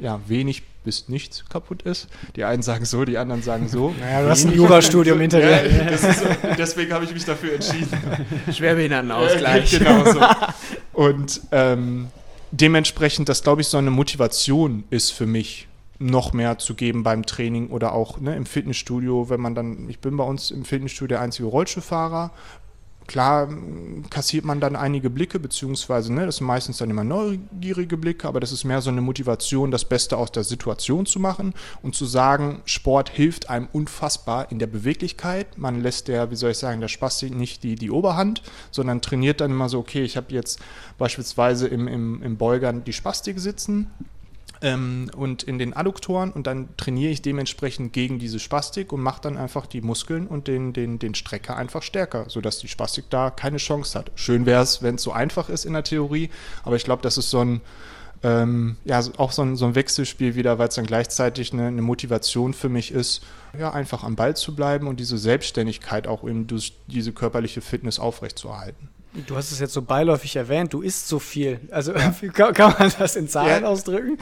ja, 0.00 0.20
wenig 0.26 0.62
bis 0.84 1.08
nichts 1.08 1.44
kaputt 1.48 1.82
ist. 1.82 2.08
Die 2.36 2.44
einen 2.44 2.62
sagen 2.62 2.84
so, 2.84 3.04
die 3.04 3.18
anderen 3.18 3.42
sagen 3.42 3.68
so. 3.68 3.94
Naja, 4.00 4.22
du 4.22 4.28
hast 4.28 4.44
ein 4.44 4.52
Jurastudium 4.52 5.18
hinter 5.18 5.40
dir. 5.40 5.50
Ja, 5.50 5.88
ist, 5.88 6.22
deswegen 6.58 6.92
habe 6.92 7.04
ich 7.04 7.14
mich 7.14 7.24
dafür 7.24 7.54
entschieden. 7.54 7.88
Schwerbehindertenausgleich. 8.52 9.74
Äh, 9.74 9.78
genau 9.78 10.04
so. 10.04 10.20
Und 10.92 11.40
ähm, 11.52 12.08
dementsprechend, 12.50 13.28
das 13.28 13.42
glaube 13.42 13.62
ich 13.62 13.68
so 13.68 13.78
eine 13.78 13.90
Motivation 13.90 14.84
ist 14.90 15.10
für 15.10 15.26
mich, 15.26 15.66
noch 15.98 16.32
mehr 16.32 16.58
zu 16.58 16.74
geben 16.74 17.02
beim 17.02 17.24
Training 17.24 17.68
oder 17.68 17.92
auch 17.92 18.20
ne, 18.20 18.36
im 18.36 18.46
Fitnessstudio, 18.46 19.30
wenn 19.30 19.40
man 19.40 19.54
dann, 19.54 19.88
ich 19.88 20.00
bin 20.00 20.16
bei 20.16 20.24
uns 20.24 20.50
im 20.50 20.64
Fitnessstudio 20.64 21.16
der 21.16 21.20
einzige 21.20 21.48
Rollstuhlfahrer, 21.48 22.30
Klar 23.06 23.48
kassiert 24.08 24.44
man 24.44 24.60
dann 24.60 24.76
einige 24.76 25.10
Blicke, 25.10 25.38
beziehungsweise, 25.38 26.12
ne, 26.12 26.24
das 26.24 26.36
sind 26.36 26.46
meistens 26.46 26.78
dann 26.78 26.88
immer 26.88 27.04
neugierige 27.04 27.98
Blicke, 27.98 28.26
aber 28.26 28.40
das 28.40 28.50
ist 28.50 28.64
mehr 28.64 28.80
so 28.80 28.90
eine 28.90 29.02
Motivation, 29.02 29.70
das 29.70 29.84
Beste 29.84 30.16
aus 30.16 30.32
der 30.32 30.44
Situation 30.44 31.04
zu 31.04 31.20
machen 31.20 31.52
und 31.82 31.94
zu 31.94 32.06
sagen, 32.06 32.62
Sport 32.64 33.10
hilft 33.10 33.50
einem 33.50 33.68
unfassbar 33.72 34.50
in 34.50 34.58
der 34.58 34.68
Beweglichkeit. 34.68 35.58
Man 35.58 35.82
lässt 35.82 36.08
der, 36.08 36.30
wie 36.30 36.36
soll 36.36 36.52
ich 36.52 36.58
sagen, 36.58 36.80
der 36.80 36.88
Spastik 36.88 37.34
nicht 37.34 37.62
die, 37.62 37.74
die 37.74 37.90
Oberhand, 37.90 38.42
sondern 38.70 39.02
trainiert 39.02 39.40
dann 39.40 39.50
immer 39.50 39.68
so, 39.68 39.78
okay, 39.78 40.02
ich 40.02 40.16
habe 40.16 40.32
jetzt 40.32 40.60
beispielsweise 40.96 41.68
im, 41.68 41.86
im, 41.86 42.22
im 42.22 42.36
Beugern 42.38 42.84
die 42.84 42.92
Spastik 42.94 43.38
sitzen, 43.38 43.90
ähm, 44.64 45.10
und 45.14 45.42
in 45.42 45.58
den 45.58 45.74
Adduktoren 45.74 46.32
und 46.32 46.46
dann 46.46 46.70
trainiere 46.78 47.12
ich 47.12 47.20
dementsprechend 47.20 47.92
gegen 47.92 48.18
diese 48.18 48.40
Spastik 48.40 48.92
und 48.92 49.02
mache 49.02 49.20
dann 49.20 49.36
einfach 49.36 49.66
die 49.66 49.82
Muskeln 49.82 50.26
und 50.26 50.48
den, 50.48 50.72
den, 50.72 50.98
den 50.98 51.14
Strecker 51.14 51.56
einfach 51.56 51.82
stärker, 51.82 52.24
sodass 52.28 52.58
die 52.58 52.68
Spastik 52.68 53.04
da 53.10 53.30
keine 53.30 53.58
Chance 53.58 53.96
hat. 53.96 54.10
Schön 54.14 54.46
wäre 54.46 54.62
es, 54.62 54.82
wenn 54.82 54.94
es 54.94 55.02
so 55.02 55.12
einfach 55.12 55.50
ist 55.50 55.66
in 55.66 55.74
der 55.74 55.84
Theorie, 55.84 56.30
aber 56.64 56.76
ich 56.76 56.84
glaube, 56.84 57.02
das 57.02 57.18
ist 57.18 57.28
so 57.28 57.40
ein, 57.40 57.60
ähm, 58.22 58.78
ja, 58.86 59.02
auch 59.18 59.32
so 59.32 59.42
ein, 59.42 59.56
so 59.56 59.66
ein 59.66 59.74
Wechselspiel 59.74 60.34
wieder, 60.34 60.58
weil 60.58 60.68
es 60.68 60.76
dann 60.76 60.86
gleichzeitig 60.86 61.52
eine, 61.52 61.66
eine, 61.66 61.82
Motivation 61.82 62.54
für 62.54 62.70
mich 62.70 62.90
ist, 62.90 63.22
ja, 63.58 63.70
einfach 63.70 64.02
am 64.02 64.16
Ball 64.16 64.34
zu 64.34 64.56
bleiben 64.56 64.86
und 64.86 64.98
diese 64.98 65.18
Selbstständigkeit 65.18 66.06
auch 66.06 66.26
eben 66.26 66.46
durch 66.46 66.72
diese 66.86 67.12
körperliche 67.12 67.60
Fitness 67.60 67.98
aufrechtzuerhalten. 67.98 68.88
Du 69.26 69.36
hast 69.36 69.52
es 69.52 69.60
jetzt 69.60 69.72
so 69.72 69.82
beiläufig 69.82 70.34
erwähnt, 70.34 70.72
du 70.72 70.82
isst 70.82 71.06
so 71.06 71.20
viel. 71.20 71.60
Also 71.70 71.92
kann, 72.32 72.52
kann 72.52 72.74
man 72.78 72.92
das 72.98 73.14
in 73.14 73.28
Zahlen 73.28 73.62
ja. 73.62 73.68
ausdrücken? 73.68 74.18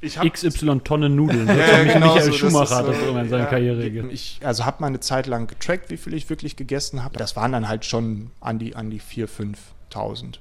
Ich 0.00 0.18
XY 0.18 0.80
Tonnen 0.80 1.14
Nudeln. 1.14 1.46
Das 1.46 1.56
ja, 1.56 1.84
genau 1.84 2.14
Michael 2.14 2.32
so, 2.32 2.32
Schumacher 2.32 2.76
hat 2.76 2.88
das 2.88 2.98
so 2.98 3.16
in 3.16 3.28
seiner 3.28 3.44
ja, 3.44 3.50
Karriere 3.50 3.86
Ich 4.08 4.40
also 4.42 4.64
habe 4.64 4.80
mal 4.80 4.88
eine 4.88 5.00
Zeit 5.00 5.26
lang 5.26 5.46
getrackt, 5.46 5.90
wie 5.90 5.96
viel 5.96 6.14
ich 6.14 6.28
wirklich 6.28 6.56
gegessen 6.56 7.04
habe. 7.04 7.16
Das 7.16 7.36
waren 7.36 7.52
dann 7.52 7.68
halt 7.68 7.84
schon 7.84 8.32
an 8.40 8.58
die, 8.58 8.74
an 8.74 8.90
die 8.90 9.00
4.000, 9.00 9.54
5.000 9.92 10.38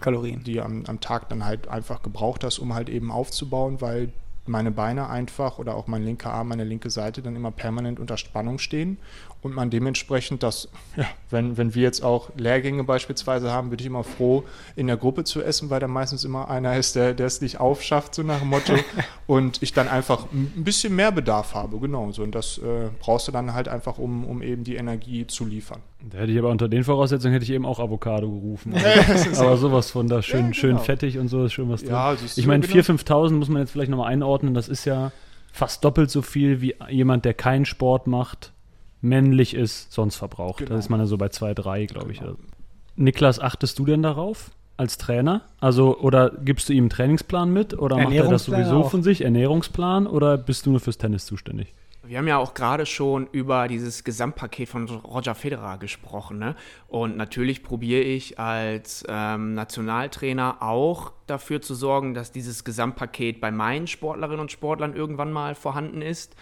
Kalorien. 0.00 0.42
Die 0.42 0.60
am, 0.60 0.84
am 0.86 1.00
Tag 1.00 1.28
dann 1.28 1.44
halt 1.44 1.68
einfach 1.68 2.02
gebraucht 2.02 2.44
hast, 2.44 2.58
um 2.58 2.74
halt 2.74 2.88
eben 2.88 3.12
aufzubauen, 3.12 3.80
weil 3.80 4.10
meine 4.46 4.70
Beine 4.70 5.10
einfach 5.10 5.58
oder 5.58 5.74
auch 5.74 5.86
mein 5.86 6.02
linker 6.02 6.32
Arm, 6.32 6.48
meine 6.48 6.64
linke 6.64 6.88
Seite 6.88 7.20
dann 7.20 7.36
immer 7.36 7.50
permanent 7.50 8.00
unter 8.00 8.16
Spannung 8.16 8.58
stehen 8.58 8.96
und 9.40 9.54
man 9.54 9.70
dementsprechend 9.70 10.42
das, 10.42 10.68
ja, 10.96 11.04
wenn, 11.30 11.56
wenn 11.56 11.74
wir 11.74 11.82
jetzt 11.82 12.02
auch 12.02 12.30
Lehrgänge 12.36 12.82
beispielsweise 12.82 13.52
haben, 13.52 13.70
bin 13.70 13.78
ich 13.78 13.86
immer 13.86 14.02
froh, 14.02 14.44
in 14.74 14.88
der 14.88 14.96
Gruppe 14.96 15.22
zu 15.24 15.42
essen, 15.42 15.70
weil 15.70 15.78
da 15.78 15.86
meistens 15.86 16.24
immer 16.24 16.50
einer 16.50 16.76
ist, 16.76 16.96
der, 16.96 17.14
der 17.14 17.26
es 17.26 17.40
nicht 17.40 17.60
aufschafft, 17.60 18.14
so 18.16 18.22
nach 18.22 18.40
dem 18.40 18.48
Motto. 18.48 18.74
und 19.26 19.62
ich 19.62 19.72
dann 19.72 19.88
einfach 19.88 20.26
ein 20.32 20.64
bisschen 20.64 20.96
mehr 20.96 21.12
Bedarf 21.12 21.54
habe, 21.54 21.78
genau. 21.78 22.10
So. 22.10 22.22
Und 22.24 22.34
das 22.34 22.58
äh, 22.58 22.88
brauchst 22.98 23.28
du 23.28 23.32
dann 23.32 23.54
halt 23.54 23.68
einfach, 23.68 23.98
um, 23.98 24.24
um 24.24 24.42
eben 24.42 24.64
die 24.64 24.74
Energie 24.74 25.26
zu 25.26 25.44
liefern. 25.44 25.80
Da 26.10 26.18
hätte 26.18 26.32
ich 26.32 26.38
aber 26.38 26.50
unter 26.50 26.68
den 26.68 26.82
Voraussetzungen 26.82 27.32
hätte 27.32 27.44
ich 27.44 27.52
eben 27.52 27.66
auch 27.66 27.78
Avocado 27.78 28.28
gerufen. 28.28 28.74
Also, 29.08 29.42
aber 29.42 29.56
sowas 29.56 29.90
von 29.90 30.08
da 30.08 30.22
schön, 30.22 30.36
ja, 30.36 30.42
genau. 30.46 30.54
schön 30.54 30.78
fettig 30.78 31.18
und 31.18 31.28
so 31.28 31.44
ist 31.44 31.52
schön 31.52 31.68
was 31.68 31.82
drin. 31.82 31.92
Ja, 31.92 32.14
ich 32.14 32.46
meine, 32.46 32.66
genau. 32.66 32.80
4.000, 32.80 33.04
5.000 33.04 33.32
muss 33.32 33.48
man 33.48 33.62
jetzt 33.62 33.70
vielleicht 33.70 33.90
nochmal 33.90 34.12
einordnen. 34.12 34.54
Das 34.54 34.68
ist 34.68 34.84
ja 34.84 35.12
fast 35.52 35.84
doppelt 35.84 36.10
so 36.10 36.22
viel 36.22 36.60
wie 36.60 36.74
jemand, 36.88 37.24
der 37.24 37.34
keinen 37.34 37.64
Sport 37.64 38.06
macht 38.06 38.52
männlich 39.00 39.54
ist, 39.54 39.92
sonst 39.92 40.16
verbraucht. 40.16 40.58
Genau. 40.58 40.70
Da 40.70 40.78
ist 40.78 40.88
man 40.88 41.00
ja 41.00 41.06
so 41.06 41.16
bei 41.16 41.28
2, 41.28 41.54
3, 41.54 41.86
glaube 41.86 42.12
ich. 42.12 42.20
Genau. 42.20 42.36
Niklas, 42.96 43.38
achtest 43.40 43.78
du 43.78 43.84
denn 43.84 44.02
darauf 44.02 44.50
als 44.76 44.98
Trainer? 44.98 45.42
Also, 45.60 45.98
oder 45.98 46.30
gibst 46.30 46.68
du 46.68 46.72
ihm 46.72 46.84
einen 46.84 46.90
Trainingsplan 46.90 47.52
mit 47.52 47.78
oder 47.78 47.96
macht 47.96 48.12
er 48.12 48.28
das 48.28 48.44
sowieso 48.44 48.84
auch. 48.84 48.90
von 48.90 49.02
sich, 49.02 49.22
Ernährungsplan, 49.22 50.06
oder 50.06 50.36
bist 50.36 50.66
du 50.66 50.70
nur 50.70 50.80
fürs 50.80 50.98
Tennis 50.98 51.26
zuständig? 51.26 51.74
Wir 52.08 52.16
haben 52.16 52.26
ja 52.26 52.38
auch 52.38 52.54
gerade 52.54 52.86
schon 52.86 53.26
über 53.32 53.68
dieses 53.68 54.02
Gesamtpaket 54.02 54.70
von 54.70 54.88
Roger 54.88 55.34
Federer 55.34 55.76
gesprochen. 55.76 56.38
Ne? 56.38 56.56
Und 56.86 57.18
natürlich 57.18 57.62
probiere 57.62 58.00
ich 58.00 58.38
als 58.38 59.04
ähm, 59.06 59.52
Nationaltrainer 59.52 60.62
auch 60.62 61.12
dafür 61.26 61.60
zu 61.60 61.74
sorgen, 61.74 62.14
dass 62.14 62.32
dieses 62.32 62.64
Gesamtpaket 62.64 63.42
bei 63.42 63.50
meinen 63.50 63.86
Sportlerinnen 63.86 64.40
und 64.40 64.50
Sportlern 64.50 64.96
irgendwann 64.96 65.30
mal 65.32 65.54
vorhanden 65.54 66.00
ist. 66.00 66.34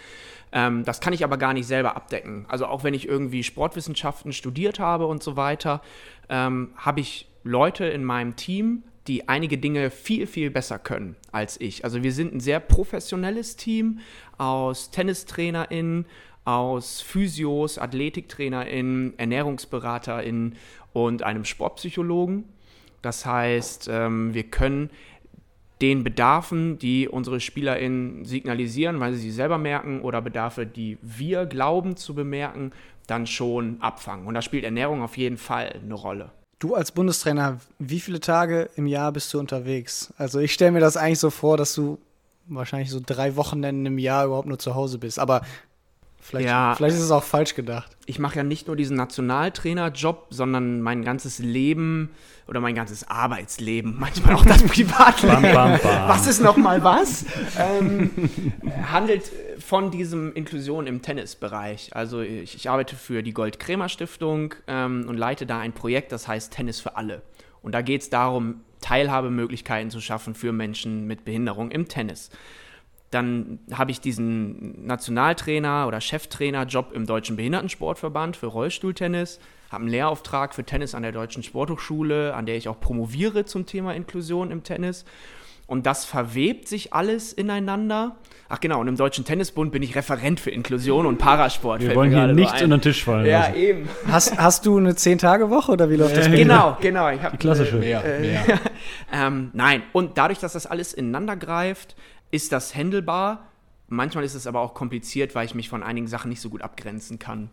Ähm, 0.52 0.84
das 0.84 1.00
kann 1.00 1.12
ich 1.12 1.24
aber 1.24 1.36
gar 1.36 1.52
nicht 1.52 1.66
selber 1.66 1.96
abdecken. 1.96 2.46
Also 2.48 2.66
auch 2.66 2.84
wenn 2.84 2.94
ich 2.94 3.08
irgendwie 3.08 3.42
Sportwissenschaften 3.42 4.32
studiert 4.32 4.78
habe 4.78 5.06
und 5.06 5.20
so 5.20 5.36
weiter, 5.36 5.82
ähm, 6.28 6.74
habe 6.76 7.00
ich 7.00 7.28
Leute 7.42 7.86
in 7.86 8.04
meinem 8.04 8.36
Team, 8.36 8.84
die 9.06 9.28
einige 9.28 9.58
Dinge 9.58 9.90
viel, 9.90 10.26
viel 10.26 10.50
besser 10.50 10.78
können 10.78 11.16
als 11.32 11.60
ich. 11.60 11.84
Also 11.84 12.02
wir 12.02 12.12
sind 12.12 12.34
ein 12.34 12.40
sehr 12.40 12.60
professionelles 12.60 13.56
Team 13.56 14.00
aus 14.38 14.90
TennistrainerInnen, 14.90 16.06
aus 16.44 17.00
Physios, 17.00 17.78
AthletiktrainerInnen, 17.78 19.18
ErnährungsberaterInnen 19.18 20.56
und 20.92 21.22
einem 21.22 21.44
Sportpsychologen. 21.44 22.44
Das 23.02 23.26
heißt, 23.26 23.88
ähm, 23.92 24.32
wir 24.34 24.44
können 24.44 24.90
den 25.80 26.04
Bedarfen, 26.04 26.78
die 26.78 27.08
unsere 27.08 27.40
SpielerInnen 27.40 28.24
signalisieren, 28.24 28.98
weil 29.00 29.12
sie 29.12 29.20
sie 29.20 29.30
selber 29.30 29.58
merken, 29.58 30.00
oder 30.00 30.22
Bedarfe, 30.22 30.66
die 30.66 30.96
wir 31.02 31.46
glauben 31.46 31.96
zu 31.96 32.14
bemerken, 32.14 32.72
dann 33.06 33.26
schon 33.26 33.80
abfangen. 33.80 34.26
Und 34.26 34.34
da 34.34 34.42
spielt 34.42 34.64
Ernährung 34.64 35.02
auf 35.02 35.16
jeden 35.16 35.36
Fall 35.36 35.78
eine 35.82 35.94
Rolle. 35.94 36.32
Du 36.58 36.74
als 36.74 36.90
Bundestrainer, 36.90 37.60
wie 37.78 38.00
viele 38.00 38.18
Tage 38.18 38.70
im 38.76 38.86
Jahr 38.86 39.12
bist 39.12 39.32
du 39.34 39.38
unterwegs? 39.38 40.12
Also 40.16 40.38
ich 40.38 40.54
stelle 40.54 40.72
mir 40.72 40.80
das 40.80 40.96
eigentlich 40.96 41.18
so 41.18 41.28
vor, 41.28 41.58
dass 41.58 41.74
du 41.74 41.98
wahrscheinlich 42.46 42.90
so 42.90 43.00
drei 43.04 43.36
Wochenenden 43.36 43.84
im 43.84 43.98
Jahr 43.98 44.24
überhaupt 44.24 44.48
nur 44.48 44.58
zu 44.58 44.74
Hause 44.74 44.98
bist. 44.98 45.18
Aber 45.18 45.42
Vielleicht, 46.26 46.48
ja, 46.48 46.74
vielleicht 46.74 46.96
ist 46.96 47.04
es 47.04 47.12
auch 47.12 47.22
falsch 47.22 47.54
gedacht. 47.54 47.96
Ich 48.06 48.18
mache 48.18 48.34
ja 48.36 48.42
nicht 48.42 48.66
nur 48.66 48.74
diesen 48.74 48.96
Nationaltrainerjob, 48.96 50.26
sondern 50.30 50.80
mein 50.80 51.04
ganzes 51.04 51.38
Leben 51.38 52.10
oder 52.48 52.58
mein 52.58 52.74
ganzes 52.74 53.08
Arbeitsleben, 53.08 53.94
manchmal 54.00 54.34
auch 54.34 54.44
das 54.44 54.64
Privatleben. 54.64 55.42
bam, 55.42 55.52
bam, 55.52 55.80
bam. 55.80 56.08
Was 56.08 56.26
ist 56.26 56.40
nochmal 56.40 56.82
was? 56.82 57.26
ähm, 57.56 58.10
handelt 58.90 59.30
von 59.60 59.92
diesem 59.92 60.32
Inklusion 60.32 60.88
im 60.88 61.00
Tennisbereich. 61.00 61.94
Also 61.94 62.22
ich, 62.22 62.56
ich 62.56 62.68
arbeite 62.68 62.96
für 62.96 63.22
die 63.22 63.32
Gold-Kremer-Stiftung 63.32 64.56
ähm, 64.66 65.06
und 65.08 65.16
leite 65.16 65.46
da 65.46 65.60
ein 65.60 65.74
Projekt, 65.74 66.10
das 66.10 66.26
heißt 66.26 66.52
Tennis 66.52 66.80
für 66.80 66.96
alle. 66.96 67.22
Und 67.62 67.72
da 67.72 67.82
geht 67.82 68.02
es 68.02 68.10
darum, 68.10 68.62
Teilhabemöglichkeiten 68.80 69.92
zu 69.92 70.00
schaffen 70.00 70.34
für 70.34 70.50
Menschen 70.50 71.06
mit 71.06 71.24
Behinderung 71.24 71.70
im 71.70 71.86
Tennis. 71.86 72.30
Dann 73.16 73.60
habe 73.72 73.92
ich 73.92 74.02
diesen 74.02 74.84
Nationaltrainer 74.86 75.86
oder 75.88 76.02
Cheftrainer-Job 76.02 76.92
im 76.92 77.06
Deutschen 77.06 77.36
Behindertensportverband 77.36 78.36
für 78.36 78.48
Rollstuhltennis, 78.48 79.40
habe 79.70 79.84
einen 79.84 79.90
Lehrauftrag 79.90 80.54
für 80.54 80.64
Tennis 80.64 80.94
an 80.94 81.02
der 81.02 81.12
Deutschen 81.12 81.42
Sporthochschule, 81.42 82.34
an 82.34 82.44
der 82.44 82.58
ich 82.58 82.68
auch 82.68 82.78
promoviere 82.78 83.46
zum 83.46 83.64
Thema 83.64 83.94
Inklusion 83.94 84.50
im 84.50 84.64
Tennis. 84.64 85.06
Und 85.66 85.86
das 85.86 86.04
verwebt 86.04 86.68
sich 86.68 86.92
alles 86.92 87.32
ineinander. 87.32 88.16
Ach 88.50 88.60
genau, 88.60 88.80
und 88.80 88.86
im 88.86 88.96
Deutschen 88.96 89.24
Tennisbund 89.24 89.72
bin 89.72 89.82
ich 89.82 89.96
Referent 89.96 90.38
für 90.38 90.50
Inklusion 90.50 91.06
und 91.06 91.16
Parasport. 91.16 91.80
Wir 91.80 91.94
wollen 91.96 92.12
hier 92.12 92.26
nichts 92.28 92.62
unter 92.62 92.76
den 92.76 92.82
Tisch 92.82 93.02
fallen. 93.02 93.24
Ja, 93.24 93.46
lassen. 93.46 93.56
eben. 93.56 93.88
Hast, 94.06 94.38
hast 94.38 94.66
du 94.66 94.76
eine 94.76 94.92
10-Tage-Woche 94.92 95.72
oder 95.72 95.88
wie 95.88 95.96
läuft 95.96 96.16
ja, 96.16 96.22
das? 96.22 96.30
Genau, 96.30 96.76
genau. 96.80 97.08
Ich 97.10 97.22
hab, 97.22 97.32
Die 97.32 97.38
klassische. 97.38 97.78
Äh, 97.78 97.80
mehr, 97.80 98.04
äh, 98.04 98.20
mehr. 98.20 98.44
ähm, 99.12 99.50
nein, 99.54 99.82
und 99.92 100.18
dadurch, 100.18 100.38
dass 100.38 100.52
das 100.52 100.66
alles 100.66 100.92
ineinander 100.92 101.34
greift, 101.34 101.96
ist 102.30 102.52
das 102.52 102.74
händelbar. 102.74 103.46
Manchmal 103.88 104.24
ist 104.24 104.34
es 104.34 104.46
aber 104.46 104.60
auch 104.60 104.74
kompliziert, 104.74 105.34
weil 105.34 105.46
ich 105.46 105.54
mich 105.54 105.68
von 105.68 105.82
einigen 105.82 106.08
Sachen 106.08 106.28
nicht 106.28 106.40
so 106.40 106.50
gut 106.50 106.62
abgrenzen 106.62 107.18
kann. 107.18 107.50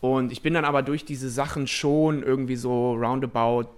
Und 0.00 0.32
ich 0.32 0.42
bin 0.42 0.54
dann 0.54 0.64
aber 0.64 0.82
durch 0.82 1.04
diese 1.04 1.30
Sachen 1.30 1.66
schon 1.66 2.22
irgendwie 2.22 2.56
so 2.56 2.94
roundabout 2.94 3.68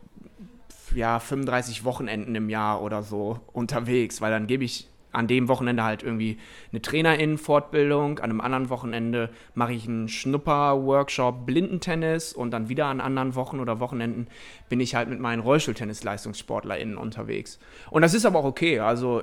ja, 0.94 1.18
35 1.18 1.84
Wochenenden 1.84 2.34
im 2.34 2.48
Jahr 2.48 2.82
oder 2.82 3.02
so 3.02 3.40
unterwegs, 3.52 4.20
weil 4.20 4.30
dann 4.30 4.46
gebe 4.46 4.64
ich 4.64 4.88
an 5.10 5.26
dem 5.26 5.48
Wochenende 5.48 5.82
halt 5.82 6.02
irgendwie 6.02 6.38
eine 6.70 6.82
Trainerinnenfortbildung, 6.82 8.18
an 8.18 8.30
einem 8.30 8.40
anderen 8.40 8.68
Wochenende 8.68 9.30
mache 9.54 9.72
ich 9.72 9.88
einen 9.88 10.08
Schnupper-Workshop 10.08 11.46
Blindentennis 11.46 12.32
und 12.32 12.50
dann 12.50 12.68
wieder 12.68 12.86
an 12.86 13.00
anderen 13.00 13.34
Wochen 13.34 13.58
oder 13.58 13.80
Wochenenden 13.80 14.26
bin 14.68 14.80
ich 14.80 14.94
halt 14.94 15.08
mit 15.08 15.18
meinen 15.18 15.40
Rollstuhltennis-LeistungssportlerInnen 15.40 16.96
unterwegs. 16.96 17.58
Und 17.90 18.02
das 18.02 18.14
ist 18.14 18.26
aber 18.26 18.40
auch 18.40 18.44
okay, 18.44 18.80
also 18.80 19.22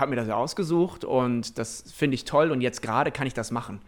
habe 0.00 0.10
mir 0.10 0.16
das 0.16 0.28
ja 0.28 0.36
ausgesucht 0.36 1.04
und 1.04 1.58
das 1.58 1.92
finde 1.92 2.14
ich 2.14 2.24
toll 2.24 2.50
und 2.50 2.60
jetzt 2.60 2.82
gerade 2.82 3.10
kann 3.10 3.26
ich 3.26 3.34
das 3.34 3.50
machen. 3.50 3.80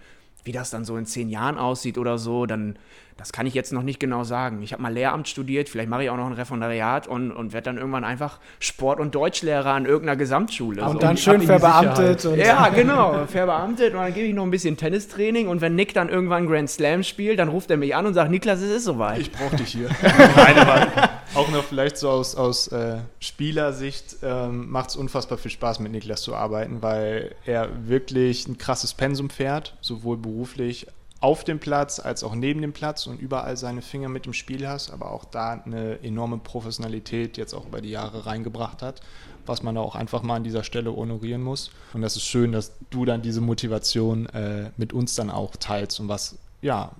Wie 0.43 0.53
das 0.53 0.71
dann 0.71 0.85
so 0.85 0.97
in 0.97 1.05
zehn 1.05 1.29
Jahren 1.29 1.59
aussieht 1.59 1.99
oder 1.99 2.17
so, 2.17 2.47
dann 2.47 2.79
das 3.21 3.33
kann 3.33 3.45
ich 3.45 3.53
jetzt 3.53 3.71
noch 3.71 3.83
nicht 3.83 4.01
genau 4.01 4.25
sagen. 4.25 4.63
Ich 4.63 4.73
habe 4.73 4.83
mal 4.83 4.91
Lehramt 4.91 5.29
studiert, 5.29 5.69
vielleicht 5.69 5.91
mache 5.91 6.05
ich 6.05 6.11
auch 6.11 6.17
noch 6.17 6.27
ein 6.27 6.33
Referendariat 6.33 7.07
und, 7.07 7.33
und 7.33 7.53
werde 7.53 7.67
dann 7.67 7.77
irgendwann 7.77 8.03
einfach 8.03 8.39
Sport- 8.61 8.99
und 8.99 9.15
Deutschlehrer 9.15 9.73
an 9.75 9.85
irgendeiner 9.85 10.17
Gesamtschule. 10.17 10.83
Und 10.83 10.93
so. 10.93 10.99
dann 10.99 11.19
schön 11.19 11.43
verbeamtet. 11.43 12.25
Und 12.25 12.39
Ja, 12.39 12.71
genau, 12.71 13.27
verbeamtet 13.27 13.93
und 13.93 14.01
dann 14.01 14.15
gebe 14.15 14.27
ich 14.27 14.33
noch 14.35 14.45
ein 14.45 14.51
bisschen 14.51 14.79
Tennistraining 14.79 15.49
und 15.49 15.61
wenn 15.61 15.75
Nick 15.75 15.93
dann 15.93 16.09
irgendwann 16.09 16.47
Grand 16.47 16.71
Slam 16.71 17.03
spielt, 17.03 17.39
dann 17.39 17.51
ruft 17.51 17.71
er 17.71 17.77
mich 17.77 17.95
an 17.95 18.07
und 18.07 18.15
sagt, 18.15 18.31
Niklas, 18.31 18.63
es 18.63 18.71
ist 18.71 18.85
soweit. 18.85 19.19
Ich 19.19 19.31
brauche 19.31 19.55
dich 19.55 19.69
hier. 19.69 19.91
Nein, 20.37 20.59
aber 20.59 21.11
auch 21.35 21.51
noch 21.51 21.65
vielleicht 21.65 21.99
so 21.99 22.09
aus, 22.09 22.35
aus 22.35 22.69
äh, 22.69 22.97
Spielersicht 23.19 24.17
ähm, 24.23 24.71
macht 24.71 24.89
es 24.89 24.97
unfassbar 24.97 25.37
viel 25.37 25.51
Spaß, 25.51 25.81
mit 25.81 25.93
Niklas 25.93 26.23
zu 26.23 26.35
arbeiten, 26.35 26.81
weil 26.81 27.35
er 27.45 27.69
wirklich 27.87 28.49
ein 28.49 28.57
krasses 28.57 28.95
Pensum 28.95 29.29
fährt, 29.29 29.77
sowohl 29.83 30.17
beruflich 30.17 30.87
auf 31.21 31.45
dem 31.45 31.59
Platz 31.59 32.01
als 32.01 32.25
auch 32.25 32.35
neben 32.35 32.63
dem 32.63 32.73
Platz 32.73 33.07
und 33.07 33.21
überall 33.21 33.57
seine 33.57 33.83
Finger 33.83 34.09
mit 34.09 34.27
im 34.27 34.33
Spiel 34.33 34.67
hast, 34.67 34.91
aber 34.91 35.11
auch 35.13 35.25
da 35.27 35.61
eine 35.65 35.99
enorme 36.03 36.39
Professionalität 36.39 37.37
jetzt 37.37 37.53
auch 37.53 37.67
über 37.67 37.81
die 37.83 37.91
Jahre 37.91 38.25
reingebracht 38.25 38.81
hat, 38.81 39.01
was 39.45 39.63
man 39.63 39.75
da 39.75 39.83
auch 39.83 39.97
einfach 39.97 40.23
mal 40.23 40.37
an 40.37 40.45
dieser 40.45 40.65
Stelle 40.65 40.95
honorieren 40.97 41.43
muss. 41.43 41.71
Und 41.93 42.01
das 42.03 42.17
ist 42.17 42.25
schön, 42.25 42.53
dass 42.53 42.73
du 42.89 43.05
dann 43.05 43.21
diese 43.21 43.43
Motivation 43.43 44.27
äh, 44.31 44.71
mit 44.79 44.93
uns 44.95 45.15
dann 45.15 45.31
auch 45.31 45.57
teilst 45.57 46.01
und 46.01 46.09
was 46.09 46.39
ja 46.63 46.93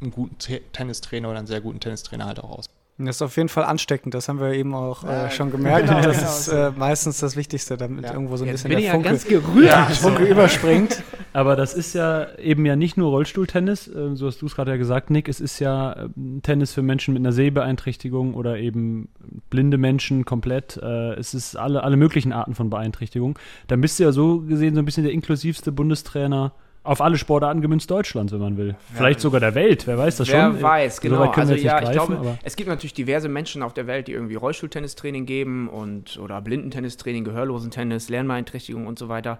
einen 0.00 0.10
guten 0.12 0.38
Te 0.38 0.60
Tennistrainer 0.72 1.28
oder 1.28 1.38
einen 1.38 1.46
sehr 1.46 1.60
guten 1.60 1.78
Tennistrainer 1.78 2.24
halt 2.26 2.40
auch 2.40 2.50
aus. 2.58 2.66
Das 2.98 3.16
ist 3.16 3.22
auf 3.22 3.36
jeden 3.36 3.48
Fall 3.48 3.64
ansteckend, 3.64 4.14
das 4.14 4.28
haben 4.28 4.38
wir 4.38 4.52
eben 4.52 4.74
auch 4.74 5.02
Ja, 5.02 5.26
äh, 5.26 5.30
schon 5.30 5.50
gemerkt. 5.50 5.86
genau, 5.88 5.96
und 5.98 6.06
das 6.06 6.16
genau 6.18 6.28
ist 6.30 6.44
so. 6.46 6.56
äh, 6.56 6.70
meistens 6.70 7.18
das 7.20 7.36
Wichtigste, 7.36 7.76
damit 7.76 8.04
Ja. 8.04 8.12
irgendwo 8.12 8.36
so 8.36 8.44
ein 8.44 8.48
Jetzt 8.48 8.62
bisschen 8.64 8.68
bin 8.70 8.78
ich 8.78 8.84
der 8.84 8.88
ja 8.88 8.94
Funke, 8.94 9.08
ganz 9.08 9.24
gerührt. 9.26 9.66
ja, 9.70 9.86
Funke 9.86 10.24
überspringt. 10.24 11.02
Aber 11.32 11.56
das 11.56 11.74
ist 11.74 11.94
ja 11.94 12.26
eben 12.38 12.66
ja 12.66 12.76
nicht 12.76 12.96
nur 12.96 13.10
Rollstuhltennis, 13.10 13.88
äh, 13.88 14.14
so 14.14 14.26
hast 14.26 14.42
du 14.42 14.46
es 14.46 14.54
gerade 14.54 14.70
ja 14.72 14.76
gesagt, 14.76 15.10
Nick. 15.10 15.28
Es 15.28 15.40
ist 15.40 15.58
ja 15.58 15.96
ähm, 15.96 16.40
Tennis 16.42 16.72
für 16.72 16.82
Menschen 16.82 17.14
mit 17.14 17.22
einer 17.22 17.32
Sehbeeinträchtigung 17.32 18.34
oder 18.34 18.58
eben 18.58 19.08
blinde 19.50 19.78
Menschen 19.78 20.24
komplett. 20.24 20.78
Äh, 20.82 21.14
es 21.14 21.34
ist 21.34 21.56
alle, 21.56 21.82
alle 21.82 21.96
möglichen 21.96 22.32
Arten 22.32 22.54
von 22.54 22.70
Beeinträchtigung. 22.70 23.38
Dann 23.66 23.80
bist 23.80 23.98
du 23.98 24.04
ja 24.04 24.12
so 24.12 24.40
gesehen 24.40 24.74
so 24.74 24.82
ein 24.82 24.84
bisschen 24.84 25.04
der 25.04 25.12
inklusivste 25.12 25.72
Bundestrainer 25.72 26.52
auf 26.84 27.00
alle 27.00 27.16
Sportarten 27.16 27.60
gemünzt 27.60 27.90
Deutschlands, 27.90 28.32
wenn 28.32 28.40
man 28.40 28.56
will. 28.56 28.74
Vielleicht 28.92 29.20
sogar 29.20 29.40
der 29.40 29.54
Welt, 29.54 29.86
wer 29.86 29.98
weiß 29.98 30.16
das 30.16 30.28
Wer 30.28 30.50
schon. 30.50 30.62
weiß, 30.62 30.96
So 30.96 31.02
genau. 31.02 31.30
Also 31.30 31.54
ja, 31.54 31.78
ich 31.78 31.84
greifen, 31.84 32.14
glaube, 32.14 32.38
es 32.42 32.56
gibt 32.56 32.68
natürlich 32.68 32.94
diverse 32.94 33.28
Menschen 33.28 33.62
auf 33.62 33.72
der 33.72 33.86
Welt, 33.86 34.08
die 34.08 34.12
irgendwie 34.12 34.34
Rollstuhltennistraining 34.34 35.24
geben 35.24 35.68
und 35.68 36.18
oder 36.18 36.40
Blindentennistraining, 36.40 37.24
Gehörlosentennis, 37.24 38.08
Lernbeeinträchtigung 38.08 38.86
und 38.86 38.98
so 38.98 39.08
weiter. 39.08 39.38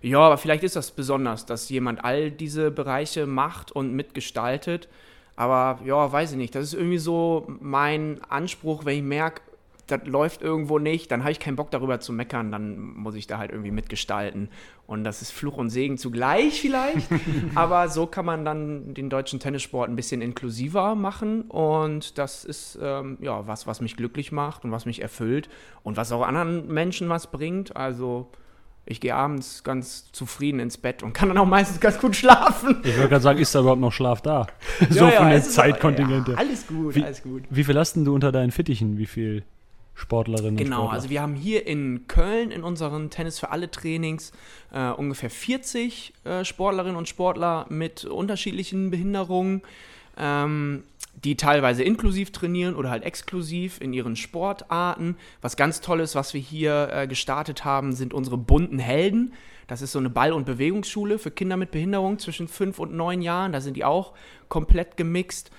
Ja, 0.00 0.20
aber 0.20 0.38
vielleicht 0.38 0.62
ist 0.62 0.76
das 0.76 0.90
besonders, 0.90 1.46
dass 1.46 1.68
jemand 1.68 2.04
all 2.04 2.30
diese 2.30 2.70
Bereiche 2.70 3.26
macht 3.26 3.72
und 3.72 3.94
mitgestaltet. 3.94 4.88
Aber 5.36 5.80
ja, 5.84 6.10
weiß 6.10 6.32
ich 6.32 6.36
nicht. 6.36 6.54
Das 6.54 6.64
ist 6.64 6.74
irgendwie 6.74 6.98
so 6.98 7.46
mein 7.60 8.20
Anspruch, 8.28 8.84
wenn 8.84 8.96
ich 8.96 9.02
merke, 9.02 9.42
das 9.88 10.00
läuft 10.04 10.42
irgendwo 10.42 10.78
nicht, 10.78 11.10
dann 11.10 11.22
habe 11.22 11.32
ich 11.32 11.40
keinen 11.40 11.56
Bock 11.56 11.70
darüber 11.70 11.98
zu 11.98 12.12
meckern, 12.12 12.52
dann 12.52 12.78
muss 12.78 13.14
ich 13.14 13.26
da 13.26 13.38
halt 13.38 13.50
irgendwie 13.50 13.70
mitgestalten. 13.70 14.50
Und 14.86 15.04
das 15.04 15.22
ist 15.22 15.32
Fluch 15.32 15.56
und 15.56 15.70
Segen 15.70 15.98
zugleich 15.98 16.60
vielleicht, 16.60 17.08
aber 17.54 17.88
so 17.88 18.06
kann 18.06 18.24
man 18.24 18.44
dann 18.44 18.94
den 18.94 19.10
deutschen 19.10 19.40
Tennissport 19.40 19.88
ein 19.88 19.96
bisschen 19.96 20.22
inklusiver 20.22 20.94
machen 20.94 21.42
und 21.42 22.18
das 22.18 22.44
ist 22.44 22.78
ähm, 22.80 23.18
ja 23.20 23.46
was, 23.46 23.66
was 23.66 23.80
mich 23.80 23.96
glücklich 23.96 24.30
macht 24.30 24.64
und 24.64 24.72
was 24.72 24.86
mich 24.86 25.02
erfüllt 25.02 25.48
und 25.82 25.96
was 25.96 26.12
auch 26.12 26.26
anderen 26.26 26.68
Menschen 26.68 27.08
was 27.08 27.30
bringt. 27.30 27.74
Also 27.76 28.28
ich 28.90 29.00
gehe 29.00 29.14
abends 29.14 29.62
ganz 29.64 30.10
zufrieden 30.12 30.60
ins 30.60 30.78
Bett 30.78 31.02
und 31.02 31.12
kann 31.12 31.28
dann 31.28 31.36
auch 31.38 31.44
meistens 31.46 31.78
ganz 31.78 31.98
gut 31.98 32.16
schlafen. 32.16 32.80
Ich 32.84 32.96
wollte 32.96 33.10
gerade 33.10 33.22
sagen, 33.22 33.38
ist 33.38 33.54
da 33.54 33.60
überhaupt 33.60 33.80
noch 33.80 33.92
Schlaf 33.92 34.22
da? 34.22 34.46
so 34.90 35.00
Ja, 35.04 35.10
ja, 35.12 35.18
von 35.18 35.28
der 35.28 35.42
Zeitkontingente. 35.42 36.32
Ja, 36.32 36.38
alles 36.38 36.66
gut, 36.66 36.94
Wie- 36.94 37.04
alles 37.04 37.22
gut. 37.22 37.42
Wie 37.50 37.64
viel 37.64 37.78
hast 37.78 37.94
denn 37.96 38.04
du 38.04 38.14
unter 38.14 38.32
deinen 38.32 38.50
Fittichen? 38.50 38.96
Wie 38.96 39.06
viel 39.06 39.42
Sportlerinnen 39.94 40.52
und 40.52 40.56
Genau, 40.58 40.76
Sportler? 40.76 40.92
also 40.94 41.10
wir 41.10 41.20
haben 41.22 41.34
hier 41.34 41.66
in 41.66 42.06
Köln 42.08 42.50
in 42.50 42.62
unseren 42.62 43.10
Tennis 43.10 43.38
für 43.40 43.50
alle 43.50 43.70
Trainings 43.70 44.32
äh, 44.72 44.90
ungefähr 44.90 45.28
40 45.28 46.14
äh, 46.24 46.44
Sportlerinnen 46.44 46.96
und 46.96 47.08
Sportler 47.08 47.66
mit 47.68 48.04
unterschiedlichen 48.04 48.90
Behinderungen, 48.90 49.60
ähm, 50.16 50.84
die 51.24 51.36
teilweise 51.36 51.82
inklusiv 51.82 52.30
trainieren 52.30 52.76
oder 52.76 52.90
halt 52.90 53.04
exklusiv 53.04 53.80
in 53.80 53.92
ihren 53.92 54.16
Sportarten. 54.16 55.16
Was 55.40 55.56
ganz 55.56 55.80
toll 55.80 56.00
ist, 56.00 56.14
was 56.14 56.34
wir 56.34 56.40
hier 56.40 56.90
äh, 56.92 57.06
gestartet 57.06 57.64
haben, 57.64 57.92
sind 57.92 58.14
unsere 58.14 58.38
bunten 58.38 58.78
Helden. 58.78 59.32
Das 59.66 59.82
ist 59.82 59.92
so 59.92 59.98
eine 59.98 60.10
Ball- 60.10 60.32
und 60.32 60.46
Bewegungsschule 60.46 61.18
für 61.18 61.30
Kinder 61.30 61.56
mit 61.56 61.70
Behinderung 61.70 62.18
zwischen 62.18 62.48
fünf 62.48 62.78
und 62.78 62.94
neun 62.94 63.20
Jahren. 63.20 63.52
Da 63.52 63.60
sind 63.60 63.76
die 63.76 63.84
auch 63.84 64.12
komplett 64.48 64.96
gemixt. 64.96 65.50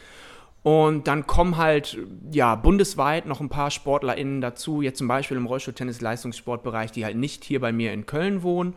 Und 0.63 1.07
dann 1.07 1.25
kommen 1.25 1.57
halt, 1.57 1.97
ja, 2.31 2.55
bundesweit 2.55 3.25
noch 3.25 3.39
ein 3.39 3.49
paar 3.49 3.71
SportlerInnen 3.71 4.41
dazu, 4.41 4.81
jetzt 4.81 4.97
zum 4.97 5.07
Beispiel 5.07 5.37
im 5.37 5.45
Rollstuhl-Tennis-Leistungssportbereich, 5.45 6.91
die 6.91 7.05
halt 7.05 7.17
nicht 7.17 7.43
hier 7.43 7.61
bei 7.61 7.71
mir 7.71 7.93
in 7.93 8.05
Köln 8.05 8.43
wohnen. 8.43 8.73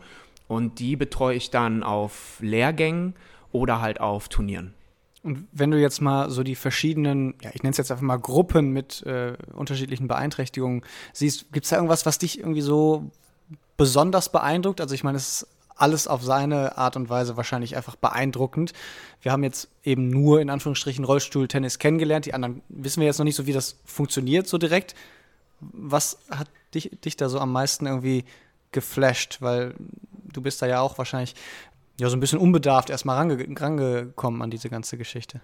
Und 0.47 0.79
die 0.79 0.95
betreue 0.95 1.35
ich 1.35 1.49
dann 1.49 1.83
auf 1.83 2.37
Lehrgängen 2.39 3.15
oder 3.51 3.81
halt 3.81 3.99
auf 3.99 4.29
Turnieren. 4.29 4.73
Und 5.23 5.47
wenn 5.53 5.71
du 5.71 5.79
jetzt 5.79 6.01
mal 6.01 6.29
so 6.29 6.43
die 6.43 6.55
verschiedenen, 6.55 7.35
ja, 7.41 7.49
ich 7.53 7.63
nenne 7.63 7.71
es 7.71 7.77
jetzt 7.77 7.91
einfach 7.91 8.03
mal 8.03 8.19
Gruppen 8.19 8.71
mit 8.71 9.03
äh, 9.03 9.33
unterschiedlichen 9.53 10.07
Beeinträchtigungen 10.07 10.83
siehst, 11.13 11.51
gibt 11.53 11.63
es 11.63 11.69
da 11.69 11.77
irgendwas, 11.77 12.05
was 12.05 12.17
dich 12.17 12.39
irgendwie 12.39 12.61
so 12.61 13.09
besonders 13.77 14.29
beeindruckt? 14.29 14.81
Also 14.81 14.93
ich 14.95 15.03
meine, 15.03 15.17
es 15.17 15.29
ist 15.29 15.47
alles 15.75 16.07
auf 16.07 16.23
seine 16.23 16.77
Art 16.77 16.95
und 16.97 17.09
Weise 17.09 17.37
wahrscheinlich 17.37 17.75
einfach 17.75 17.95
beeindruckend. 17.95 18.73
Wir 19.21 19.31
haben 19.31 19.43
jetzt 19.43 19.69
eben 19.83 20.09
nur 20.09 20.41
in 20.41 20.49
Anführungsstrichen 20.49 21.05
Rollstuhl-Tennis 21.05 21.79
kennengelernt. 21.79 22.25
Die 22.25 22.33
anderen 22.33 22.61
wissen 22.69 22.99
wir 22.99 23.07
jetzt 23.07 23.17
noch 23.17 23.25
nicht 23.25 23.35
so, 23.35 23.47
wie 23.47 23.53
das 23.53 23.77
funktioniert 23.85 24.47
so 24.47 24.57
direkt. 24.57 24.93
Was 25.59 26.19
hat 26.29 26.49
dich, 26.73 26.91
dich 27.03 27.15
da 27.15 27.29
so 27.29 27.39
am 27.39 27.51
meisten 27.51 27.85
irgendwie 27.85 28.25
geflasht? 28.71 29.37
Weil 29.39 29.73
du 30.31 30.41
bist 30.41 30.61
da 30.61 30.67
ja 30.67 30.81
auch 30.81 30.97
wahrscheinlich 30.97 31.35
ja 31.99 32.09
so 32.09 32.17
ein 32.17 32.19
bisschen 32.19 32.39
unbedarft 32.39 32.89
erstmal 32.89 33.17
range 33.17 33.45
rangekommen 33.59 34.41
an 34.41 34.49
diese 34.49 34.69
ganze 34.69 34.97
Geschichte. 34.97 35.41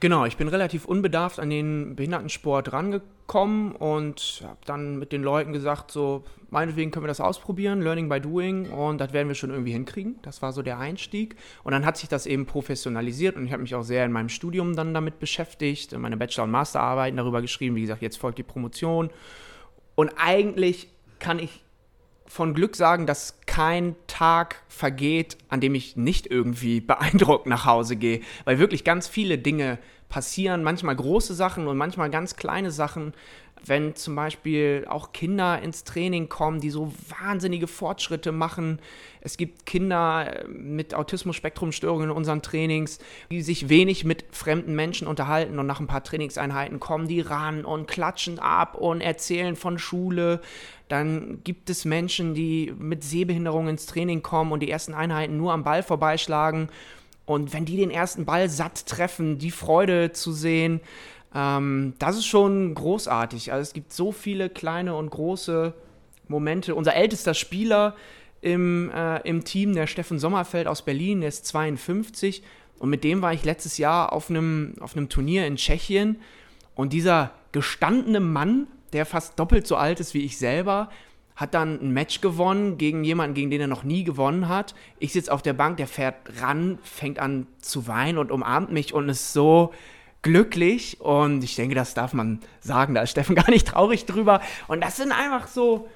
Genau, 0.00 0.24
ich 0.24 0.38
bin 0.38 0.48
relativ 0.48 0.86
unbedarft 0.86 1.38
an 1.38 1.50
den 1.50 1.94
Behindertensport 1.94 2.72
rangekommen 2.72 3.72
und 3.72 4.40
habe 4.42 4.58
dann 4.64 4.98
mit 4.98 5.12
den 5.12 5.22
Leuten 5.22 5.52
gesagt, 5.52 5.90
so, 5.90 6.24
meinetwegen 6.48 6.90
können 6.90 7.04
wir 7.04 7.08
das 7.08 7.20
ausprobieren, 7.20 7.82
Learning 7.82 8.08
by 8.08 8.18
Doing 8.18 8.70
und 8.70 8.98
das 8.98 9.12
werden 9.12 9.28
wir 9.28 9.34
schon 9.34 9.50
irgendwie 9.50 9.72
hinkriegen. 9.72 10.18
Das 10.22 10.40
war 10.40 10.54
so 10.54 10.62
der 10.62 10.78
Einstieg 10.78 11.36
und 11.64 11.72
dann 11.72 11.84
hat 11.84 11.98
sich 11.98 12.08
das 12.08 12.24
eben 12.24 12.46
professionalisiert 12.46 13.36
und 13.36 13.44
ich 13.44 13.52
habe 13.52 13.60
mich 13.60 13.74
auch 13.74 13.82
sehr 13.82 14.06
in 14.06 14.12
meinem 14.12 14.30
Studium 14.30 14.74
dann 14.74 14.94
damit 14.94 15.18
beschäftigt, 15.18 15.96
meine 15.98 16.16
Bachelor- 16.16 16.44
und 16.44 16.50
Masterarbeiten 16.50 17.18
darüber 17.18 17.42
geschrieben, 17.42 17.76
wie 17.76 17.82
gesagt, 17.82 18.00
jetzt 18.00 18.16
folgt 18.16 18.38
die 18.38 18.42
Promotion 18.42 19.10
und 19.96 20.14
eigentlich 20.16 20.88
kann 21.18 21.38
ich 21.38 21.62
von 22.30 22.54
Glück 22.54 22.76
sagen, 22.76 23.06
dass 23.06 23.40
kein 23.46 23.96
Tag 24.06 24.62
vergeht, 24.68 25.36
an 25.48 25.60
dem 25.60 25.74
ich 25.74 25.96
nicht 25.96 26.28
irgendwie 26.28 26.80
beeindruckt 26.80 27.46
nach 27.46 27.66
Hause 27.66 27.96
gehe, 27.96 28.20
weil 28.44 28.60
wirklich 28.60 28.84
ganz 28.84 29.08
viele 29.08 29.36
Dinge 29.36 29.78
passieren, 30.08 30.62
manchmal 30.62 30.94
große 30.94 31.34
Sachen 31.34 31.66
und 31.66 31.76
manchmal 31.76 32.08
ganz 32.08 32.36
kleine 32.36 32.70
Sachen. 32.70 33.14
Wenn 33.66 33.94
zum 33.94 34.14
Beispiel 34.14 34.86
auch 34.88 35.12
Kinder 35.12 35.60
ins 35.60 35.84
Training 35.84 36.30
kommen, 36.30 36.60
die 36.60 36.70
so 36.70 36.94
wahnsinnige 37.20 37.66
Fortschritte 37.66 38.32
machen. 38.32 38.78
Es 39.20 39.36
gibt 39.36 39.66
Kinder 39.66 40.44
äh, 40.44 40.48
mit 40.48 40.94
Autismus-Spektrum-Störungen 40.94 42.08
in 42.08 42.16
unseren 42.16 42.40
Trainings, 42.40 43.00
die 43.30 43.42
sich 43.42 43.68
wenig 43.68 44.04
mit 44.04 44.24
fremden 44.30 44.74
Menschen 44.74 45.06
unterhalten 45.06 45.58
und 45.58 45.66
nach 45.66 45.78
ein 45.78 45.88
paar 45.88 46.02
Trainingseinheiten 46.02 46.80
kommen 46.80 47.06
die 47.06 47.20
ran 47.20 47.66
und 47.66 47.86
klatschen 47.86 48.38
ab 48.38 48.76
und 48.76 49.02
erzählen 49.02 49.56
von 49.56 49.78
Schule. 49.78 50.40
Dann 50.90 51.38
gibt 51.44 51.70
es 51.70 51.84
Menschen, 51.84 52.34
die 52.34 52.74
mit 52.76 53.04
Sehbehinderung 53.04 53.68
ins 53.68 53.86
Training 53.86 54.22
kommen 54.22 54.50
und 54.50 54.60
die 54.60 54.70
ersten 54.70 54.92
Einheiten 54.92 55.36
nur 55.36 55.52
am 55.52 55.62
Ball 55.62 55.84
vorbeischlagen. 55.84 56.68
Und 57.26 57.52
wenn 57.52 57.64
die 57.64 57.76
den 57.76 57.92
ersten 57.92 58.24
Ball 58.24 58.48
satt 58.48 58.86
treffen, 58.86 59.38
die 59.38 59.52
Freude 59.52 60.10
zu 60.10 60.32
sehen, 60.32 60.80
ähm, 61.32 61.94
das 62.00 62.16
ist 62.16 62.26
schon 62.26 62.74
großartig. 62.74 63.52
Also 63.52 63.62
es 63.62 63.72
gibt 63.72 63.92
so 63.92 64.10
viele 64.10 64.50
kleine 64.50 64.96
und 64.96 65.10
große 65.10 65.74
Momente. 66.26 66.74
Unser 66.74 66.96
ältester 66.96 67.34
Spieler 67.34 67.94
im, 68.40 68.90
äh, 68.90 69.20
im 69.20 69.44
Team, 69.44 69.74
der 69.76 69.86
Steffen 69.86 70.18
Sommerfeld 70.18 70.66
aus 70.66 70.82
Berlin, 70.82 71.20
der 71.20 71.28
ist 71.28 71.46
52. 71.46 72.42
Und 72.80 72.90
mit 72.90 73.04
dem 73.04 73.22
war 73.22 73.32
ich 73.32 73.44
letztes 73.44 73.78
Jahr 73.78 74.12
auf 74.12 74.28
einem, 74.28 74.74
auf 74.80 74.96
einem 74.96 75.08
Turnier 75.08 75.46
in 75.46 75.54
Tschechien. 75.54 76.20
Und 76.74 76.92
dieser 76.92 77.30
gestandene 77.52 78.18
Mann, 78.18 78.66
der 78.92 79.06
fast 79.06 79.38
doppelt 79.38 79.66
so 79.66 79.76
alt 79.76 80.00
ist 80.00 80.14
wie 80.14 80.24
ich 80.24 80.38
selber, 80.38 80.90
hat 81.36 81.54
dann 81.54 81.80
ein 81.80 81.92
Match 81.92 82.20
gewonnen 82.20 82.76
gegen 82.76 83.02
jemanden, 83.02 83.34
gegen 83.34 83.50
den 83.50 83.62
er 83.62 83.66
noch 83.66 83.82
nie 83.82 84.04
gewonnen 84.04 84.48
hat. 84.48 84.74
Ich 84.98 85.12
sitze 85.12 85.32
auf 85.32 85.40
der 85.40 85.54
Bank, 85.54 85.78
der 85.78 85.86
fährt 85.86 86.16
ran, 86.40 86.78
fängt 86.82 87.18
an 87.18 87.46
zu 87.60 87.86
weinen 87.86 88.18
und 88.18 88.30
umarmt 88.30 88.70
mich 88.72 88.92
und 88.92 89.08
ist 89.08 89.32
so 89.32 89.72
glücklich. 90.20 91.00
Und 91.00 91.42
ich 91.42 91.56
denke, 91.56 91.74
das 91.74 91.94
darf 91.94 92.12
man 92.12 92.40
sagen, 92.60 92.94
da 92.94 93.02
ist 93.02 93.10
Steffen 93.10 93.34
gar 93.36 93.48
nicht 93.48 93.68
traurig 93.68 94.04
drüber. 94.04 94.42
Und 94.68 94.82
das 94.82 94.96
sind 94.96 95.12
einfach 95.12 95.46
so, 95.48 95.88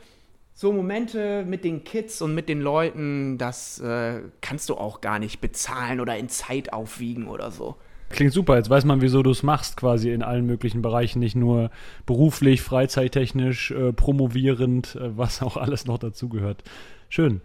so 0.54 0.72
Momente 0.72 1.44
mit 1.44 1.64
den 1.64 1.84
Kids 1.84 2.22
und 2.22 2.34
mit 2.34 2.48
den 2.48 2.60
Leuten, 2.60 3.36
das 3.36 3.80
äh, 3.80 4.22
kannst 4.40 4.70
du 4.70 4.76
auch 4.76 5.00
gar 5.02 5.18
nicht 5.18 5.40
bezahlen 5.40 6.00
oder 6.00 6.16
in 6.16 6.28
Zeit 6.28 6.72
aufwiegen 6.72 7.28
oder 7.28 7.50
so. 7.50 7.76
Klingt 8.14 8.32
super. 8.32 8.54
Jetzt 8.56 8.70
weiß 8.70 8.84
man, 8.84 9.00
wieso 9.00 9.24
du 9.24 9.32
es 9.32 9.42
machst, 9.42 9.76
quasi 9.76 10.12
in 10.12 10.22
allen 10.22 10.46
möglichen 10.46 10.82
Bereichen, 10.82 11.18
nicht 11.18 11.34
nur 11.34 11.72
beruflich, 12.06 12.62
freizeittechnisch, 12.62 13.72
äh, 13.72 13.92
promovierend, 13.92 14.94
äh, 14.94 15.18
was 15.18 15.42
auch 15.42 15.56
alles 15.56 15.86
noch 15.86 15.98
dazugehört. 15.98 16.62
Schön. 17.08 17.40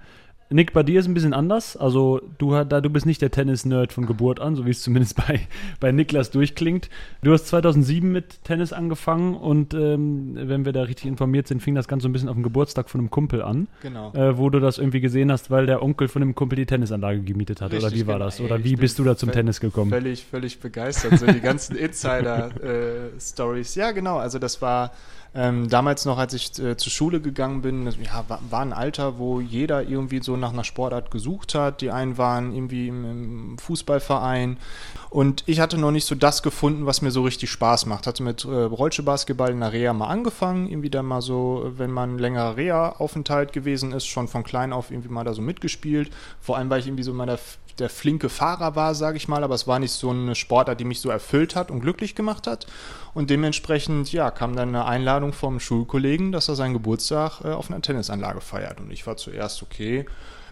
Nick, 0.52 0.74
bei 0.74 0.82
dir 0.82 1.00
ist 1.00 1.08
ein 1.08 1.14
bisschen 1.14 1.34
anders. 1.34 1.78
Also 1.78 2.22
du, 2.40 2.64
da, 2.64 2.82
du 2.82 2.90
bist 2.90 3.06
nicht 3.06 3.22
der 3.22 3.30
Tennis-Nerd 3.30 3.94
von 3.94 4.08
Geburt 4.08 4.40
an, 4.40 4.56
so 4.56 4.66
wie 4.66 4.72
es 4.72 4.82
zumindest 4.82 5.16
bei, 5.16 5.42
bei 5.80 5.92
Niklas 5.92 6.32
durchklingt. 6.32 6.90
Du 7.22 7.32
hast 7.32 7.48
2007 7.48 8.12
mit 8.12 8.44
Tennis 8.44 8.74
angefangen 8.74 9.36
und 9.36 9.76
ähm, 9.76 10.36
wenn 10.36 10.66
wir 10.66 10.74
da 10.74 10.82
richtig 10.82 11.06
informiert 11.06 11.48
sind, 11.48 11.62
fing 11.62 11.76
das 11.76 11.88
Ganze 11.88 12.04
so 12.04 12.10
ein 12.10 12.14
bisschen 12.14 12.30
auf 12.30 12.36
dem 12.36 12.42
Geburtstag 12.42 12.90
von 12.90 13.00
einem 13.00 13.12
Kumpel 13.12 13.44
an. 13.44 13.68
Genau. 13.84 14.12
Äh, 14.14 14.40
wo 14.40 14.50
du 14.50 14.60
das 14.60 14.80
irgendwie 14.80 15.02
gesehen 15.02 15.32
hast, 15.32 15.52
weil 15.52 15.68
der 15.68 15.84
Onkel 15.84 16.08
von 16.08 16.22
dem 16.22 16.34
Kumpel 16.34 16.56
die 16.56 16.66
Tennisanlage 16.66 17.22
gemietet 17.22 17.62
hat. 17.62 17.72
Richtig, 17.72 17.88
oder 17.88 17.96
wie 17.96 18.08
war 18.08 18.16
genau. 18.16 18.26
das? 18.26 18.40
Ey, 18.40 18.46
Oder 18.46 18.64
wie 18.64 18.76
bist 18.76 18.98
du 18.98 19.04
da 19.04 19.16
zum 19.16 19.32
Tennis 19.32 19.60
gekommen? 19.60 19.92
Völlig, 19.92 20.26
völlig 20.26 20.60
begeistert. 20.60 21.20
So 21.20 21.28
die 21.28 21.42
ganzen 21.42 21.76
Insider-Stories. 21.76 23.76
ja, 23.80 23.92
genau. 23.92 24.18
Also 24.18 24.40
das 24.40 24.64
war 24.64 24.94
ähm, 25.36 25.70
damals 25.70 26.06
noch, 26.06 26.18
als 26.18 26.34
ich 26.34 26.58
äh, 26.58 26.76
zur 26.76 26.92
Schule 26.92 27.22
gegangen 27.22 27.62
bin, 27.62 27.86
das, 27.86 27.98
ja, 27.98 28.26
war, 28.28 28.40
war 28.50 28.62
ein 28.62 28.74
Alter, 28.74 29.20
wo 29.20 29.40
jeder 29.40 29.84
irgendwie 29.84 30.24
so 30.24 30.36
nach 30.36 30.54
einer 30.54 30.64
Sportart 30.64 31.12
gesucht 31.12 31.54
hat. 31.54 31.82
Die 31.82 31.92
einen 31.92 32.18
waren 32.18 32.54
irgendwie 32.54 32.88
im, 32.88 33.06
im 33.06 33.58
Fußballverein. 33.60 34.58
Und 35.12 35.44
ich 35.46 35.60
hatte 35.60 35.78
noch 35.78 35.92
nicht 35.92 36.06
so 36.06 36.16
das 36.16 36.42
gefunden, 36.42 36.88
was 36.88 37.04
mir 37.04 37.12
so 37.12 37.22
richtig 37.24 37.52
Spaß 37.52 37.86
macht. 37.86 38.08
Hatte 38.08 38.24
mit 38.24 38.44
äh, 38.44 38.48
Rollstuhlbasketball 38.48 39.52
in 39.52 39.60
der 39.60 39.72
Reha 39.72 39.94
mal 39.94 40.08
angefangen. 40.08 40.68
Irgendwie 40.68 40.90
dann 40.90 41.06
mal 41.06 41.22
so, 41.22 41.72
wenn 41.78 41.92
man 41.92 42.18
längerer 42.18 42.58
Reha-Aufenthalt 42.58 43.54
gewesen 43.54 43.92
ist, 43.92 44.08
schon 44.08 44.28
von 44.28 44.44
klein 44.44 44.74
auf 44.74 44.90
irgendwie 44.90 45.10
mal 45.10 45.24
da 45.24 45.34
so 45.34 45.44
mitgespielt. 45.44 46.10
Vor 46.42 46.58
allem, 46.58 46.72
weil 46.72 46.80
ich 46.80 46.88
irgendwie 46.88 47.04
so 47.04 47.14
mal 47.14 47.28
der, 47.28 47.40
der 47.80 47.90
flinke 47.90 48.30
Fahrer 48.30 48.76
war, 48.76 48.96
sage 48.96 49.18
ich 49.18 49.28
mal. 49.28 49.44
Aber 49.44 49.56
es 49.56 49.68
war 49.68 49.80
nicht 49.80 49.92
so 49.92 50.10
eine 50.10 50.36
Sportart, 50.36 50.80
die 50.80 50.86
mich 50.86 51.02
so 51.02 51.10
erfüllt 51.10 51.56
hat 51.56 51.72
und 51.72 51.82
glücklich 51.82 52.16
gemacht 52.16 52.48
hat. 52.48 52.68
Und 53.14 53.30
dementsprechend, 53.30 54.12
ja, 54.12 54.32
kam 54.32 54.56
dann 54.56 54.70
eine 54.70 54.86
Einladung 54.86 55.34
vom 55.34 55.60
Schulkollegen, 55.60 56.32
dass 56.32 56.48
er 56.48 56.56
seinen 56.56 56.74
Geburtstag 56.74 57.42
äh, 57.44 57.50
auf 57.50 57.70
einer 57.70 57.82
Tennisanlage 57.82 58.42
feiert. 58.42 58.80
Und 58.80 58.92
ich 58.92 59.06
war 59.08 59.18
zuerst 59.18 59.64
okay 59.64 60.06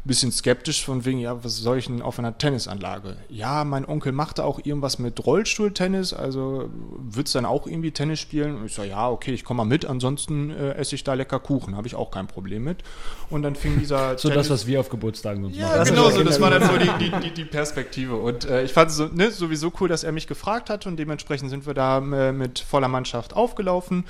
bisschen 0.08 0.32
skeptisch 0.32 0.84
von 0.84 1.06
wegen, 1.06 1.20
ja, 1.20 1.44
was 1.44 1.58
soll 1.58 1.78
ich 1.78 1.88
denn 1.88 2.02
auf 2.02 2.18
einer 2.20 2.38
Tennisanlage? 2.38 3.18
Ja, 3.30 3.64
mein 3.64 3.86
Onkel 3.86 4.12
machte 4.12 4.44
auch 4.44 4.60
irgendwas 4.64 5.00
mit 5.00 5.26
Rollstuhltennis, 5.26 6.14
also 6.14 6.70
wird 6.98 7.28
es 7.28 7.34
dann 7.34 7.46
auch 7.46 7.68
irgendwie 7.68 7.92
Tennis 7.92 8.20
spielen? 8.20 8.56
Und 8.56 8.66
ich 8.66 8.74
so, 8.74 8.84
ja, 8.84 9.10
okay, 9.10 9.34
ich 9.34 9.44
komme 9.44 9.60
mal 9.60 9.66
mit, 9.66 9.86
ansonsten 9.86 10.50
äh, 10.50 10.72
esse 10.74 10.96
ich 10.96 11.04
da 11.04 11.14
lecker 11.14 11.40
Kuchen, 11.40 11.76
habe 11.76 11.88
ich 11.88 11.96
auch 11.96 12.12
kein 12.12 12.28
Problem 12.28 12.64
mit. 12.64 12.84
Und 13.30 13.44
dann 13.44 13.56
fing 13.56 13.80
dieser 13.80 14.18
So 14.18 14.30
das, 14.30 14.50
was 14.50 14.66
wir 14.66 14.80
auf 14.80 14.90
Geburtstagen 14.90 15.44
sonst 15.44 15.58
ja, 15.58 15.68
machen. 15.68 15.78
Das 15.78 15.90
genau 15.90 16.08
ist 16.08 16.16
so. 16.16 16.24
Das 16.24 16.42
war 16.42 16.50
dann 16.50 16.64
so 16.64 16.78
die, 16.78 16.92
die, 17.00 17.12
die, 17.22 17.32
die 17.32 17.46
Perspektive. 17.46 18.16
Und 18.16 18.46
äh, 18.46 18.64
ich 18.64 18.74
fand 18.74 18.92
es 18.92 18.98
so, 18.98 19.08
ne, 19.08 19.32
sowieso 19.32 19.72
cool, 19.80 19.90
dass 19.90 20.04
er 20.04 20.12
mich 20.12 20.28
gefragt 20.28 20.70
hat 20.70 20.86
und 20.88 20.98
dementsprechend 20.98 21.50
sind 21.50 21.66
wir 21.66 21.74
da 21.74 21.98
äh, 21.98 22.32
mit 22.32 22.60
voller 22.60 22.88
Mannschaft 22.88 23.36
aufgelaufen. 23.36 24.06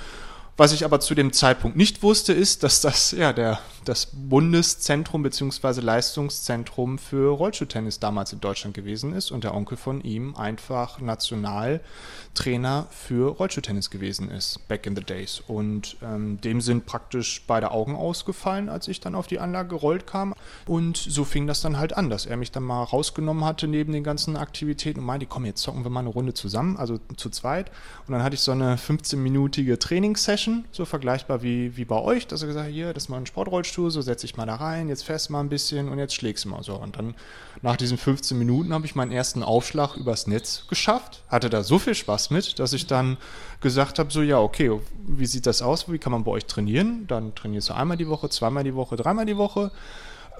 Was 0.58 0.72
ich 0.72 0.84
aber 0.84 0.98
zu 0.98 1.14
dem 1.14 1.32
Zeitpunkt 1.32 1.76
nicht 1.76 2.02
wusste, 2.02 2.32
ist, 2.32 2.64
dass 2.64 2.80
das 2.80 3.12
ja 3.12 3.32
der, 3.32 3.60
das 3.84 4.08
Bundeszentrum 4.12 5.22
bzw. 5.22 5.80
Leistungszentrum 5.80 6.98
für 6.98 7.30
Rollstuhltennis 7.30 8.00
damals 8.00 8.32
in 8.32 8.40
Deutschland 8.40 8.74
gewesen 8.74 9.12
ist 9.12 9.30
und 9.30 9.44
der 9.44 9.54
Onkel 9.54 9.76
von 9.76 10.00
ihm 10.00 10.34
einfach 10.34 10.98
Nationaltrainer 10.98 12.88
für 12.90 13.36
Rollstuhltennis 13.36 13.88
gewesen 13.88 14.32
ist, 14.32 14.66
back 14.66 14.84
in 14.86 14.96
the 14.96 15.04
days. 15.04 15.40
Und 15.46 15.96
ähm, 16.02 16.40
dem 16.40 16.60
sind 16.60 16.86
praktisch 16.86 17.44
beide 17.46 17.70
Augen 17.70 17.94
ausgefallen, 17.94 18.68
als 18.68 18.88
ich 18.88 18.98
dann 18.98 19.14
auf 19.14 19.28
die 19.28 19.38
Anlage 19.38 19.68
gerollt 19.68 20.08
kam. 20.08 20.34
Und 20.66 20.96
so 20.96 21.24
fing 21.24 21.46
das 21.46 21.60
dann 21.60 21.78
halt 21.78 21.96
an, 21.96 22.10
dass 22.10 22.26
er 22.26 22.36
mich 22.36 22.50
dann 22.50 22.64
mal 22.64 22.82
rausgenommen 22.82 23.44
hatte 23.44 23.68
neben 23.68 23.92
den 23.92 24.02
ganzen 24.02 24.36
Aktivitäten 24.36 24.98
und 24.98 25.06
meinte, 25.06 25.26
komm, 25.26 25.44
jetzt 25.44 25.62
zocken 25.62 25.84
wir 25.84 25.90
mal 25.90 26.00
eine 26.00 26.08
Runde 26.08 26.34
zusammen, 26.34 26.76
also 26.76 26.98
zu 27.16 27.30
zweit. 27.30 27.70
Und 28.08 28.12
dann 28.12 28.24
hatte 28.24 28.34
ich 28.34 28.40
so 28.40 28.50
eine 28.50 28.74
15-minütige 28.74 29.78
Trainingssession, 29.78 30.47
so 30.72 30.84
vergleichbar 30.84 31.42
wie, 31.42 31.76
wie 31.76 31.84
bei 31.84 32.00
euch, 32.00 32.26
dass 32.26 32.42
er 32.42 32.48
gesagt 32.48 32.66
hat, 32.66 32.72
hier, 32.72 32.92
das 32.92 33.04
ist 33.04 33.08
mal 33.08 33.18
ein 33.18 33.26
Sportrollstuhl, 33.26 33.90
so 33.90 34.00
setz 34.02 34.22
dich 34.22 34.36
mal 34.36 34.46
da 34.46 34.56
rein, 34.56 34.88
jetzt 34.88 35.04
fährst 35.04 35.28
du 35.28 35.32
mal 35.32 35.40
ein 35.40 35.48
bisschen 35.48 35.88
und 35.88 35.98
jetzt 35.98 36.14
schlägst 36.14 36.44
du 36.44 36.48
mal 36.48 36.62
so. 36.62 36.74
Und 36.74 36.96
dann 36.96 37.14
nach 37.62 37.76
diesen 37.76 37.98
15 37.98 38.38
Minuten 38.38 38.72
habe 38.72 38.86
ich 38.86 38.94
meinen 38.94 39.12
ersten 39.12 39.42
Aufschlag 39.42 39.96
übers 39.96 40.26
Netz 40.26 40.66
geschafft, 40.68 41.22
hatte 41.28 41.50
da 41.50 41.62
so 41.62 41.78
viel 41.78 41.94
Spaß 41.94 42.30
mit, 42.30 42.58
dass 42.58 42.72
ich 42.72 42.86
dann 42.86 43.16
gesagt 43.60 43.98
habe, 43.98 44.12
so 44.12 44.22
ja, 44.22 44.38
okay, 44.38 44.70
wie 45.06 45.26
sieht 45.26 45.46
das 45.46 45.62
aus, 45.62 45.90
wie 45.90 45.98
kann 45.98 46.12
man 46.12 46.24
bei 46.24 46.30
euch 46.32 46.46
trainieren? 46.46 47.06
Dann 47.06 47.34
trainierst 47.34 47.70
du 47.70 47.74
einmal 47.74 47.96
die 47.96 48.08
Woche, 48.08 48.28
zweimal 48.28 48.64
die 48.64 48.74
Woche, 48.74 48.96
dreimal 48.96 49.26
die 49.26 49.36
Woche. 49.36 49.70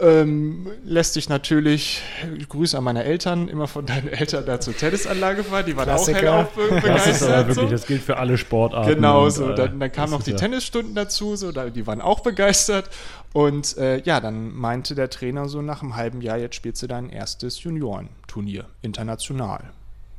Ähm, 0.00 0.68
lässt 0.84 1.14
sich 1.14 1.28
natürlich, 1.28 2.02
Grüße 2.48 2.78
an 2.78 2.84
meine 2.84 3.02
Eltern, 3.04 3.48
immer 3.48 3.66
von 3.66 3.84
deinen 3.84 4.08
Eltern 4.12 4.46
da 4.46 4.60
zur 4.60 4.76
Tennisanlage 4.76 5.42
fahren, 5.42 5.64
die 5.66 5.76
waren 5.76 5.84
Klassiker. 5.86 6.18
auch 6.18 6.22
hellauf 6.22 6.52
be- 6.54 6.68
Das 6.70 6.82
begeistert. 6.82 7.14
ist 7.14 7.22
aber 7.22 7.38
wirklich, 7.48 7.54
so. 7.56 7.66
das 7.68 7.86
gilt 7.86 8.02
für 8.02 8.16
alle 8.16 8.38
Sportarten. 8.38 8.94
Genau 8.94 9.28
so. 9.28 9.50
äh, 9.50 9.54
Dann, 9.56 9.80
dann 9.80 9.90
kamen 9.92 10.12
noch 10.12 10.22
die 10.22 10.30
ja- 10.32 10.36
Tennisstunden 10.36 10.94
dazu, 10.94 11.34
so, 11.36 11.50
da, 11.52 11.68
die 11.70 11.86
waren 11.86 12.00
auch 12.00 12.20
begeistert. 12.20 12.90
Und 13.32 13.76
äh, 13.76 14.00
ja, 14.02 14.20
dann 14.20 14.54
meinte 14.56 14.94
der 14.94 15.10
Trainer 15.10 15.48
so 15.48 15.62
nach 15.62 15.82
einem 15.82 15.96
halben 15.96 16.20
Jahr, 16.22 16.38
jetzt 16.38 16.54
spielst 16.54 16.82
du 16.82 16.86
dein 16.86 17.10
erstes 17.10 17.62
Juniorenturnier, 17.64 18.66
international. 18.82 19.64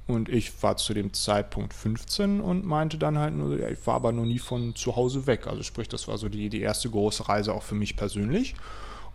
Und 0.07 0.27
ich 0.27 0.51
war 0.63 0.75
zu 0.77 0.93
dem 0.93 1.13
Zeitpunkt 1.13 1.73
15 1.73 2.41
und 2.41 2.65
meinte 2.65 2.97
dann 2.97 3.17
halt 3.19 3.35
nur, 3.35 3.59
ja, 3.59 3.67
ich 3.69 3.85
war 3.85 3.93
aber 3.95 4.11
noch 4.11 4.25
nie 4.25 4.39
von 4.39 4.75
zu 4.75 4.95
Hause 4.95 5.27
weg. 5.27 5.45
Also 5.47 5.61
sprich, 5.63 5.87
das 5.87 6.07
war 6.07 6.17
so 6.17 6.29
die, 6.29 6.49
die 6.49 6.61
erste 6.61 6.89
große 6.89 7.29
Reise 7.29 7.53
auch 7.53 7.61
für 7.63 7.75
mich 7.75 7.95
persönlich. 7.95 8.55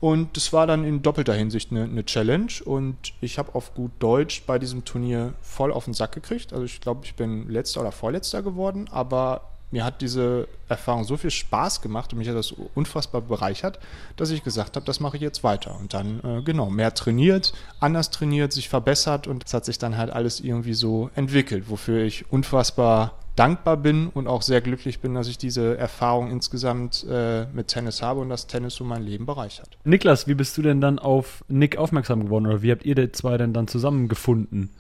Und 0.05 0.36
das 0.36 0.52
war 0.52 0.66
dann 0.66 0.84
in 0.84 1.00
doppelter 1.00 1.32
Hinsicht 1.32 1.70
eine, 1.70 1.84
eine 1.84 2.05
Challenge. 2.05 2.52
Und 2.66 3.14
ich 3.22 3.38
habe 3.38 3.55
auf 3.55 3.72
gut 3.72 3.90
Deutsch 4.00 4.42
bei 4.46 4.59
diesem 4.59 4.84
Turnier 4.84 5.32
voll 5.40 5.72
auf 5.72 5.86
den 5.86 5.94
Sack 5.94 6.12
gekriegt. 6.12 6.52
Also 6.52 6.66
ich 6.66 6.82
glaube, 6.82 7.07
ich 7.07 7.14
bin 7.14 7.48
letzter 7.48 7.80
oder 7.80 7.90
vorletzter 7.90 8.42
geworden. 8.42 8.86
Aber 8.90 9.48
mir 9.70 9.82
hat 9.82 10.02
diese 10.02 10.46
Erfahrung 10.68 11.05
so 11.05 11.16
viel 11.16 11.30
Spaß 11.30 11.80
gemacht 11.80 12.12
und 12.12 12.18
mich 12.18 12.28
hat 12.28 12.36
das 12.36 12.52
unfassbar 12.74 13.22
bereichert, 13.22 13.78
dass 14.16 14.28
ich 14.28 14.44
gesagt 14.44 14.76
habe, 14.76 14.84
das 14.84 15.00
mache 15.00 15.16
ich 15.16 15.22
jetzt 15.22 15.42
weiter. 15.42 15.74
Und 15.80 15.94
dann, 15.94 16.20
äh, 16.22 16.42
genau, 16.42 16.68
mehr 16.68 16.92
trainiert, 16.92 17.55
anders 17.80 18.11
trainiert, 18.11 18.52
sich 18.52 18.68
verbessert 18.68 19.26
und 19.26 19.44
es 19.46 19.55
hat 19.55 19.64
sich 19.64 19.78
dann 19.78 19.96
halt 19.96 20.11
alles 20.11 20.38
irgendwie 20.38 20.74
so 20.74 21.09
entwickelt, 21.14 21.70
wofür 21.70 22.05
ich 22.05 22.30
unfassbar 22.30 23.14
dankbar 23.37 23.76
bin 23.76 24.09
und 24.09 24.26
auch 24.26 24.43
sehr 24.43 24.61
glücklich 24.61 25.01
bin, 25.01 25.14
dass 25.14 25.26
ich 25.26 25.39
diese 25.39 25.76
Erfahrung 25.76 26.30
insgesamt 26.30 27.05
äh, 27.09 27.47
mit 27.47 27.68
Tennis 27.68 28.03
habe 28.03 28.20
und 28.20 28.28
das 28.28 28.47
Tennis 28.47 28.74
so 28.74 28.85
mein 28.85 29.03
Leben 29.03 29.26
bereichert. 29.26 29.76
Niklas, 29.85 30.28
wie 30.28 30.35
bist 30.35 30.57
du 30.57 30.62
denn 30.62 30.80
dann 30.80 30.99
auf 30.99 31.45
Nick 31.49 31.76
aufmerksam 31.76 32.24
geworden 32.24 32.47
oder 32.47 32.62
wie 32.62 32.70
habt 32.70 32.85
ihr 32.85 32.95
die 32.95 33.11
zwei 33.12 33.37
denn 33.37 33.53
dann 33.53 33.66
zusammengefunden? 33.66 34.70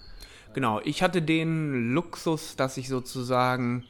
Genau, 0.54 0.80
ich 0.84 1.02
hatte 1.02 1.20
den 1.20 1.92
Luxus, 1.92 2.54
dass 2.54 2.76
ich 2.76 2.88
sozusagen 2.88 3.84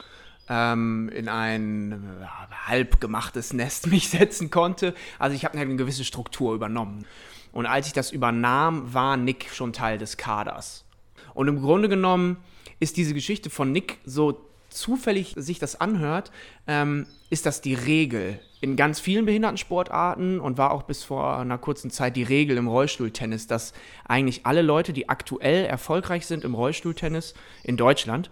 ähm, 0.49 1.11
in 1.15 1.29
ein 1.29 1.93
äh, 1.93 2.27
halb 2.67 3.01
gemachtes 3.01 3.53
Nest 3.53 3.87
mich 3.91 4.09
setzen 4.09 4.51
konnte. 4.51 4.95
Also 5.19 5.37
ich 5.37 5.45
habe 5.45 5.59
eine 5.59 5.77
gewisse 5.77 6.05
Struktur 6.05 6.55
übernommen. 6.55 7.05
Und 7.53 7.67
als 7.67 7.87
ich 7.87 7.93
das 7.93 8.11
übernahm, 8.11 8.95
war 8.95 9.17
Nick 9.17 9.51
schon 9.53 9.73
Teil 9.73 9.99
des 9.99 10.17
Kaders. 10.17 10.85
Und 11.35 11.49
im 11.49 11.61
Grunde 11.61 11.89
genommen 11.89 12.39
ist 12.81 12.97
diese 12.97 13.15
Geschichte 13.15 13.51
von 13.51 13.71
Nick 13.71 13.99
so 14.05 14.41
zufällig 14.75 15.35
sich 15.37 15.59
das 15.59 15.81
anhört, 15.81 16.31
ähm, 16.67 17.07
ist 17.31 17.47
das 17.47 17.61
die 17.61 17.75
Regel 17.75 18.39
in 18.61 18.77
ganz 18.77 18.99
vielen 18.99 19.27
Behindertensportarten 19.27 20.41
und 20.41 20.57
war 20.57 20.71
auch 20.71 20.85
bis 20.85 21.05
vor 21.05 21.39
einer 21.39 21.59
kurzen 21.59 21.91
Zeit 21.91 22.17
die 22.17 22.23
Regel 22.23 22.57
im 22.57 22.69
Rollstuhltennis, 22.69 23.47
dass 23.47 23.75
eigentlich 24.07 24.47
alle 24.47 24.63
Leute, 24.63 24.93
die 24.93 25.09
aktuell 25.09 25.67
erfolgreich 25.67 26.27
sind 26.27 26.45
im 26.45 26.55
Rollstuhltennis 26.55 27.35
in 27.63 27.77
Deutschland, 27.77 28.31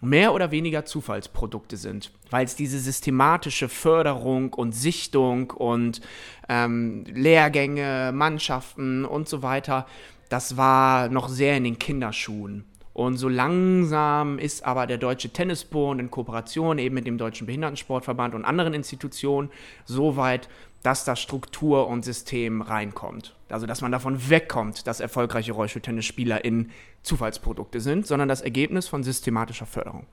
mehr 0.00 0.32
oder 0.32 0.50
weniger 0.50 0.84
Zufallsprodukte 0.84 1.76
sind, 1.76 2.12
weil 2.30 2.44
es 2.44 2.54
diese 2.54 2.78
systematische 2.78 3.68
Förderung 3.68 4.54
und 4.54 4.72
Sichtung 4.72 5.50
und 5.50 6.00
ähm, 6.48 7.04
Lehrgänge, 7.12 8.12
Mannschaften 8.14 9.04
und 9.04 9.28
so 9.28 9.42
weiter, 9.42 9.86
das 10.28 10.56
war 10.56 11.08
noch 11.08 11.28
sehr 11.28 11.56
in 11.56 11.64
den 11.64 11.78
Kinderschuhen. 11.78 12.64
Und 12.98 13.16
so 13.16 13.28
langsam 13.28 14.40
ist 14.40 14.64
aber 14.64 14.88
der 14.88 14.98
Deutsche 14.98 15.28
Tennisbund 15.28 16.00
in 16.00 16.10
Kooperation 16.10 16.78
eben 16.78 16.96
mit 16.96 17.06
dem 17.06 17.16
Deutschen 17.16 17.46
Behindertensportverband 17.46 18.34
und 18.34 18.44
anderen 18.44 18.74
Institutionen 18.74 19.50
so 19.84 20.16
weit, 20.16 20.48
dass 20.82 21.04
das 21.04 21.20
Struktur 21.20 21.86
und 21.86 22.04
System 22.04 22.60
reinkommt. 22.60 23.36
Also 23.50 23.66
dass 23.66 23.82
man 23.82 23.92
davon 23.92 24.28
wegkommt, 24.28 24.88
dass 24.88 24.98
erfolgreiche 24.98 25.52
Rollstuhltennisspieler 25.52 26.44
in 26.44 26.70
Zufallsprodukte 27.04 27.78
sind, 27.78 28.04
sondern 28.04 28.28
das 28.28 28.40
Ergebnis 28.40 28.88
von 28.88 29.04
systematischer 29.04 29.66
Förderung. 29.66 30.04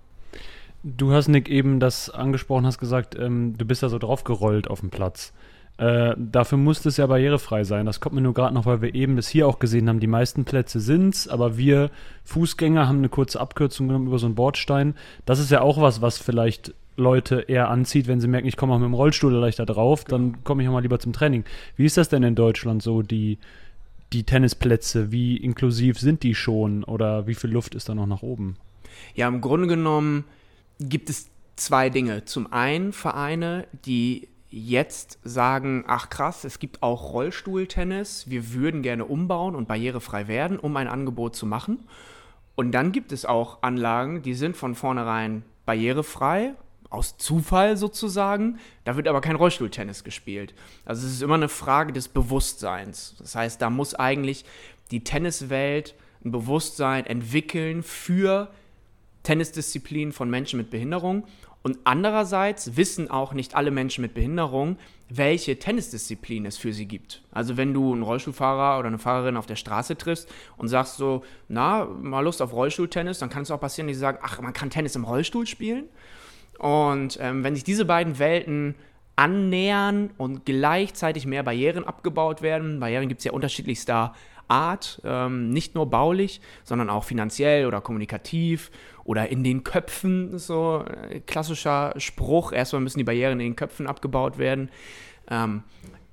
Du 0.83 1.11
hast, 1.11 1.27
Nick, 1.27 1.49
eben 1.49 1.79
das 1.79 2.11
angesprochen, 2.11 2.67
hast 2.67 2.77
gesagt, 2.77 3.17
ähm, 3.17 3.57
du 3.57 3.65
bist 3.65 3.81
da 3.81 3.89
so 3.89 3.97
draufgerollt 3.97 4.67
auf 4.67 4.81
dem 4.81 4.91
Platz. 4.91 5.33
Äh, 5.77 6.15
dafür 6.17 6.57
muss 6.57 6.85
es 6.85 6.97
ja 6.97 7.07
barrierefrei 7.07 7.63
sein. 7.65 7.85
Das 7.85 7.99
kommt 7.99 8.15
mir 8.15 8.21
nur 8.21 8.33
gerade 8.33 8.53
noch, 8.53 8.65
weil 8.65 8.81
wir 8.81 8.95
eben 8.95 9.17
das 9.17 9.27
hier 9.27 9.47
auch 9.47 9.59
gesehen 9.59 9.89
haben. 9.89 9.99
Die 9.99 10.07
meisten 10.07 10.45
Plätze 10.45 10.79
sind's, 10.79 11.27
aber 11.27 11.57
wir 11.57 11.91
Fußgänger 12.23 12.87
haben 12.87 12.99
eine 12.99 13.09
kurze 13.09 13.41
Abkürzung 13.41 13.87
genommen 13.87 14.07
über 14.07 14.19
so 14.19 14.25
einen 14.25 14.35
Bordstein. 14.35 14.95
Das 15.25 15.39
ist 15.39 15.51
ja 15.51 15.61
auch 15.61 15.81
was, 15.81 16.01
was 16.01 16.17
vielleicht 16.17 16.73
Leute 16.97 17.41
eher 17.41 17.69
anzieht, 17.69 18.07
wenn 18.07 18.21
sie 18.21 18.27
merken, 18.27 18.47
ich 18.47 18.55
komme 18.55 18.73
auch 18.73 18.79
mit 18.79 18.85
dem 18.85 18.93
Rollstuhl 18.93 19.33
leichter 19.33 19.65
drauf, 19.65 20.05
dann 20.05 20.43
komme 20.45 20.63
ich 20.63 20.69
auch 20.69 20.73
mal 20.73 20.81
lieber 20.81 20.99
zum 20.99 21.11
Training. 21.11 21.43
Wie 21.75 21.85
ist 21.85 21.97
das 21.97 22.07
denn 22.07 22.23
in 22.23 22.35
Deutschland 22.35 22.81
so, 22.81 23.01
die, 23.01 23.37
die 24.13 24.23
Tennisplätze? 24.23 25.11
Wie 25.11 25.35
inklusiv 25.35 25.99
sind 25.99 26.23
die 26.23 26.35
schon 26.35 26.85
oder 26.85 27.27
wie 27.27 27.35
viel 27.35 27.49
Luft 27.49 27.75
ist 27.75 27.89
da 27.89 27.95
noch 27.95 28.07
nach 28.07 28.21
oben? 28.21 28.55
Ja, 29.13 29.27
im 29.27 29.41
Grunde 29.41 29.67
genommen 29.67 30.23
gibt 30.79 31.09
es 31.09 31.29
zwei 31.57 31.89
Dinge. 31.89 32.23
Zum 32.23 32.51
einen 32.53 32.93
Vereine, 32.93 33.67
die 33.85 34.29
jetzt 34.49 35.19
sagen, 35.23 35.83
ach 35.87 36.09
krass, 36.09 36.43
es 36.43 36.59
gibt 36.59 36.83
auch 36.83 37.13
Rollstuhltennis, 37.13 38.29
wir 38.29 38.53
würden 38.53 38.81
gerne 38.81 39.05
umbauen 39.05 39.55
und 39.55 39.67
barrierefrei 39.67 40.27
werden, 40.27 40.59
um 40.59 40.75
ein 40.77 40.87
Angebot 40.87 41.35
zu 41.35 41.45
machen. 41.45 41.87
Und 42.55 42.71
dann 42.71 42.91
gibt 42.91 43.11
es 43.11 43.25
auch 43.25 43.63
Anlagen, 43.63 44.21
die 44.21 44.33
sind 44.33 44.55
von 44.55 44.75
vornherein 44.75 45.43
barrierefrei, 45.65 46.53
aus 46.89 47.17
Zufall 47.17 47.77
sozusagen. 47.77 48.59
Da 48.85 48.95
wird 48.95 49.07
aber 49.07 49.21
kein 49.21 49.35
Rollstuhltennis 49.35 50.03
gespielt. 50.03 50.53
Also 50.85 51.05
es 51.05 51.13
ist 51.13 51.21
immer 51.21 51.35
eine 51.35 51.49
Frage 51.49 51.91
des 51.91 52.07
Bewusstseins. 52.07 53.15
Das 53.19 53.35
heißt, 53.35 53.61
da 53.61 53.69
muss 53.69 53.95
eigentlich 53.95 54.45
die 54.91 55.03
Tenniswelt 55.03 55.95
ein 56.23 56.31
Bewusstsein 56.31 57.05
entwickeln 57.05 57.83
für 57.83 58.49
Tennisdisziplinen 59.23 60.13
von 60.13 60.29
Menschen 60.29 60.57
mit 60.57 60.69
Behinderung 60.69 61.25
und 61.65 61.79
andererseits 61.83 62.77
wissen 62.77 63.09
auch 63.09 63.33
nicht 63.33 63.55
alle 63.55 63.71
Menschen 63.71 64.03
mit 64.03 64.13
Behinderung, 64.13 64.77
welche 65.09 65.57
Tennisdisziplin 65.57 66.45
es 66.45 66.57
für 66.57 66.71
sie 66.73 66.85
gibt. 66.85 67.23
Also 67.31 67.57
wenn 67.57 67.73
du 67.73 67.91
einen 67.91 68.03
Rollstuhlfahrer 68.03 68.77
oder 68.77 68.87
eine 68.87 68.99
Fahrerin 68.99 69.35
auf 69.35 69.47
der 69.47 69.55
Straße 69.55 69.97
triffst 69.97 70.31
und 70.57 70.67
sagst 70.67 70.97
so, 70.97 71.23
na, 71.47 71.85
mal 71.85 72.19
Lust 72.19 72.43
auf 72.43 72.53
Rollstuhltennis, 72.53 73.17
dann 73.17 73.31
kann 73.31 73.41
es 73.41 73.49
auch 73.49 73.59
passieren, 73.59 73.87
dass 73.87 73.95
sie 73.95 74.01
sagen, 74.01 74.19
ach, 74.21 74.39
man 74.41 74.53
kann 74.53 74.69
Tennis 74.69 74.95
im 74.95 75.05
Rollstuhl 75.05 75.47
spielen. 75.47 75.85
Und 76.59 77.17
ähm, 77.19 77.43
wenn 77.43 77.55
sich 77.55 77.63
diese 77.63 77.85
beiden 77.85 78.19
Welten 78.19 78.75
annähern 79.15 80.11
und 80.19 80.45
gleichzeitig 80.45 81.25
mehr 81.25 81.41
Barrieren 81.41 81.83
abgebaut 81.83 82.43
werden, 82.43 82.79
Barrieren 82.79 83.09
gibt 83.09 83.21
es 83.21 83.25
ja 83.25 83.31
unterschiedlichster 83.31 84.13
Art, 84.47 85.01
ähm, 85.03 85.49
nicht 85.49 85.73
nur 85.73 85.89
baulich, 85.89 86.41
sondern 86.63 86.91
auch 86.91 87.05
finanziell 87.05 87.65
oder 87.65 87.81
kommunikativ 87.81 88.69
oder 89.05 89.29
in 89.29 89.43
den 89.43 89.63
Köpfen, 89.63 90.37
so 90.37 90.83
äh, 91.09 91.21
klassischer 91.21 91.93
Spruch, 91.97 92.51
erstmal 92.51 92.81
müssen 92.81 92.97
die 92.97 93.05
Barrieren 93.05 93.33
in 93.33 93.39
den 93.39 93.55
Köpfen 93.55 93.87
abgebaut 93.87 94.37
werden. 94.37 94.69
Ähm, 95.29 95.63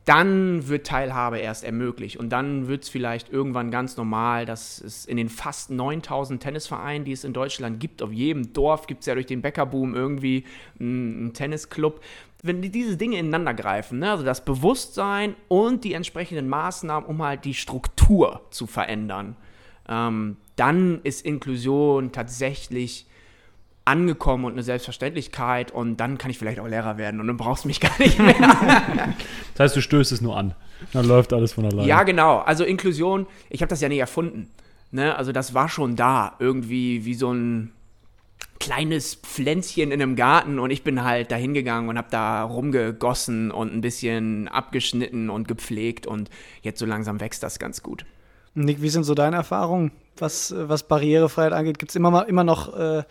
dann 0.04 0.68
wird 0.68 0.86
Teilhabe 0.86 1.38
erst 1.38 1.64
ermöglicht. 1.64 2.16
Und 2.16 2.30
dann 2.30 2.68
wird 2.68 2.82
es 2.82 2.88
vielleicht 2.88 3.32
irgendwann 3.32 3.70
ganz 3.70 3.96
normal, 3.96 4.46
dass 4.46 4.80
es 4.80 5.06
in 5.06 5.16
den 5.16 5.28
fast 5.28 5.70
9000 5.70 6.42
Tennisvereinen, 6.42 7.04
die 7.04 7.12
es 7.12 7.24
in 7.24 7.32
Deutschland 7.32 7.78
gibt, 7.80 8.02
auf 8.02 8.12
jedem 8.12 8.52
Dorf 8.52 8.86
gibt 8.86 9.00
es 9.00 9.06
ja 9.06 9.14
durch 9.14 9.26
den 9.26 9.42
Bäckerboom 9.42 9.94
irgendwie 9.94 10.44
einen 10.78 11.32
Tennisclub, 11.34 12.00
wenn 12.42 12.60
die 12.60 12.70
diese 12.70 12.96
Dinge 12.96 13.18
ineinander 13.18 13.54
greifen, 13.54 14.00
ne, 14.00 14.10
also 14.10 14.24
das 14.24 14.44
Bewusstsein 14.44 15.36
und 15.46 15.84
die 15.84 15.92
entsprechenden 15.94 16.48
Maßnahmen, 16.48 17.08
um 17.08 17.22
halt 17.22 17.44
die 17.44 17.54
Struktur 17.54 18.42
zu 18.50 18.66
verändern, 18.66 19.36
ähm, 19.88 20.36
dann 20.56 21.00
ist 21.02 21.24
Inklusion 21.24 22.12
tatsächlich 22.12 23.06
angekommen 23.84 24.44
und 24.44 24.52
eine 24.52 24.62
Selbstverständlichkeit 24.62 25.72
und 25.72 25.96
dann 25.96 26.18
kann 26.18 26.30
ich 26.30 26.38
vielleicht 26.38 26.60
auch 26.60 26.68
Lehrer 26.68 26.98
werden 26.98 27.20
und 27.20 27.26
dann 27.26 27.36
brauchst 27.36 27.64
du 27.64 27.68
mich 27.68 27.80
gar 27.80 27.98
nicht 27.98 28.18
mehr. 28.18 29.14
das 29.54 29.60
heißt, 29.60 29.76
du 29.76 29.80
stößt 29.80 30.12
es 30.12 30.20
nur 30.20 30.36
an. 30.36 30.54
Dann 30.92 31.06
läuft 31.06 31.32
alles 31.32 31.52
von 31.52 31.64
alleine. 31.64 31.88
Ja, 31.88 32.02
genau. 32.02 32.38
Also 32.38 32.64
Inklusion, 32.64 33.26
ich 33.50 33.62
habe 33.62 33.70
das 33.70 33.80
ja 33.80 33.88
nicht 33.88 33.98
erfunden. 33.98 34.50
Ne? 34.90 35.16
Also 35.16 35.32
das 35.32 35.54
war 35.54 35.68
schon 35.68 35.96
da, 35.96 36.36
irgendwie 36.38 37.04
wie 37.04 37.14
so 37.14 37.32
ein 37.32 37.72
kleines 38.60 39.16
Pflänzchen 39.16 39.90
in 39.90 40.00
einem 40.00 40.14
Garten 40.14 40.60
und 40.60 40.70
ich 40.70 40.84
bin 40.84 41.02
halt 41.02 41.32
da 41.32 41.36
hingegangen 41.36 41.88
und 41.88 41.98
habe 41.98 42.08
da 42.10 42.44
rumgegossen 42.44 43.50
und 43.50 43.74
ein 43.74 43.80
bisschen 43.80 44.46
abgeschnitten 44.46 45.30
und 45.30 45.48
gepflegt 45.48 46.06
und 46.06 46.30
jetzt 46.62 46.78
so 46.78 46.86
langsam 46.86 47.20
wächst 47.20 47.42
das 47.42 47.58
ganz 47.58 47.82
gut. 47.82 48.04
Nick, 48.54 48.82
wie 48.82 48.88
sind 48.90 49.04
so 49.04 49.14
deine 49.14 49.36
Erfahrungen, 49.36 49.92
was, 50.18 50.54
was 50.56 50.82
Barrierefreiheit 50.82 51.52
angeht? 51.52 51.78
Gibt 51.78 51.92
es 51.92 51.96
immer, 51.96 52.10
mal, 52.10 52.22
immer 52.22 52.44
noch 52.44 52.76
äh, 52.76 53.02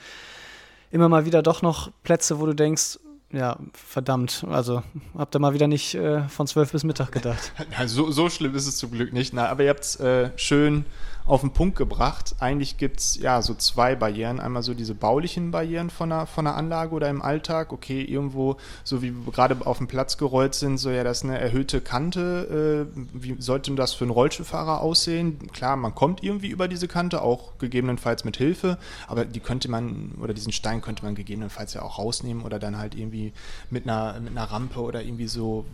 immer 0.92 1.10
mal 1.10 1.26
wieder 1.26 1.42
doch 1.42 1.62
noch 1.62 1.90
Plätze, 2.04 2.40
wo 2.40 2.46
du 2.46 2.54
denkst, 2.54 3.00
ja, 3.32 3.58
verdammt. 3.74 4.46
Also 4.50 4.84
habt 5.18 5.36
ihr 5.36 5.40
mal 5.40 5.54
wieder 5.54 5.68
nicht 5.68 5.96
äh, 5.96 6.28
von 6.28 6.48
zwölf 6.48 6.72
bis 6.72 6.84
Mittag 6.84 7.12
gedacht. 7.12 7.54
so, 7.86 8.12
so 8.12 8.30
schlimm 8.30 8.56
ist 8.56 8.68
es 8.68 8.78
zum 8.78 8.92
Glück 8.92 9.14
nicht. 9.14 9.34
Na, 9.34 9.48
aber 9.48 9.64
ihr 9.64 9.70
habt 9.70 9.84
es 9.84 9.96
äh, 10.02 10.32
schön 10.36 10.86
auf 11.26 11.42
den 11.42 11.52
Punkt 11.52 11.78
gebracht. 11.78 12.36
Eigentlich 12.40 12.78
gibt 12.78 13.00
es 13.00 13.16
ja 13.18 13.42
so 13.42 13.54
zwei 13.54 13.96
Barrieren. 13.96 14.40
Einmal 14.40 14.64
so 14.64 14.74
diese 14.74 14.96
baulichen 14.96 15.52
Barrieren 15.52 15.90
von 15.90 16.12
einer, 16.12 16.28
von 16.28 16.48
einer 16.48 16.56
Anlage 16.56 16.94
oder 16.94 17.10
im 17.10 17.22
Alltag. 17.22 17.72
Okay, 17.74 18.02
irgendwo, 18.02 18.58
so 18.84 19.02
wie 19.02 19.12
wir 19.12 19.32
gerade 19.32 19.58
auf 19.66 19.78
dem 19.78 19.88
Platz 19.88 20.18
gerollt 20.18 20.56
sind, 20.56 20.78
so 20.78 20.90
ja, 20.90 21.04
das 21.04 21.20
ist 21.20 21.24
eine 21.26 21.40
erhöhte 21.40 21.82
Kante. 21.82 22.88
Äh, 22.96 23.00
wie 23.14 23.36
sollte 23.40 23.74
das 23.76 23.94
für 23.94 24.06
einen 24.06 24.12
Rollstuhlfahrer 24.12 24.82
aussehen? 24.82 25.52
Klar, 25.52 25.76
man 25.76 25.96
kommt 25.96 26.24
irgendwie 26.24 26.50
über 26.50 26.68
diese 26.68 26.88
Kante, 26.88 27.22
auch 27.22 27.58
gegebenenfalls 27.60 28.24
mit 28.24 28.38
Hilfe, 28.38 28.78
aber 29.08 29.26
die 29.26 29.40
könnte 29.40 29.70
man, 29.70 30.14
oder 30.22 30.34
diesen 30.34 30.52
Stein 30.52 30.82
könnte 30.82 31.04
man 31.04 31.16
gegebenenfalls 31.16 31.74
ja 31.74 31.84
auch 31.84 32.00
rausnehmen 32.00 32.44
oder 32.44 32.60
dann 32.60 32.78
halt 32.78 32.96
irgendwie 32.96 33.34
mit 33.70 33.88
einer, 33.88 34.20
mit 34.20 34.32
einer 34.32 34.46
Rampe 34.46 34.82
oder 34.82 35.04
irgendwie 35.04 35.28
so 35.28 35.66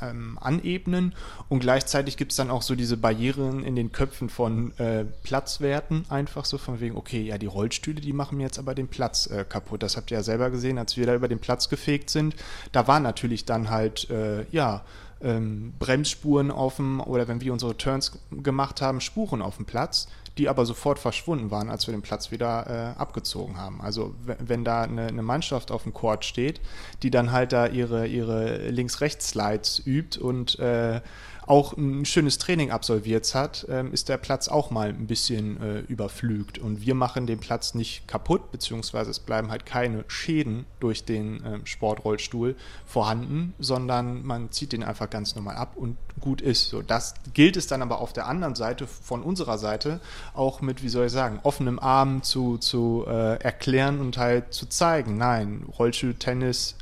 ähm, 0.00 0.38
anebnen. 0.40 1.14
Und 1.48 1.60
gleichzeitig 1.60 2.16
gibt 2.16 2.32
es 2.32 2.36
dann 2.36 2.50
auch 2.50 2.62
so 2.62 2.74
diese 2.74 2.96
Barrieren 2.96 3.64
in 3.64 3.76
den 3.76 3.92
Köpfen 3.92 4.28
von 4.28 4.72
äh, 4.78 4.91
äh, 5.00 5.04
Platzwerten 5.22 6.04
einfach 6.08 6.44
so 6.44 6.58
von 6.58 6.80
wegen, 6.80 6.96
okay, 6.96 7.22
ja, 7.22 7.38
die 7.38 7.46
Rollstühle, 7.46 8.00
die 8.00 8.12
machen 8.12 8.38
mir 8.38 8.44
jetzt 8.44 8.58
aber 8.58 8.74
den 8.74 8.88
Platz 8.88 9.26
äh, 9.26 9.44
kaputt. 9.48 9.82
Das 9.82 9.96
habt 9.96 10.10
ihr 10.10 10.18
ja 10.18 10.22
selber 10.22 10.50
gesehen, 10.50 10.78
als 10.78 10.96
wir 10.96 11.06
da 11.06 11.14
über 11.14 11.28
den 11.28 11.38
Platz 11.38 11.68
gefegt 11.68 12.10
sind. 12.10 12.34
Da 12.72 12.86
waren 12.86 13.02
natürlich 13.02 13.44
dann 13.44 13.70
halt, 13.70 14.10
äh, 14.10 14.44
ja, 14.50 14.84
ähm, 15.22 15.74
Bremsspuren 15.78 16.50
auf 16.50 16.76
dem, 16.76 17.00
oder 17.00 17.28
wenn 17.28 17.40
wir 17.40 17.52
unsere 17.52 17.76
Turns 17.76 18.18
gemacht 18.30 18.82
haben, 18.82 19.00
Spuren 19.00 19.40
auf 19.40 19.56
dem 19.56 19.66
Platz, 19.66 20.08
die 20.38 20.48
aber 20.48 20.64
sofort 20.64 20.98
verschwunden 20.98 21.50
waren, 21.50 21.68
als 21.68 21.86
wir 21.86 21.92
den 21.92 22.02
Platz 22.02 22.30
wieder 22.30 22.94
äh, 22.96 22.98
abgezogen 22.98 23.56
haben. 23.58 23.80
Also 23.80 24.14
wenn 24.24 24.64
da 24.64 24.82
eine, 24.82 25.06
eine, 25.06 25.22
Mannschaft 25.22 25.70
auf 25.70 25.82
dem 25.82 25.92
Court 25.92 26.24
steht, 26.24 26.60
die 27.02 27.10
dann 27.10 27.32
halt 27.32 27.52
da 27.52 27.66
ihre, 27.66 28.06
ihre 28.06 28.70
Links-Rechts-Slides 28.70 29.82
übt 29.86 30.18
und 30.18 30.58
äh, 30.58 31.00
auch 31.46 31.76
ein 31.76 32.04
schönes 32.04 32.38
Training 32.38 32.70
absolviert 32.70 33.34
hat, 33.34 33.66
ähm, 33.68 33.92
ist 33.92 34.08
der 34.08 34.16
Platz 34.16 34.48
auch 34.48 34.70
mal 34.70 34.88
ein 34.88 35.06
bisschen 35.06 35.60
äh, 35.60 35.80
überflügt. 35.80 36.58
Und 36.58 36.84
wir 36.84 36.94
machen 36.94 37.26
den 37.26 37.38
Platz 37.40 37.74
nicht 37.74 38.06
kaputt, 38.08 38.50
beziehungsweise 38.52 39.10
es 39.10 39.18
bleiben 39.18 39.50
halt 39.50 39.66
keine 39.66 40.04
Schäden 40.08 40.66
durch 40.80 41.04
den 41.04 41.42
ähm, 41.44 41.66
Sportrollstuhl 41.66 42.56
vorhanden, 42.86 43.54
sondern 43.58 44.24
man 44.24 44.50
zieht 44.50 44.72
den 44.72 44.82
einfach 44.82 45.10
ganz 45.10 45.34
normal 45.34 45.56
ab 45.56 45.76
und 45.76 45.96
gut 46.20 46.40
ist. 46.40 46.68
So, 46.68 46.82
das 46.82 47.14
gilt 47.34 47.56
es 47.56 47.66
dann 47.66 47.82
aber 47.82 48.00
auf 48.00 48.12
der 48.12 48.26
anderen 48.26 48.54
Seite, 48.54 48.86
von 48.86 49.22
unserer 49.22 49.58
Seite, 49.58 50.00
auch 50.34 50.60
mit, 50.60 50.82
wie 50.82 50.88
soll 50.88 51.06
ich 51.06 51.12
sagen, 51.12 51.40
offenem 51.42 51.78
Arm 51.78 52.22
zu, 52.22 52.58
zu 52.58 53.04
äh, 53.06 53.42
erklären 53.42 54.00
und 54.00 54.16
halt 54.18 54.54
zu 54.54 54.66
zeigen. 54.66 55.16
Nein, 55.16 55.64
Rollstuhl, 55.78 56.14
Tennis, 56.14 56.76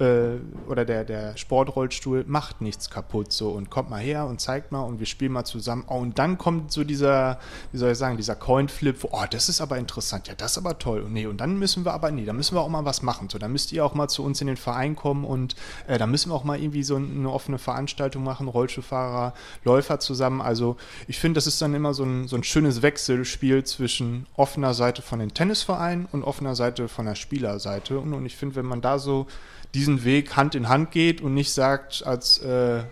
äh, 0.00 0.38
oder 0.68 0.84
der, 0.84 1.04
der 1.04 1.36
Sportrollstuhl 1.36 2.24
macht 2.26 2.60
nichts 2.60 2.90
kaputt 2.90 3.32
so 3.32 3.50
und 3.50 3.70
kommt 3.70 3.90
mal 3.90 4.00
her 4.00 4.26
und 4.26 4.40
zeigt 4.40 4.72
mal 4.72 4.80
und 4.80 4.98
wir 4.98 5.06
spielen 5.06 5.32
mal 5.32 5.44
zusammen. 5.44 5.84
Oh, 5.86 5.98
und 5.98 6.18
dann 6.18 6.36
kommt 6.36 6.72
so 6.72 6.82
dieser, 6.84 7.38
wie 7.70 7.78
soll 7.78 7.92
ich 7.92 7.98
sagen, 7.98 8.16
dieser 8.16 8.34
Coinflip, 8.34 9.02
wo, 9.02 9.10
oh, 9.12 9.24
das 9.30 9.48
ist 9.48 9.60
aber 9.60 9.78
interessant, 9.78 10.26
ja, 10.28 10.34
das 10.34 10.52
ist 10.52 10.58
aber 10.58 10.78
toll. 10.78 11.02
Und 11.02 11.12
nee, 11.12 11.26
und 11.26 11.38
dann 11.40 11.58
müssen 11.58 11.84
wir 11.84 11.92
aber, 11.92 12.10
nee, 12.10 12.24
da 12.24 12.32
müssen 12.32 12.56
wir 12.56 12.60
auch 12.60 12.68
mal 12.68 12.84
was 12.84 13.02
machen. 13.02 13.28
So, 13.30 13.38
dann 13.38 13.52
müsst 13.52 13.72
ihr 13.72 13.84
auch 13.84 13.94
mal 13.94 14.08
zu 14.08 14.24
uns 14.24 14.40
in 14.40 14.48
den 14.48 14.56
Verein 14.56 14.96
kommen 14.96 15.24
und 15.24 15.54
äh, 15.86 15.96
da 15.96 16.06
müssen 16.06 16.30
wir 16.30 16.34
auch 16.34 16.44
mal 16.44 16.58
irgendwie 16.58 16.82
so 16.82 16.96
eine 16.96 17.30
offene 17.30 17.58
Veranstaltung 17.58 18.24
machen, 18.24 18.48
Rollstuhlfahrer, 18.48 19.34
Läufer 19.64 20.00
zusammen. 20.00 20.40
Also 20.40 20.76
ich 21.06 21.18
finde, 21.18 21.38
das 21.38 21.46
ist 21.46 21.62
dann 21.62 21.74
immer 21.74 21.94
so 21.94 22.04
ein, 22.04 22.26
so 22.26 22.36
ein 22.36 22.42
schönes 22.42 22.82
Wechselspiel 22.82 23.64
zwischen 23.64 24.26
offener 24.34 24.74
Seite 24.74 25.02
von 25.02 25.20
den 25.20 25.32
Tennisvereinen 25.32 26.06
und 26.10 26.24
offener 26.24 26.56
Seite 26.56 26.88
von 26.88 27.06
der 27.06 27.14
Spielerseite. 27.14 28.00
Und, 28.00 28.12
und 28.12 28.26
ich 28.26 28.36
finde, 28.36 28.56
wenn 28.56 28.66
man 28.66 28.80
da 28.80 28.98
so 28.98 29.26
diesen 29.74 30.04
Weg 30.04 30.36
Hand 30.36 30.54
in 30.54 30.68
Hand 30.68 30.90
geht 30.90 31.20
und 31.20 31.34
nicht 31.34 31.52
sagt 31.52 32.06
als 32.06 32.38
äh, 32.38 32.84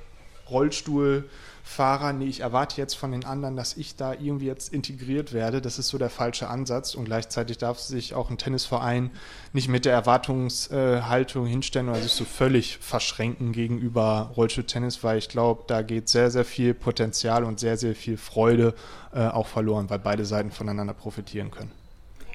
Rollstuhlfahrer, 0.50 2.12
nee, 2.12 2.26
ich 2.26 2.40
erwarte 2.40 2.76
jetzt 2.76 2.94
von 2.94 3.12
den 3.12 3.24
anderen, 3.24 3.56
dass 3.56 3.76
ich 3.76 3.96
da 3.96 4.12
irgendwie 4.12 4.46
jetzt 4.46 4.72
integriert 4.72 5.32
werde. 5.32 5.62
Das 5.62 5.78
ist 5.78 5.88
so 5.88 5.98
der 5.98 6.10
falsche 6.10 6.48
Ansatz 6.48 6.94
und 6.94 7.04
gleichzeitig 7.04 7.58
darf 7.58 7.78
sich 7.78 8.14
auch 8.14 8.30
ein 8.30 8.38
Tennisverein 8.38 9.10
nicht 9.52 9.68
mit 9.68 9.84
der 9.84 9.92
Erwartungshaltung 9.92 11.46
hinstellen 11.46 11.88
oder 11.88 12.00
sich 12.00 12.12
so 12.12 12.24
völlig 12.24 12.78
verschränken 12.78 13.52
gegenüber 13.52 14.32
Rollstuhltennis, 14.36 15.02
weil 15.02 15.18
ich 15.18 15.28
glaube, 15.28 15.64
da 15.68 15.82
geht 15.82 16.08
sehr, 16.08 16.30
sehr 16.30 16.44
viel 16.44 16.74
Potenzial 16.74 17.44
und 17.44 17.60
sehr, 17.60 17.76
sehr 17.76 17.94
viel 17.94 18.16
Freude 18.16 18.74
äh, 19.14 19.26
auch 19.26 19.46
verloren, 19.46 19.88
weil 19.88 20.00
beide 20.00 20.24
Seiten 20.24 20.50
voneinander 20.50 20.94
profitieren 20.94 21.50
können. 21.50 21.70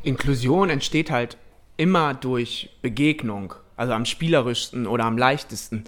Inklusion 0.04 0.70
entsteht 0.70 1.12
halt 1.12 1.38
immer 1.76 2.14
durch 2.14 2.70
Begegnung 2.82 3.54
also 3.78 3.93
am 3.93 4.05
spielerischsten 4.05 4.88
oder 4.88 5.05
am 5.05 5.17
leichtesten. 5.17 5.86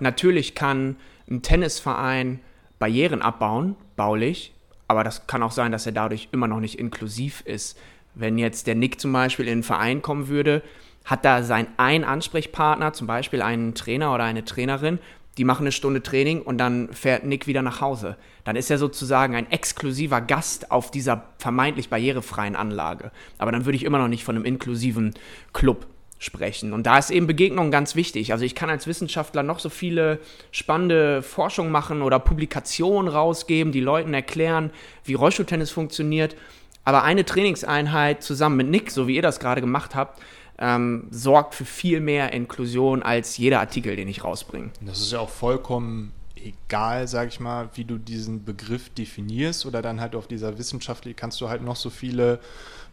Natürlich 0.00 0.54
kann 0.54 0.96
ein 1.30 1.42
Tennisverein 1.42 2.40
Barrieren 2.78 3.22
abbauen, 3.22 3.76
baulich, 3.94 4.52
aber 4.88 5.04
das 5.04 5.26
kann 5.26 5.42
auch 5.42 5.52
sein, 5.52 5.70
dass 5.70 5.86
er 5.86 5.92
dadurch 5.92 6.28
immer 6.32 6.48
noch 6.48 6.60
nicht 6.60 6.78
inklusiv 6.78 7.42
ist. 7.42 7.78
Wenn 8.14 8.38
jetzt 8.38 8.66
der 8.66 8.74
Nick 8.74 9.00
zum 9.00 9.12
Beispiel 9.12 9.46
in 9.46 9.52
einen 9.52 9.62
Verein 9.62 10.02
kommen 10.02 10.28
würde, 10.28 10.62
hat 11.04 11.24
da 11.24 11.42
sein 11.42 11.68
ein 11.76 12.04
Ansprechpartner, 12.04 12.92
zum 12.92 13.06
Beispiel 13.06 13.42
einen 13.42 13.74
Trainer 13.74 14.14
oder 14.14 14.24
eine 14.24 14.44
Trainerin, 14.44 14.98
die 15.38 15.44
machen 15.44 15.62
eine 15.62 15.72
Stunde 15.72 16.02
Training 16.02 16.42
und 16.42 16.58
dann 16.58 16.92
fährt 16.92 17.24
Nick 17.24 17.46
wieder 17.46 17.62
nach 17.62 17.80
Hause. 17.80 18.16
Dann 18.44 18.56
ist 18.56 18.70
er 18.70 18.78
sozusagen 18.78 19.34
ein 19.34 19.50
exklusiver 19.50 20.20
Gast 20.20 20.70
auf 20.70 20.90
dieser 20.90 21.28
vermeintlich 21.38 21.88
barrierefreien 21.88 22.54
Anlage. 22.54 23.12
Aber 23.38 23.50
dann 23.50 23.64
würde 23.64 23.76
ich 23.76 23.84
immer 23.84 23.98
noch 23.98 24.08
nicht 24.08 24.24
von 24.24 24.36
einem 24.36 24.44
inklusiven 24.44 25.14
Club 25.52 25.86
sprechen. 26.22 26.72
Und 26.72 26.86
da 26.86 26.98
ist 26.98 27.10
eben 27.10 27.26
Begegnung 27.26 27.70
ganz 27.72 27.96
wichtig. 27.96 28.32
Also 28.32 28.44
ich 28.44 28.54
kann 28.54 28.70
als 28.70 28.86
Wissenschaftler 28.86 29.42
noch 29.42 29.58
so 29.58 29.68
viele 29.68 30.20
spannende 30.52 31.20
Forschung 31.20 31.70
machen 31.70 32.00
oder 32.00 32.20
Publikationen 32.20 33.12
rausgeben, 33.12 33.72
die 33.72 33.80
Leuten 33.80 34.14
erklären, 34.14 34.70
wie 35.04 35.14
Rollstuhltennis 35.14 35.72
funktioniert. 35.72 36.36
Aber 36.84 37.02
eine 37.02 37.24
Trainingseinheit 37.24 38.22
zusammen 38.22 38.56
mit 38.56 38.68
Nick, 38.68 38.90
so 38.92 39.08
wie 39.08 39.16
ihr 39.16 39.22
das 39.22 39.40
gerade 39.40 39.60
gemacht 39.60 39.96
habt, 39.96 40.22
ähm, 40.58 41.08
sorgt 41.10 41.56
für 41.56 41.64
viel 41.64 41.98
mehr 41.98 42.32
Inklusion 42.32 43.02
als 43.02 43.36
jeder 43.36 43.58
Artikel, 43.58 43.96
den 43.96 44.06
ich 44.06 44.22
rausbringe. 44.22 44.70
Das 44.80 45.00
ist 45.00 45.12
ja 45.12 45.18
auch 45.18 45.30
vollkommen 45.30 46.12
egal, 46.36 47.06
sag 47.08 47.28
ich 47.28 47.40
mal, 47.40 47.68
wie 47.74 47.84
du 47.84 47.98
diesen 47.98 48.44
Begriff 48.44 48.90
definierst 48.90 49.66
oder 49.66 49.82
dann 49.82 50.00
halt 50.00 50.14
auf 50.14 50.26
dieser 50.26 50.58
wissenschaftlich 50.58 51.16
kannst 51.16 51.40
du 51.40 51.48
halt 51.48 51.62
noch 51.62 51.76
so 51.76 51.90
viele 51.90 52.40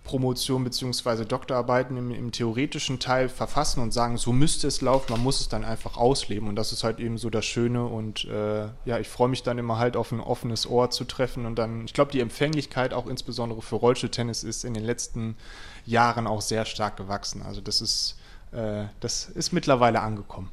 Promotion 0.03 0.63
bzw. 0.63 1.25
Doktorarbeiten 1.25 1.95
im, 1.97 2.11
im, 2.11 2.31
theoretischen 2.31 2.99
Teil 2.99 3.29
verfassen 3.29 3.81
und 3.81 3.93
sagen, 3.93 4.17
so 4.17 4.33
müsste 4.33 4.67
es 4.67 4.81
laufen, 4.81 5.11
man 5.11 5.21
muss 5.21 5.39
es 5.39 5.49
dann 5.49 5.63
einfach 5.63 5.97
ausleben 5.97 6.47
und 6.49 6.55
das 6.55 6.71
ist 6.71 6.83
halt 6.83 6.99
eben 6.99 7.17
so 7.17 7.29
das 7.29 7.45
Schöne 7.45 7.85
und 7.85 8.25
äh, 8.25 8.67
ja, 8.85 8.99
ich 8.99 9.07
freue 9.07 9.29
mich 9.29 9.43
dann 9.43 9.57
immer 9.57 9.77
halt 9.77 9.95
auf 9.95 10.11
ein 10.11 10.19
offenes 10.19 10.67
Ohr 10.67 10.89
zu 10.89 11.03
treffen 11.03 11.45
und 11.45 11.55
dann, 11.55 11.85
ich 11.85 11.93
glaube, 11.93 12.11
die 12.11 12.21
Empfänglichkeit 12.21 12.93
auch 12.93 13.07
insbesondere 13.07 13.61
für 13.61 13.75
Rollstuhltennis 13.75 14.43
ist 14.43 14.65
in 14.65 14.73
den 14.73 14.83
letzten 14.83 15.35
Jahren 15.85 16.27
auch 16.27 16.41
sehr 16.41 16.65
stark 16.65 16.97
gewachsen. 16.97 17.41
Also 17.43 17.61
das 17.61 17.81
ist, 17.81 18.17
äh, 18.51 18.85
das 18.99 19.29
ist 19.29 19.51
mittlerweile 19.53 20.01
angekommen. 20.01 20.49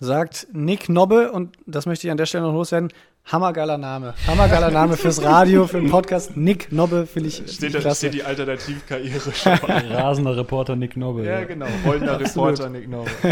Sagt 0.00 0.48
Nick 0.52 0.88
Nobbe 0.88 1.32
und 1.32 1.56
das 1.66 1.86
möchte 1.86 2.06
ich 2.06 2.10
an 2.10 2.16
der 2.16 2.26
Stelle 2.26 2.44
noch 2.44 2.52
loswerden. 2.52 2.92
Hammergeiler 3.26 3.78
Name. 3.78 4.14
Hammergeiler 4.26 4.70
Name 4.70 4.98
fürs 4.98 5.22
Radio, 5.22 5.66
für 5.66 5.80
den 5.80 5.90
Podcast. 5.90 6.36
Nick 6.36 6.70
Nobbe 6.70 7.06
finde 7.06 7.30
ich 7.30 7.42
steht, 7.50 7.74
da, 7.74 7.94
steht 7.94 8.12
die 8.12 8.22
Alternativkarriere 8.22 9.32
schon. 9.34 9.52
Rasender 9.52 10.36
Reporter 10.36 10.76
Nick 10.76 10.96
Nobbe. 10.96 11.24
Ja, 11.24 11.40
ja. 11.40 11.44
genau. 11.44 11.66
Rollender 11.86 12.20
Reporter 12.20 12.68
Nick 12.68 12.86
Nobbe. 12.86 13.10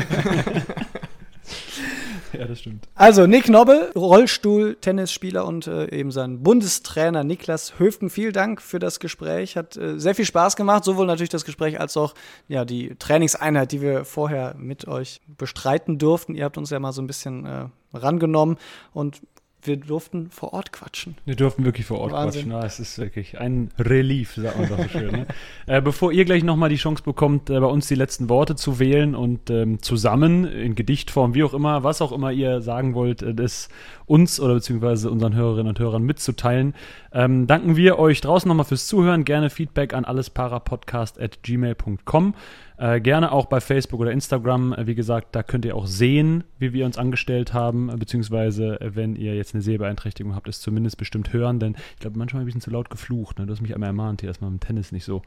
ja, 2.33 2.47
das 2.47 2.61
stimmt. 2.61 2.89
Also, 2.95 3.27
Nick 3.27 3.51
Nobbe, 3.51 3.91
Rollstuhl-Tennisspieler 3.95 5.45
und 5.45 5.67
äh, 5.67 5.95
eben 5.95 6.11
sein 6.11 6.43
Bundestrainer 6.43 7.23
Niklas 7.23 7.79
Höfgen. 7.79 8.09
Vielen 8.09 8.33
Dank 8.33 8.63
für 8.63 8.79
das 8.79 8.99
Gespräch. 8.99 9.59
Hat 9.59 9.77
äh, 9.77 10.01
sehr 10.01 10.15
viel 10.15 10.25
Spaß 10.25 10.57
gemacht. 10.57 10.85
Sowohl 10.85 11.05
natürlich 11.05 11.29
das 11.29 11.45
Gespräch 11.45 11.79
als 11.79 11.99
auch 11.99 12.15
ja, 12.49 12.65
die 12.65 12.95
Trainingseinheit, 12.99 13.73
die 13.73 13.83
wir 13.83 14.07
vorher 14.07 14.55
mit 14.57 14.89
euch 14.89 15.21
bestreiten 15.37 15.99
durften. 15.99 16.35
Ihr 16.35 16.45
habt 16.45 16.57
uns 16.57 16.71
ja 16.71 16.81
mal 16.81 16.93
so 16.93 17.03
ein 17.03 17.07
bisschen 17.07 17.45
äh, 17.45 17.67
rangenommen 17.93 18.57
und 18.95 19.21
wir 19.65 19.77
durften 19.77 20.31
vor 20.31 20.53
Ort 20.53 20.73
quatschen. 20.73 21.15
Wir 21.25 21.37
durften 21.37 21.65
wirklich 21.65 21.87
vor 21.87 22.01
Ort 22.01 22.11
Wahnsinn. 22.13 22.49
quatschen. 22.49 22.61
Ja, 22.61 22.67
es 22.67 22.81
ist 22.81 22.99
wirklich 22.99 23.39
ein 23.39 23.71
Relief, 23.79 24.35
sagt 24.35 24.59
man 24.59 24.69
doch 24.69 24.79
so 24.79 24.89
schön. 24.89 25.13
Ne? 25.13 25.27
äh, 25.67 25.81
bevor 25.81 26.11
ihr 26.13 26.25
gleich 26.25 26.43
nochmal 26.43 26.69
die 26.69 26.77
Chance 26.77 27.05
bekommt, 27.05 27.49
äh, 27.49 27.61
bei 27.61 27.67
uns 27.67 27.87
die 27.87 27.95
letzten 27.95 28.29
Worte 28.29 28.57
zu 28.57 28.79
wählen 28.79 29.15
und 29.15 29.49
ähm, 29.51 29.81
zusammen 29.83 30.45
in 30.45 30.75
Gedichtform, 30.75 31.35
wie 31.35 31.45
auch 31.45 31.55
immer, 31.55 31.85
was 31.85 32.03
auch 32.03 32.13
immer 32.13 32.33
ihr 32.33 32.61
sagen 32.61 32.95
wollt, 32.95 33.23
äh, 33.23 33.35
das 33.35 33.69
uns 34.07 34.41
oder 34.41 34.55
beziehungsweise 34.55 35.11
unseren 35.11 35.35
Hörerinnen 35.35 35.69
und 35.69 35.79
Hörern 35.79 36.03
mitzuteilen, 36.03 36.75
ähm, 37.13 37.47
danken 37.47 37.77
wir 37.77 37.99
euch 37.99 38.21
draußen 38.21 38.47
nochmal 38.49 38.67
fürs 38.67 38.87
Zuhören. 38.87 39.25
Gerne 39.25 39.49
Feedback 39.49 39.95
an 39.95 40.05
allesparapodcast.gmail.com. 40.05 42.35
Äh, 42.77 43.01
gerne 43.01 43.33
auch 43.33 43.47
bei 43.47 43.61
Facebook 43.61 44.01
oder 44.01 44.13
Instagram. 44.13 44.73
Äh, 44.73 44.87
wie 44.87 44.95
gesagt, 44.95 45.29
da 45.33 45.43
könnt 45.43 45.65
ihr 45.65 45.77
auch 45.77 45.87
sehen, 45.87 46.45
wie 46.59 46.73
wir 46.73 46.87
uns 46.87 46.99
angestellt 46.99 47.53
haben, 47.53 47.91
äh, 47.91 47.97
beziehungsweise 47.97 48.81
äh, 48.81 48.95
wenn 48.95 49.17
ihr 49.17 49.35
jetzt 49.37 49.55
eine 49.55 49.63
Sehbeeinträchtigung 49.63 50.35
habt, 50.35 50.49
es 50.49 50.61
zumindest 50.61 50.97
bestimmt 50.97 51.33
hören, 51.33 51.59
denn 51.59 51.77
ich 51.95 52.01
glaube, 52.01 52.19
manchmal 52.19 52.43
ein 52.43 52.47
bisschen 52.47 52.61
zu 52.61 52.71
laut 52.71 52.91
geflucht. 52.91 53.39
Ne? 53.39 53.47
Du 53.47 53.53
hast 53.53 53.61
mich 53.61 53.75
einmal 53.75 53.89
ermahnt 53.89 54.21
hier, 54.21 54.31
dass 54.31 54.41
man 54.41 54.53
im 54.53 54.61
Tennis 54.61 54.93
nicht 54.93 55.05
so 55.05 55.23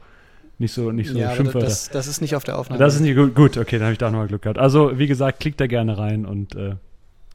nicht 0.58 0.74
so, 0.74 0.92
nicht 0.92 1.10
so 1.10 1.18
ja, 1.20 1.36
Das, 1.36 1.90
das 1.90 2.08
ist 2.08 2.22
nicht 2.22 2.36
auf 2.36 2.46
der 2.46 2.58
Aufnahme. 2.58 2.80
Das 2.80 2.96
ist 2.96 3.02
nicht 3.02 3.16
gut. 3.16 3.36
Gut, 3.36 3.58
okay, 3.58 3.78
dann 3.78 3.84
habe 3.84 3.92
ich 3.92 3.98
da 3.98 4.10
nochmal 4.10 4.28
Glück 4.28 4.44
gehabt. 4.44 4.58
Also, 4.58 4.98
wie 4.98 5.08
gesagt, 5.08 5.42
klickt 5.42 5.60
da 5.60 5.68
gerne 5.68 5.98
rein 5.98 6.26
und 6.26 6.56
äh, 6.56 6.76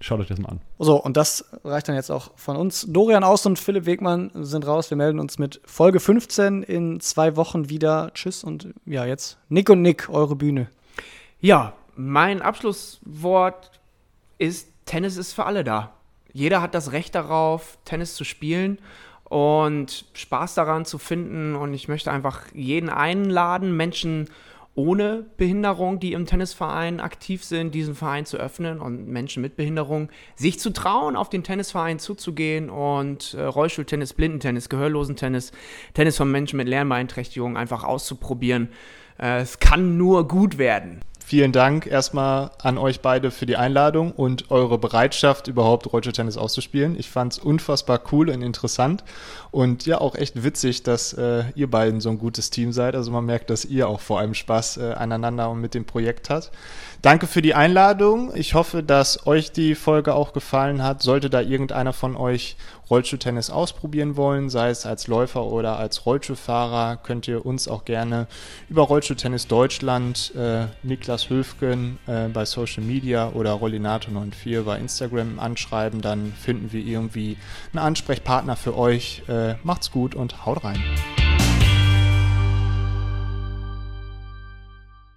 Schaut 0.03 0.21
euch 0.21 0.29
das 0.29 0.39
mal 0.39 0.49
an. 0.49 0.61
So, 0.79 0.97
und 0.97 1.19
das 1.19 1.45
reicht 1.63 1.89
dann 1.89 1.95
jetzt 1.95 2.11
auch 2.11 2.31
von 2.35 2.57
uns. 2.57 2.87
Dorian 2.89 3.23
Aus 3.23 3.45
und 3.45 3.59
Philipp 3.59 3.85
Wegmann 3.85 4.31
sind 4.35 4.67
raus. 4.67 4.89
Wir 4.89 4.97
melden 4.97 5.21
uns 5.21 5.39
mit 5.39 5.61
Folge 5.67 6.01
15 6.01 6.63
in 6.63 7.01
zwei 7.01 7.37
Wochen 7.37 7.69
wieder. 7.69 8.11
Tschüss 8.15 8.43
und 8.43 8.73
ja, 8.87 9.05
jetzt 9.05 9.37
Nick 9.51 9.69
und 9.69 9.83
Nick, 9.83 10.09
eure 10.09 10.37
Bühne. 10.37 10.69
Ja, 11.41 11.75
mein 11.97 12.41
Abschlusswort 12.41 13.71
ist, 14.39 14.69
Tennis 14.87 15.19
ist 15.19 15.35
für 15.35 15.45
alle 15.45 15.65
da. 15.65 15.93
Jeder 16.33 16.63
hat 16.63 16.75
das 16.75 16.93
Recht 16.93 17.15
darauf, 17.15 17.77
Tennis 17.85 18.15
zu 18.15 18.25
spielen 18.25 18.79
und 19.25 20.07
Spaß 20.15 20.55
daran 20.55 20.87
zu 20.87 20.97
finden. 20.97 21.55
Und 21.57 21.75
ich 21.75 21.89
möchte 21.89 22.11
einfach 22.11 22.43
jeden 22.55 22.89
einladen, 22.89 23.77
Menschen 23.77 24.31
ohne 24.81 25.27
Behinderung, 25.37 26.01
die 26.01 26.15
im 26.15 26.25
Tennisverein 26.25 27.01
aktiv 27.01 27.45
sind, 27.45 27.75
diesen 27.75 27.95
Verein 27.95 28.25
zu 28.25 28.39
öffnen 28.39 28.81
und 28.81 29.07
Menschen 29.07 29.43
mit 29.43 29.57
Behinderung 29.57 30.09
sich 30.37 30.59
zu 30.59 30.71
trauen, 30.71 31.17
auf 31.17 31.29
den 31.29 31.45
Tennisverein 31.45 31.99
zuzugehen 31.99 32.71
und 32.71 33.35
äh, 33.35 33.43
Rollstuhltennis, 33.43 34.15
Blindentennis, 34.15 34.71
Gehörlosentennis, 34.71 35.53
Tennis 35.93 36.17
von 36.17 36.31
Menschen 36.31 36.57
mit 36.57 36.67
Lernbeeinträchtigungen 36.67 37.59
einfach 37.59 37.85
auszuprobieren. 37.85 38.71
Äh, 39.19 39.41
es 39.41 39.59
kann 39.59 39.99
nur 39.99 40.27
gut 40.27 40.57
werden. 40.57 41.01
Vielen 41.31 41.53
Dank 41.53 41.87
erstmal 41.87 42.51
an 42.61 42.77
euch 42.77 43.03
beide 43.03 43.31
für 43.31 43.47
die 43.47 43.57
Einladung 43.57 44.11
und 44.11 44.51
eure 44.51 44.79
Bereitschaft, 44.79 45.47
überhaupt 45.47 45.93
Rollstuhltennis 45.93 46.37
auszuspielen. 46.37 46.99
Ich 46.99 47.09
fand 47.09 47.35
es 47.35 47.39
unfassbar 47.39 48.01
cool 48.11 48.31
und 48.31 48.43
interessant 48.43 49.05
und 49.53 49.87
ja 49.87 50.01
auch 50.01 50.17
echt 50.17 50.43
witzig, 50.43 50.83
dass 50.83 51.13
äh, 51.13 51.45
ihr 51.55 51.71
beiden 51.71 52.01
so 52.01 52.11
ein 52.11 52.19
gutes 52.19 52.51
Team 52.51 52.73
seid. 52.73 52.97
Also 52.97 53.13
man 53.13 53.27
merkt, 53.27 53.49
dass 53.49 53.65
ihr 53.65 53.89
auch 53.89 54.01
vor 54.01 54.19
allem 54.19 54.35
Spaß 54.35 54.79
äh, 54.79 54.95
aneinander 54.95 55.51
und 55.51 55.61
mit 55.61 55.75
dem 55.75 55.85
Projekt 55.85 56.31
habt. 56.31 56.51
Danke 57.03 57.27
für 57.27 57.41
die 57.41 57.55
Einladung. 57.55 58.31
Ich 58.35 58.53
hoffe, 58.53 58.83
dass 58.83 59.27
euch 59.27 59.53
die 59.53 59.75
Folge 59.75 60.15
auch 60.15 60.35
gefallen 60.35 60.83
hat. 60.83 61.03
Sollte 61.03 61.31
da 61.31 61.41
irgendeiner 61.41 61.95
von 61.95 62.15
euch 62.15 62.57
Rollstuhltennis 62.91 63.49
ausprobieren 63.49 64.17
wollen, 64.17 64.51
sei 64.51 64.69
es 64.69 64.85
als 64.85 65.07
Läufer 65.07 65.47
oder 65.47 65.79
als 65.79 66.05
Rollstuhlfahrer, 66.05 66.99
könnt 66.99 67.27
ihr 67.27 67.47
uns 67.47 67.69
auch 67.69 67.87
gerne 67.87 68.27
über 68.69 68.83
Rollstuhltennis 68.83 69.47
Deutschland, 69.47 70.35
äh, 70.37 70.67
Niklas 70.83 71.31
Höfgen 71.31 71.99
äh, 72.07 72.29
bei 72.29 72.45
Social 72.45 72.83
Media 72.83 73.31
oder 73.31 73.55
Rollinato94 73.55 74.63
bei 74.63 74.79
Instagram 74.79 75.39
anschreiben. 75.39 76.03
Dann 76.03 76.35
finden 76.35 76.71
wir 76.73 76.85
irgendwie 76.85 77.39
einen 77.73 77.83
Ansprechpartner 77.83 78.57
für 78.57 78.77
euch. 78.77 79.23
Äh, 79.27 79.55
macht's 79.63 79.91
gut 79.91 80.15
und 80.15 80.45
haut 80.45 80.65
rein. 80.65 80.83